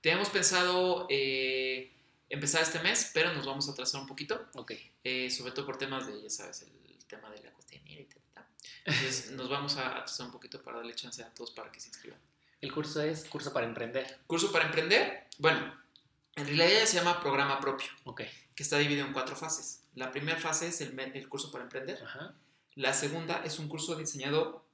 Teníamos 0.00 0.30
pensado 0.30 1.06
eh, 1.08 1.92
empezar 2.28 2.62
este 2.62 2.80
mes, 2.80 3.10
pero 3.14 3.32
nos 3.34 3.46
vamos 3.46 3.68
a 3.68 3.72
atrasar 3.72 4.00
un 4.00 4.06
poquito. 4.06 4.46
Ok. 4.54 4.72
eh, 5.04 5.30
sobre 5.30 5.52
todo 5.52 5.64
por 5.66 5.78
temas 5.78 6.06
de, 6.06 6.20
ya 6.22 6.30
sabes, 6.30 6.62
el 6.62 7.04
tema 7.06 7.30
de 7.30 7.42
la 7.42 7.52
costanera 7.52 8.00
y 8.00 8.04
tal. 8.06 8.22
Entonces 8.86 9.30
nos 9.32 9.48
vamos 9.48 9.76
a 9.76 9.88
atrasar 9.98 10.26
un 10.26 10.32
poquito 10.32 10.62
para 10.62 10.78
darle 10.78 10.94
chance 10.94 11.22
a 11.22 11.28
todos 11.34 11.50
para 11.50 11.70
que 11.72 11.80
se 11.80 11.88
inscriban. 11.88 12.20
El 12.60 12.72
curso 12.72 13.02
es 13.02 13.24
curso 13.24 13.52
para 13.52 13.66
emprender. 13.66 14.20
Curso 14.26 14.50
para 14.52 14.66
emprender, 14.66 15.26
bueno, 15.38 15.74
en 16.36 16.46
realidad 16.46 16.84
se 16.86 16.96
llama 16.96 17.20
programa 17.20 17.60
propio, 17.60 17.88
Ok. 18.04 18.22
que 18.54 18.62
está 18.62 18.78
dividido 18.78 19.06
en 19.06 19.12
cuatro 19.12 19.36
fases. 19.36 19.82
La 19.94 20.10
primera 20.10 20.38
fase 20.38 20.68
es 20.68 20.80
el, 20.80 21.28
curso 21.28 21.50
para 21.50 21.64
emprender. 21.64 22.02
Ajá. 22.02 22.34
La 22.74 22.92
segunda 22.92 23.42
es 23.44 23.58
un 23.58 23.68
curso 23.68 23.96
diseñado 23.96 24.64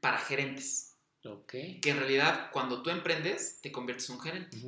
para 0.00 0.18
gerentes, 0.18 0.96
Ok. 1.24 1.52
que 1.80 1.90
en 1.90 1.98
realidad 1.98 2.50
cuando 2.52 2.82
tú 2.82 2.90
emprendes 2.90 3.60
te 3.62 3.72
conviertes 3.72 4.08
en 4.10 4.16
un 4.16 4.20
gerente. 4.20 4.58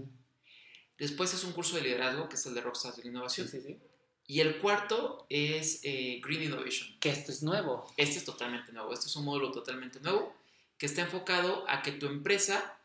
Después 0.99 1.35
es 1.35 1.45
un 1.45 1.53
curso 1.53 1.77
de 1.77 1.83
liderazgo, 1.83 2.29
que 2.29 2.37
es 2.37 2.47
el 2.47 2.55
de 2.55 2.63
Rockstars 2.63 2.97
de 2.97 3.03
la 3.03 3.05
Sí, 3.05 3.09
Innovación. 3.11 3.49
sí, 3.49 3.61
sí. 3.61 3.79
Y 4.27 4.41
el 4.41 4.59
cuarto 4.59 5.27
es 5.29 5.81
eh, 5.85 6.21
Green 6.25 6.43
Innovation. 6.45 6.89
Que 6.99 7.11
esto 7.11 7.31
es 7.31 7.43
nuevo. 7.43 7.93
Este 7.97 8.19
es 8.19 8.25
totalmente 8.25 8.73
nuevo. 8.73 8.93
Este 8.93 9.07
es 9.07 9.17
un 9.17 9.25
módulo 9.25 9.53
totalmente 9.53 10.01
nuevo 10.01 10.35
que 10.79 10.87
está 10.87 11.03
enfocado 11.03 11.65
a 11.69 11.83
que 11.83 11.93
tu 11.93 12.07
empresa 12.07 12.77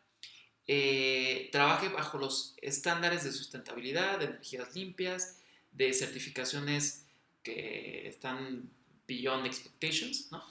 eh, 0.67 1.49
trabaje 1.51 1.89
bajo 1.89 2.17
los 2.17 2.55
estándares 2.61 3.23
de 3.23 3.31
sustentabilidad, 3.31 4.19
de 4.19 4.25
energías 4.25 4.75
limpias, 4.75 5.37
de 5.71 5.93
certificaciones 5.93 7.05
que 7.43 8.07
están 8.07 8.69
beyond 9.07 9.45
expectations, 9.45 10.31
¿no? 10.31 10.43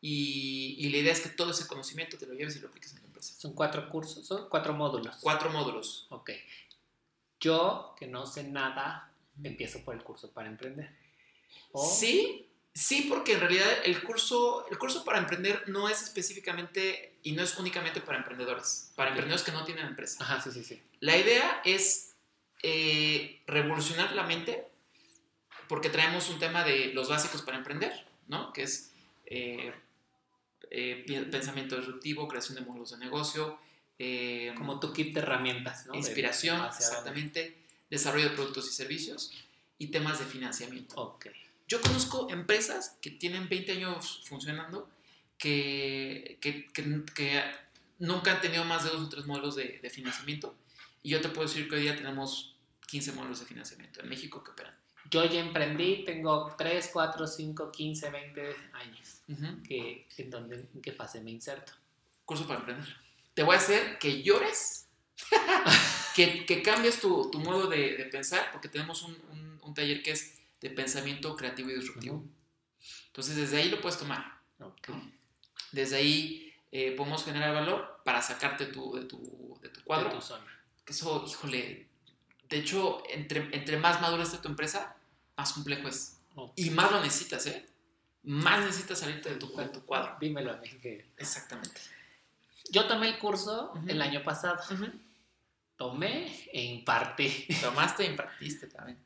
Y, 0.00 0.76
y 0.78 0.88
la 0.90 0.98
idea 0.98 1.12
es 1.12 1.20
que 1.20 1.28
todo 1.28 1.50
ese 1.50 1.66
conocimiento 1.66 2.16
te 2.16 2.26
lo 2.26 2.34
lleves 2.34 2.56
y 2.56 2.60
lo 2.60 2.68
apliques 2.68 2.92
en 2.92 3.00
tu 3.00 3.06
empresa. 3.06 3.34
Son 3.38 3.52
cuatro 3.52 3.88
cursos, 3.88 4.26
son 4.26 4.48
cuatro 4.48 4.72
módulos. 4.72 5.16
Cuatro 5.20 5.50
módulos. 5.50 6.06
Ok. 6.10 6.30
Yo, 7.38 7.94
que 7.98 8.06
no 8.06 8.26
sé 8.26 8.44
nada, 8.44 9.11
empiezo 9.42 9.80
por 9.84 9.94
el 9.94 10.02
curso 10.02 10.30
para 10.32 10.48
emprender. 10.48 10.90
O- 11.72 11.88
Sí, 11.88 12.48
sí, 12.74 13.06
porque 13.08 13.32
en 13.34 13.40
realidad 13.40 13.68
el 13.84 14.02
curso, 14.02 14.66
el 14.70 14.78
curso 14.78 15.04
para 15.04 15.18
emprender 15.18 15.68
no 15.68 15.88
es 15.88 16.02
específicamente 16.02 17.16
y 17.22 17.32
no 17.32 17.42
es 17.42 17.58
únicamente 17.58 18.00
para 18.00 18.18
emprendedores, 18.18 18.92
para 18.96 19.10
emprendedores 19.10 19.44
que 19.44 19.52
no 19.52 19.64
tienen 19.64 19.86
empresa. 19.86 20.22
Ajá, 20.22 20.40
sí, 20.40 20.50
sí, 20.52 20.64
sí. 20.64 20.82
La 21.00 21.16
idea 21.16 21.60
es 21.64 22.14
eh, 22.62 23.40
revolucionar 23.46 24.12
la 24.12 24.22
mente, 24.24 24.66
porque 25.68 25.88
traemos 25.88 26.28
un 26.28 26.38
tema 26.38 26.64
de 26.64 26.88
los 26.94 27.08
básicos 27.08 27.42
para 27.42 27.56
emprender, 27.58 28.06
¿no? 28.28 28.52
Que 28.52 28.62
es 28.64 28.92
eh, 29.26 29.72
eh, 30.70 31.04
pensamiento 31.30 31.76
disruptivo, 31.76 32.28
creación 32.28 32.56
de 32.56 32.60
modelos 32.62 32.90
de 32.90 32.98
negocio, 32.98 33.58
Como 34.56 34.80
tu 34.80 34.92
kit 34.92 35.14
de 35.14 35.20
herramientas, 35.20 35.86
inspiración, 35.94 36.60
exactamente, 36.66 37.61
desarrollo 37.92 38.30
de 38.30 38.34
productos 38.34 38.68
y 38.68 38.72
servicios 38.72 39.30
y 39.78 39.88
temas 39.88 40.18
de 40.18 40.24
financiamiento. 40.24 40.94
Ok. 40.96 41.26
Yo 41.68 41.80
conozco 41.80 42.28
empresas 42.30 42.96
que 43.00 43.10
tienen 43.10 43.48
20 43.48 43.72
años 43.72 44.22
funcionando 44.24 44.90
que, 45.38 46.38
que, 46.40 46.66
que- 46.72 47.04
que 47.14 47.42
nunca 47.98 48.32
han 48.32 48.40
tenido 48.40 48.64
más 48.64 48.84
de 48.84 48.90
dos 48.90 49.02
o 49.02 49.08
tres 49.08 49.26
modelos 49.26 49.54
de, 49.56 49.78
de 49.82 49.90
financiamiento. 49.90 50.54
Y 51.02 51.10
yo 51.10 51.20
te 51.20 51.28
puedo 51.28 51.46
decir 51.48 51.68
que 51.68 51.76
hoy 51.76 51.82
día 51.82 51.96
tenemos 51.96 52.54
15 52.88 53.12
modelos 53.12 53.40
de 53.40 53.46
financiamiento 53.46 54.00
en 54.00 54.08
México 54.08 54.42
que 54.44 54.50
operan. 54.52 54.74
Yo 55.10 55.24
ya 55.24 55.40
emprendí, 55.40 56.04
tengo 56.04 56.54
3, 56.56 56.90
4, 56.92 57.26
5, 57.26 57.72
15, 57.72 58.10
20 58.10 58.56
años. 58.74 59.08
Ujú. 59.28 59.62
que, 59.62 60.06
¿en, 60.18 60.30
dónde, 60.30 60.68
¿En 60.74 60.80
qué 60.82 60.92
fase 60.92 61.20
me 61.20 61.30
inserto? 61.30 61.72
Curso 62.24 62.46
para 62.46 62.60
emprender. 62.60 62.96
Te 63.34 63.42
voy 63.42 63.54
a 63.54 63.58
hacer 63.58 63.98
que 63.98 64.22
llores, 64.22 64.86
que, 66.14 66.44
que 66.46 66.62
cambies 66.62 67.00
tu, 67.00 67.30
tu 67.30 67.38
modo 67.38 67.66
de, 67.68 67.96
de 67.96 68.04
pensar, 68.06 68.50
porque 68.52 68.68
tenemos 68.68 69.02
un, 69.02 69.12
un- 69.30 69.60
un 69.62 69.74
taller 69.74 70.02
que 70.02 70.10
es 70.12 70.38
de 70.60 70.70
pensamiento 70.70 71.36
creativo 71.36 71.70
y 71.70 71.74
disruptivo. 71.74 72.24
Entonces, 73.08 73.36
desde 73.36 73.58
ahí 73.58 73.68
lo 73.70 73.80
puedes 73.80 73.98
tomar. 73.98 74.38
Ok. 74.60 74.88
Desde 75.72 75.96
ahí 75.96 76.52
eh, 76.70 76.92
podemos 76.96 77.24
generar 77.24 77.52
valor 77.54 78.00
para 78.04 78.22
sacarte 78.22 78.66
tu, 78.66 78.94
de, 78.94 79.04
tu, 79.04 79.58
de 79.62 79.68
tu 79.68 79.82
cuadro. 79.84 80.08
De 80.08 80.14
tu 80.16 80.20
zona. 80.20 80.46
Que 80.84 80.92
eso, 80.92 81.24
híjole, 81.28 81.86
de 82.48 82.56
hecho, 82.58 83.02
entre, 83.10 83.48
entre 83.56 83.76
más 83.78 84.00
madura 84.00 84.22
esté 84.24 84.38
tu 84.38 84.48
empresa, 84.48 84.96
más 85.36 85.52
complejo 85.52 85.88
es. 85.88 86.18
Ok. 86.34 86.52
Y 86.56 86.70
más 86.70 86.90
lo 86.90 87.00
necesitas, 87.00 87.46
¿eh? 87.46 87.66
Más 88.24 88.64
necesitas 88.64 89.00
salirte 89.00 89.30
de 89.30 89.36
tu, 89.36 89.54
de 89.56 89.68
tu 89.68 89.84
cuadro. 89.84 90.16
Dímelo 90.20 90.52
a 90.52 90.56
mí. 90.56 90.68
Que... 90.80 91.06
Exactamente. 91.16 91.80
Yo 92.70 92.86
tomé 92.86 93.08
el 93.08 93.18
curso 93.18 93.72
Ujú. 93.74 93.88
el 93.88 94.00
año 94.00 94.22
pasado. 94.22 94.58
Tomé 95.82 96.30
e 96.52 96.62
impartí. 96.62 97.48
Tomaste 97.60 98.04
e 98.04 98.06
impartiste 98.06 98.68
también. 98.68 98.96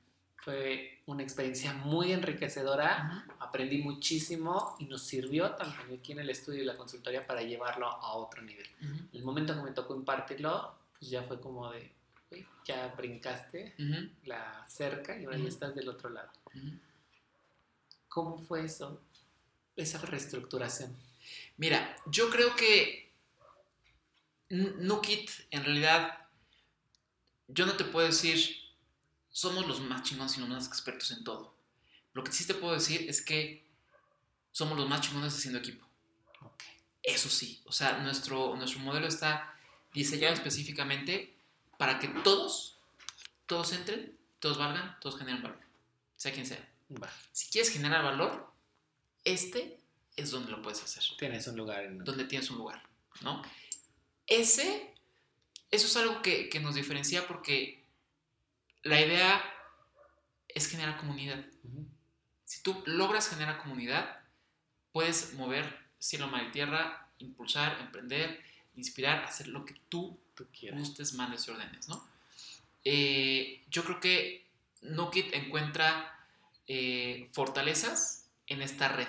Fue 0.44 1.00
una 1.06 1.22
experiencia 1.22 1.72
muy 1.72 2.12
enriquecedora. 2.12 3.24
Aprendí 3.40 3.78
muchísimo 3.78 4.76
y 4.78 4.84
nos 4.84 5.00
sirvió 5.02 5.52
tanto 5.52 5.94
aquí 5.94 6.12
en 6.12 6.18
el 6.18 6.28
estudio 6.28 6.60
y 6.62 6.66
la 6.66 6.76
consultoría 6.76 7.26
para 7.26 7.40
llevarlo 7.40 7.86
a 7.88 8.12
otro 8.12 8.42
nivel. 8.42 8.66
Ujú. 8.82 9.08
El 9.14 9.22
momento 9.24 9.54
que 9.56 9.62
me 9.62 9.70
tocó 9.70 9.96
impartirlo, 9.96 10.74
pues 10.98 11.10
ya 11.10 11.22
fue 11.22 11.40
como 11.40 11.70
de, 11.72 11.90
"Uy, 12.30 12.46
ya 12.66 12.88
brincaste 12.88 13.74
Ujú. 13.78 14.10
la 14.24 14.66
cerca 14.68 15.18
y 15.18 15.24
ahora 15.24 15.38
ya 15.38 15.48
estás 15.48 15.74
del 15.74 15.88
otro 15.88 16.10
lado. 16.10 16.30
¿Cómo 18.08 18.36
fue 18.36 18.66
eso? 18.66 19.00
Esa 19.74 19.98
reestructuración. 20.02 20.94
Mira, 21.56 21.96
yo 22.04 22.28
creo 22.28 22.54
que 22.54 23.10
Nukit, 24.50 25.30
en 25.50 25.64
realidad, 25.64 26.25
yo 27.48 27.66
no 27.66 27.76
te 27.76 27.84
puedo 27.84 28.06
decir, 28.06 28.56
somos 29.30 29.66
los 29.66 29.80
más 29.80 30.02
chingones 30.02 30.36
y 30.36 30.40
los 30.40 30.48
más 30.48 30.66
expertos 30.66 31.10
en 31.10 31.24
todo. 31.24 31.54
Lo 32.12 32.24
que 32.24 32.32
sí 32.32 32.46
te 32.46 32.54
puedo 32.54 32.74
decir 32.74 33.08
es 33.08 33.20
que 33.22 33.66
somos 34.52 34.78
los 34.78 34.88
más 34.88 35.02
chingones 35.02 35.34
haciendo 35.34 35.58
equipo. 35.58 35.86
Eso 37.02 37.28
sí, 37.28 37.62
o 37.66 37.72
sea, 37.72 37.98
nuestro, 37.98 38.56
nuestro 38.56 38.80
modelo 38.80 39.06
está 39.06 39.54
diseñado 39.92 40.34
específicamente 40.34 41.36
para 41.78 41.98
que 41.98 42.08
todos, 42.08 42.78
todos 43.46 43.72
entren, 43.72 44.18
todos 44.40 44.58
valgan, 44.58 44.98
todos 45.00 45.18
generen 45.18 45.42
valor, 45.42 45.60
sea 46.16 46.32
quien 46.32 46.46
sea. 46.46 46.68
Si 47.32 47.50
quieres 47.50 47.70
generar 47.70 48.02
valor, 48.02 48.52
este 49.24 49.78
es 50.16 50.30
donde 50.30 50.50
lo 50.50 50.62
puedes 50.62 50.82
hacer 50.82 51.02
Tienes 51.18 51.46
un 51.46 51.56
lugar 51.56 51.84
en... 51.84 51.98
donde 51.98 52.24
tienes 52.24 52.50
un 52.50 52.58
lugar, 52.58 52.82
¿no? 53.20 53.42
Ese, 54.26 54.94
eso 55.70 55.86
es 55.86 55.96
algo 55.96 56.22
que, 56.22 56.48
que 56.48 56.60
nos 56.60 56.74
diferencia 56.74 57.26
porque 57.26 57.84
la 58.82 59.00
idea 59.00 59.42
es 60.48 60.68
generar 60.68 60.96
comunidad. 60.98 61.44
Si 62.44 62.62
tú 62.62 62.82
logras 62.86 63.28
generar 63.28 63.58
comunidad, 63.58 64.20
puedes 64.92 65.34
mover 65.34 65.78
cielo, 65.98 66.28
mar 66.28 66.44
y 66.48 66.50
tierra, 66.52 67.10
impulsar, 67.18 67.78
emprender, 67.80 68.42
inspirar, 68.76 69.24
hacer 69.24 69.48
lo 69.48 69.64
que 69.64 69.74
tú 69.88 70.18
Tú 70.34 70.46
quieres. 70.52 70.78
gustes, 70.78 71.14
mandes 71.14 71.48
y 71.48 71.50
ordenes, 71.50 71.88
¿no? 71.88 72.06
Eh, 72.84 73.64
yo 73.68 73.82
creo 73.84 74.00
que 74.00 74.46
Nukit 74.82 75.34
encuentra 75.34 76.16
eh, 76.68 77.28
fortalezas 77.32 78.28
en 78.46 78.62
esta 78.62 78.88
red. 78.88 79.08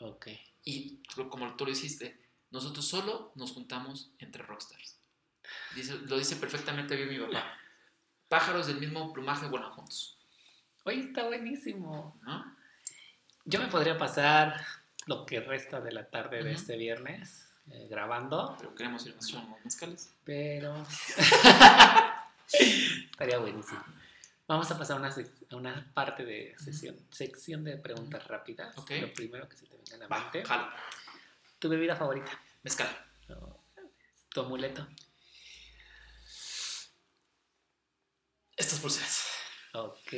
Ok. 0.00 0.28
Y 0.64 1.02
como 1.28 1.56
tú 1.56 1.66
lo 1.66 1.72
hiciste, 1.72 2.20
nosotros 2.50 2.86
solo 2.86 3.32
nos 3.34 3.52
juntamos 3.52 4.10
entre 4.18 4.42
rockstars. 4.42 4.96
Dice- 5.74 5.98
lo 6.06 6.16
dice 6.18 6.36
perfectamente 6.36 6.96
bien 6.96 7.08
mi 7.08 7.18
papá. 7.18 7.56
Pájaros 8.28 8.66
del 8.66 8.78
mismo 8.78 9.12
plumaje 9.12 9.46
vuelan 9.46 9.70
juntos, 9.72 10.18
Oye, 10.84 11.00
está 11.00 11.24
buenísimo. 11.24 12.18
¿no? 12.22 12.56
Yo 13.44 13.60
me 13.60 13.68
podría 13.68 13.96
pasar 13.96 14.60
lo 15.06 15.24
que 15.26 15.40
resta 15.40 15.80
de 15.80 15.92
la 15.92 16.08
tarde 16.10 16.42
de 16.42 16.52
este 16.52 16.76
viernes 16.76 17.48
eh, 17.70 17.86
grabando, 17.88 18.54
Pero 18.58 18.74
queremos 18.74 19.04
ir 19.06 19.12
unos 19.14 19.64
mezcales. 19.64 20.12
pero 20.24 20.84
estaría 22.52 23.38
buenísimo. 23.38 23.82
Vamos 24.46 24.70
a 24.70 24.76
pasar 24.78 24.96
a 24.98 25.00
una, 25.00 25.08
a 25.50 25.56
una 25.56 25.90
parte 25.94 26.24
de 26.24 26.54
sesión, 26.58 26.96
sección 27.10 27.64
de 27.64 27.76
preguntas 27.78 28.26
rápidas. 28.26 28.76
Lo 28.76 28.84
primero 29.14 29.48
que 29.48 29.56
se 29.56 29.66
te 29.66 29.76
venga 29.76 29.94
a 29.94 29.98
la 29.98 30.06
Va, 30.08 30.20
mente. 30.20 30.44
jalo. 30.44 30.68
¿Tu 31.58 31.68
bebida 31.70 31.96
favorita? 31.96 32.38
Mezcal. 32.62 32.88
No, 33.28 33.58
¿Tu 34.28 34.40
amuleto? 34.42 34.86
Estas 38.56 38.80
pulseras. 38.80 39.28
Ok. 39.72 40.12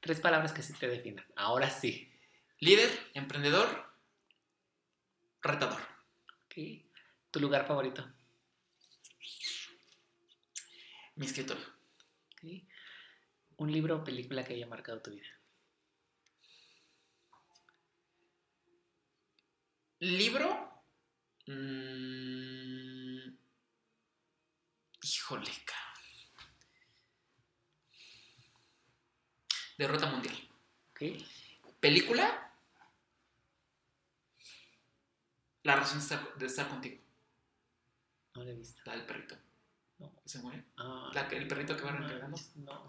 Tres 0.00 0.20
palabras 0.20 0.52
que 0.52 0.62
sí 0.62 0.72
te 0.74 0.88
definan. 0.88 1.24
Ahora 1.36 1.70
sí. 1.70 2.12
Líder, 2.58 2.90
emprendedor, 3.14 3.92
retador. 5.40 5.80
Ok. 6.44 6.54
¿Tu 7.30 7.40
lugar 7.40 7.66
favorito? 7.66 8.04
Mi 11.16 11.26
escritorio. 11.26 11.64
Ok. 12.32 12.42
¿Un 13.56 13.70
libro 13.70 13.96
o 13.96 14.04
película 14.04 14.44
que 14.44 14.54
haya 14.54 14.66
marcado 14.66 15.00
tu 15.00 15.12
vida? 15.12 15.28
Libro. 20.00 20.82
mm, 21.46 23.28
híjole, 25.02 25.50
cabrón. 25.64 25.83
Derrota 29.84 30.06
mundial. 30.06 30.34
Película. 31.78 32.50
La 35.62 35.76
razón 35.76 35.98
de 35.98 36.02
estar, 36.04 36.34
de 36.36 36.46
estar 36.46 36.68
contigo. 36.68 37.02
No 38.34 38.44
la 38.44 38.50
he 38.50 38.54
visto. 38.54 38.80
La 38.86 38.92
del 38.92 39.04
perrito. 39.04 39.36
No. 39.98 40.10
se 40.24 40.38
muere. 40.40 40.64
Ah, 40.78 41.10
La 41.12 41.28
que- 41.28 41.36
el 41.36 41.46
perrito 41.46 41.76
que 41.76 41.82
va 41.82 41.92
no, 41.92 41.98
reencarnando. 41.98 42.38
no. 42.56 42.86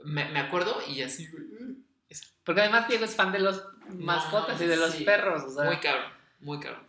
Me, 0.00 0.24
me 0.30 0.40
acuerdo 0.40 0.82
y 0.88 1.02
así, 1.02 1.28
mm, 1.28 1.84
esa. 2.08 2.26
Porque 2.44 2.60
además 2.60 2.88
Diego 2.88 3.04
es 3.04 3.14
fan 3.14 3.30
de 3.30 3.38
los 3.38 3.62
mascotas 3.90 4.60
y 4.60 4.66
de 4.66 4.76
los 4.76 4.92
sí. 4.92 5.04
perros. 5.04 5.44
O 5.44 5.50
sea, 5.54 5.64
Muy 5.66 5.78
cabrón, 5.78 6.12
muy 6.40 6.58
cabrón. 6.60 6.86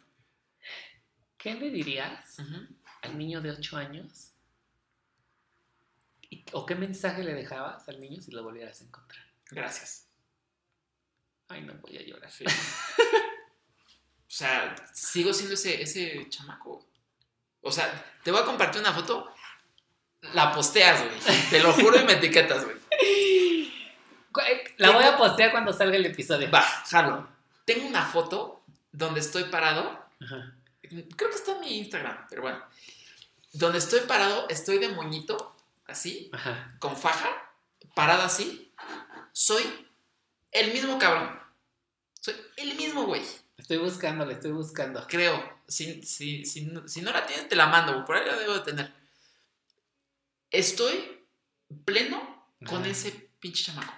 ¿Qué 1.38 1.54
le 1.54 1.70
dirías 1.70 2.38
al 3.04 3.18
niño 3.18 3.42
de 3.42 3.52
8 3.52 3.78
años? 3.78 4.32
¿O 6.54 6.66
qué 6.66 6.76
mensaje 6.76 7.24
le 7.24 7.34
dejabas 7.34 7.88
al 7.88 8.00
niño 8.00 8.22
si 8.22 8.32
lo 8.32 8.44
volvieras 8.44 8.82
a 8.82 8.84
encontrar? 8.84 9.26
Gracias. 9.52 10.08
Ay, 11.48 11.62
no 11.62 11.74
voy 11.76 11.98
a 11.98 12.02
llorar. 12.02 12.32
Sí. 12.32 12.46
o 12.46 12.52
sea, 14.28 14.76
sigo 14.94 15.34
siendo 15.34 15.54
ese, 15.54 15.82
ese 15.82 16.28
chamaco. 16.30 16.88
O 17.62 17.72
sea, 17.72 18.14
te 18.24 18.32
voy 18.32 18.42
a 18.42 18.46
compartir 18.46 18.82
una 18.82 18.94
foto. 18.94 19.32
La 20.34 20.52
posteas, 20.52 21.04
güey. 21.04 21.20
Te 21.50 21.60
lo 21.62 21.72
juro 21.74 22.00
y 22.00 22.04
me 22.04 22.14
etiquetas, 22.14 22.66
güey. 22.66 22.78
La 24.78 24.92
voy 24.92 25.04
a 25.04 25.18
postear 25.18 25.52
cuando 25.52 25.72
salga 25.72 25.96
el 25.96 26.06
episodio. 26.06 26.50
Va, 26.52 26.62
jalo. 26.62 27.28
Tengo 27.64 27.88
una 27.88 28.06
foto 28.06 28.64
donde 28.92 29.20
estoy 29.20 29.46
parado. 29.46 30.08
Ajá. 30.20 30.56
Creo 30.82 31.30
que 31.30 31.36
está 31.36 31.54
en 31.54 31.60
mi 31.62 31.78
Instagram, 31.78 32.26
pero 32.30 32.42
bueno. 32.42 32.64
Donde 33.54 33.78
estoy 33.78 34.02
parado, 34.02 34.48
estoy 34.50 34.80
de 34.80 34.90
moñito, 34.90 35.55
así, 35.88 36.30
Ajá. 36.34 36.76
con 36.80 36.96
faja, 36.98 37.30
parado 37.94 38.24
así. 38.24 38.74
Soy 39.32 39.64
el 40.52 40.72
mismo 40.74 40.98
cabrón. 41.00 41.40
Soy 42.22 42.36
el 42.58 42.76
mismo 42.76 43.06
güey. 43.06 43.22
Estoy 43.58 43.78
buscando, 43.78 44.26
le 44.26 44.34
estoy 44.34 44.52
buscando. 44.52 45.06
Creo. 45.08 45.56
Si, 45.68 46.04
si, 46.04 46.46
si, 46.46 46.66
no- 46.66 46.88
si 46.88 47.02
no 47.02 47.12
la 47.12 47.26
tienes, 47.26 47.48
te 47.50 47.56
la 47.56 47.68
mando. 47.68 48.04
Por 48.06 48.18
ahí 48.18 48.26
la 48.26 48.36
debo 48.38 48.54
de 48.54 48.60
tener. 48.62 48.94
Estoy 50.52 51.26
pleno 51.84 52.48
con 52.66 52.82
Ajá. 52.82 52.90
ese 52.92 53.12
pinche 53.40 53.64
chamaco. 53.66 53.94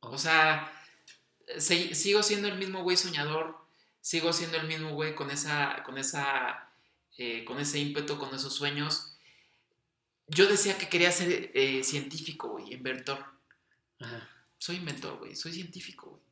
O 0.00 0.18
sea, 0.18 0.70
se- 1.58 1.94
sigo 1.94 2.22
siendo 2.22 2.48
el 2.48 2.56
mismo 2.58 2.82
güey 2.82 2.96
soñador. 2.96 3.58
Sigo 4.00 4.32
siendo 4.32 4.56
el 4.58 4.66
mismo 4.66 4.90
güey 4.90 5.14
con 5.14 5.30
esa. 5.30 5.82
con 5.84 5.98
esa. 5.98 6.70
eh, 7.16 7.44
con 7.44 7.58
ese 7.60 7.78
ímpetu, 7.78 8.18
con 8.18 8.34
esos 8.34 8.54
sueños. 8.54 9.13
Yo 10.26 10.46
decía 10.46 10.78
que 10.78 10.88
quería 10.88 11.12
ser 11.12 11.50
eh, 11.54 11.84
científico, 11.84 12.48
güey, 12.48 12.72
inventor. 12.72 13.24
Ajá. 14.00 14.28
Soy 14.56 14.76
inventor, 14.76 15.18
güey. 15.18 15.36
Soy 15.36 15.52
científico, 15.52 16.10
güey. 16.10 16.22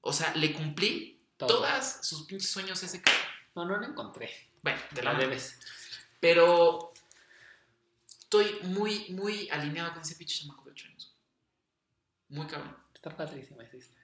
O 0.00 0.12
sea, 0.12 0.34
le 0.36 0.52
cumplí 0.52 1.20
Todo. 1.36 1.48
Todas 1.48 2.06
sus 2.06 2.22
pinches 2.22 2.50
sueños 2.50 2.82
ese 2.82 3.02
cabrón. 3.02 3.22
No, 3.54 3.64
no 3.64 3.76
lo 3.78 3.86
encontré. 3.86 4.30
Bueno, 4.62 4.80
Te 4.90 4.96
de 4.96 5.02
la 5.02 5.12
la 5.12 5.18
debes. 5.18 5.58
Pero 6.20 6.92
estoy 8.08 8.60
muy, 8.62 9.08
muy 9.10 9.48
alineado 9.50 9.92
con 9.92 10.02
ese 10.02 10.14
pinche 10.14 10.40
chamaco 10.40 10.64
de 10.64 10.70
8 10.70 10.86
años. 10.86 11.16
Muy 12.28 12.46
cabrón. 12.46 12.76
Está 12.94 13.16
padrísima 13.16 13.64
esa 13.64 13.76
historia. 13.76 13.97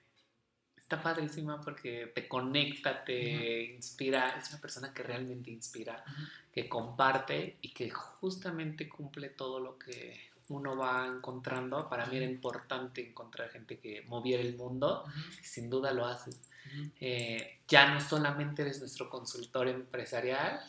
Está 0.95 1.03
padrísima 1.03 1.59
porque 1.59 2.11
te 2.15 2.27
conecta, 2.27 3.03
te 3.03 3.65
inspira. 3.73 4.37
Es 4.37 4.49
una 4.49 4.61
persona 4.61 4.93
que 4.93 5.03
realmente 5.03 5.51
inspira, 5.51 6.03
que 6.53 6.69
comparte 6.69 7.57
y 7.61 7.73
que 7.73 7.89
justamente 7.89 8.87
cumple 8.87 9.29
todo 9.29 9.59
lo 9.59 9.77
que 9.77 10.29
uno 10.49 10.77
va 10.77 11.05
encontrando. 11.07 11.89
Para 11.89 12.05
mí 12.05 12.15
era 12.15 12.25
importante 12.25 13.05
encontrar 13.05 13.49
gente 13.49 13.77
que 13.77 14.03
moviera 14.03 14.41
el 14.41 14.55
mundo. 14.55 15.03
Ujú, 15.05 15.41
y 15.41 15.43
Sin 15.43 15.69
duda 15.69 15.91
lo 15.91 16.05
haces. 16.05 16.39
Eh, 17.01 17.59
ya 17.67 17.93
no 17.93 17.99
solamente 17.99 18.61
eres 18.61 18.79
nuestro 18.79 19.09
consultor 19.09 19.67
empresarial, 19.67 20.61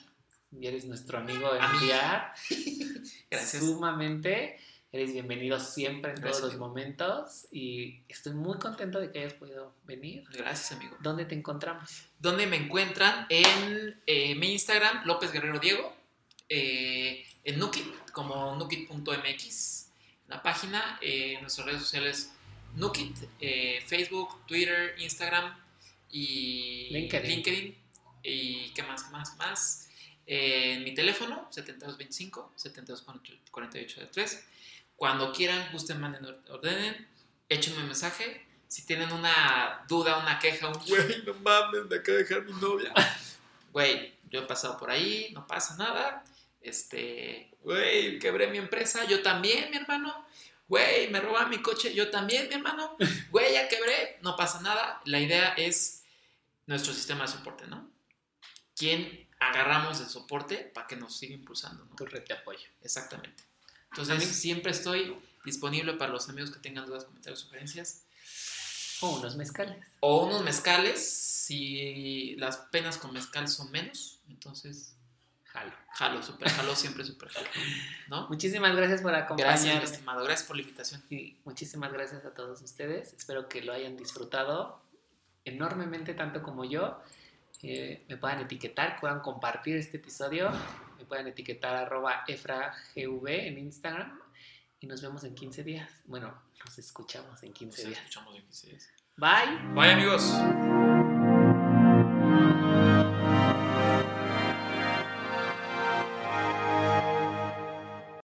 ya 0.51 0.69
eres 0.69 0.87
nuestro 0.87 1.19
amigo 1.19 1.53
de 1.55 1.61
enviar. 1.61 2.35
Gracias. 3.31 3.63
Sumamente. 3.63 4.59
Eres 4.97 5.13
bienvenido 5.13 5.61
siempre 5.61 6.13
en 6.13 6.23
Gracias, 6.23 6.41
todos 6.41 6.55
los 6.55 6.59
momentos 6.59 7.49
y 7.53 8.01
estoy 8.09 8.33
muy 8.33 8.57
contento 8.57 8.99
de 8.99 9.13
que 9.13 9.19
hayas 9.19 9.35
podido 9.35 9.75
venir. 9.85 10.25
Gracias, 10.33 10.73
amigo. 10.73 10.97
¿Dónde 11.01 11.27
te 11.27 11.35
encontramos? 11.35 12.05
¿Dónde 12.19 12.47
me 12.47 12.57
encuentran? 12.57 13.27
En 13.29 14.01
eh, 14.07 14.35
mi 14.37 14.53
Instagram, 14.53 15.05
López 15.05 15.33
Guerrero 15.33 15.59
Diego. 15.59 15.95
eh, 16.49 17.27
en 17.45 17.59
Nukit, 17.59 18.11
como 18.13 18.57
nukit.mx. 18.57 19.91
La 20.29 20.43
página, 20.43 20.99
eh, 21.03 21.37
nuestras 21.43 21.67
redes 21.67 21.83
sociales, 21.83 22.33
Nukit, 22.75 23.15
Facebook, 23.85 24.47
Twitter, 24.47 24.95
Instagram 24.97 25.59
y 26.11 26.89
LinkedIn. 26.89 27.77
¿Y 28.23 28.71
qué 28.71 28.83
más? 28.83 29.03
¿Qué 29.03 29.11
más? 29.11 29.31
¿Qué 29.33 29.37
más? 29.37 29.91
En 30.25 30.85
mi 30.85 30.95
teléfono, 30.95 31.49
7225 31.51 32.55
7248 32.57 34.01
Cuando 34.97 35.33
quieran, 35.33 35.69
gusten, 35.73 36.01
manden, 36.01 36.25
or- 36.25 36.43
ordenen, 36.49 37.07
échenme 37.49 37.79
un 37.81 37.87
mensaje. 37.87 38.45
Si 38.69 38.85
tienen 38.85 39.13
una 39.13 39.85
duda, 39.89 40.19
una 40.19 40.39
queja, 40.39 40.69
un 40.69 40.85
güey, 40.87 41.23
no 41.25 41.35
mames, 41.35 41.87
me 41.87 41.97
acaba 41.97 42.19
de 42.19 42.25
dejar 42.25 42.43
mi 42.45 42.53
novia. 42.61 42.93
Güey, 43.73 44.15
yo 44.31 44.41
he 44.41 44.47
pasado 44.47 44.79
por 44.79 44.91
ahí, 44.91 45.31
no 45.35 45.47
pasa 45.47 45.77
nada. 45.77 46.25
Este, 46.63 47.51
güey, 47.63 48.19
quebré 48.19 48.47
mi 48.47 48.57
empresa, 48.57 49.05
yo 49.05 49.23
también, 49.23 49.71
mi 49.71 49.77
hermano. 49.77 50.27
Güey, 50.67 51.11
me 51.11 51.21
robaron 51.21 51.51
mi 51.51 51.61
coche, 51.61 51.93
yo 51.95 52.11
también, 52.11 52.49
mi 52.49 52.55
hermano. 52.55 52.97
Güey, 53.31 53.53
ya 53.53 53.69
quebré, 53.69 54.19
no 54.23 54.35
pasa 54.35 54.61
nada. 54.63 55.03
La 55.05 55.21
idea 55.21 55.53
es 55.59 56.05
nuestro 56.67 56.95
sistema 56.95 57.23
de 57.27 57.29
soporte, 57.33 57.67
¿no? 57.67 57.89
¿Quién 58.75 59.29
agarramos 59.39 59.99
de 59.99 60.07
soporte 60.07 60.57
para 60.57 60.87
que 60.87 60.97
nos 60.97 61.15
siga 61.17 61.35
impulsando, 61.35 61.85
¿no? 61.85 61.95
Tu 61.97 62.07
red 62.07 62.25
de 62.27 62.35
apoyo. 62.35 62.67
Exactamente. 62.83 63.45
Entonces, 63.97 64.17
Amigos. 64.17 64.37
siempre 64.37 64.73
estoy 64.73 65.17
disponible 65.43 65.95
para 65.95 66.13
los 66.13 66.29
amigos 66.29 66.51
que 66.51 66.59
tengan 66.59 66.85
dudas, 66.85 67.07
comentarios, 67.07 67.41
sugerencias. 67.41 68.03
O 69.01 69.17
unos 69.17 69.37
mezcales. 69.37 69.83
O 70.01 70.27
unos 70.27 70.43
mezcales, 70.43 71.09
si 71.09 72.37
las 72.37 72.59
penas 72.59 72.99
con 72.99 73.15
mezcal 73.15 73.49
son 73.49 73.71
menos, 73.71 74.19
entonces 74.29 74.95
Jalo. 75.47 75.73
jalo, 75.95 76.23
super 76.23 76.49
jalo, 76.51 76.77
siempre 76.77 77.05
super 77.05 77.31
jalo. 77.31 77.47
¿No? 78.09 78.29
Muchísimas 78.29 78.77
gracias 78.77 79.01
por 79.01 79.13
Gracias, 79.13 79.39
mi 79.39 79.45
acompañarme. 79.45 79.85
estimado. 79.85 80.25
Gracias 80.25 80.47
por 80.47 80.57
la 80.57 80.63
invitación. 80.63 81.03
Y 81.09 81.37
muchísimas 81.47 81.91
gracias 81.91 82.25
a 82.27 82.35
todos 82.35 82.61
ustedes. 82.61 83.15
Espero 83.15 83.49
que 83.49 83.63
lo 83.63 83.73
hayan 83.73 83.97
disfrutado 83.97 84.83
enormemente, 85.47 86.13
tanto 86.13 86.43
como 86.43 86.67
yo. 86.67 87.01
Eh, 87.63 88.05
me 88.09 88.17
puedan 88.17 88.41
etiquetar, 88.41 89.01
puedan 89.01 89.21
compartir 89.21 89.77
este 89.77 89.97
episodio. 89.97 90.51
Me 90.99 91.05
puedan 91.05 91.27
etiquetar 91.27 91.75
arroba 91.77 92.25
efragv 92.27 92.75
en 92.97 93.59
Instagram. 93.59 94.21
Y 94.81 94.87
nos 94.87 95.01
vemos 95.03 95.25
en 95.25 95.35
15 95.35 95.65
días. 95.65 95.91
Bueno, 96.05 96.35
nos 96.65 96.79
escuchamos 96.79 97.43
en 97.43 97.53
15 97.53 97.83
Nos 97.83 97.89
días. 97.89 98.01
escuchamos 98.01 98.37
en 98.37 98.43
15 98.43 98.67
días. 98.69 98.89
Bye. 99.17 99.75
Bye, 99.75 99.93
amigos. 99.93 100.96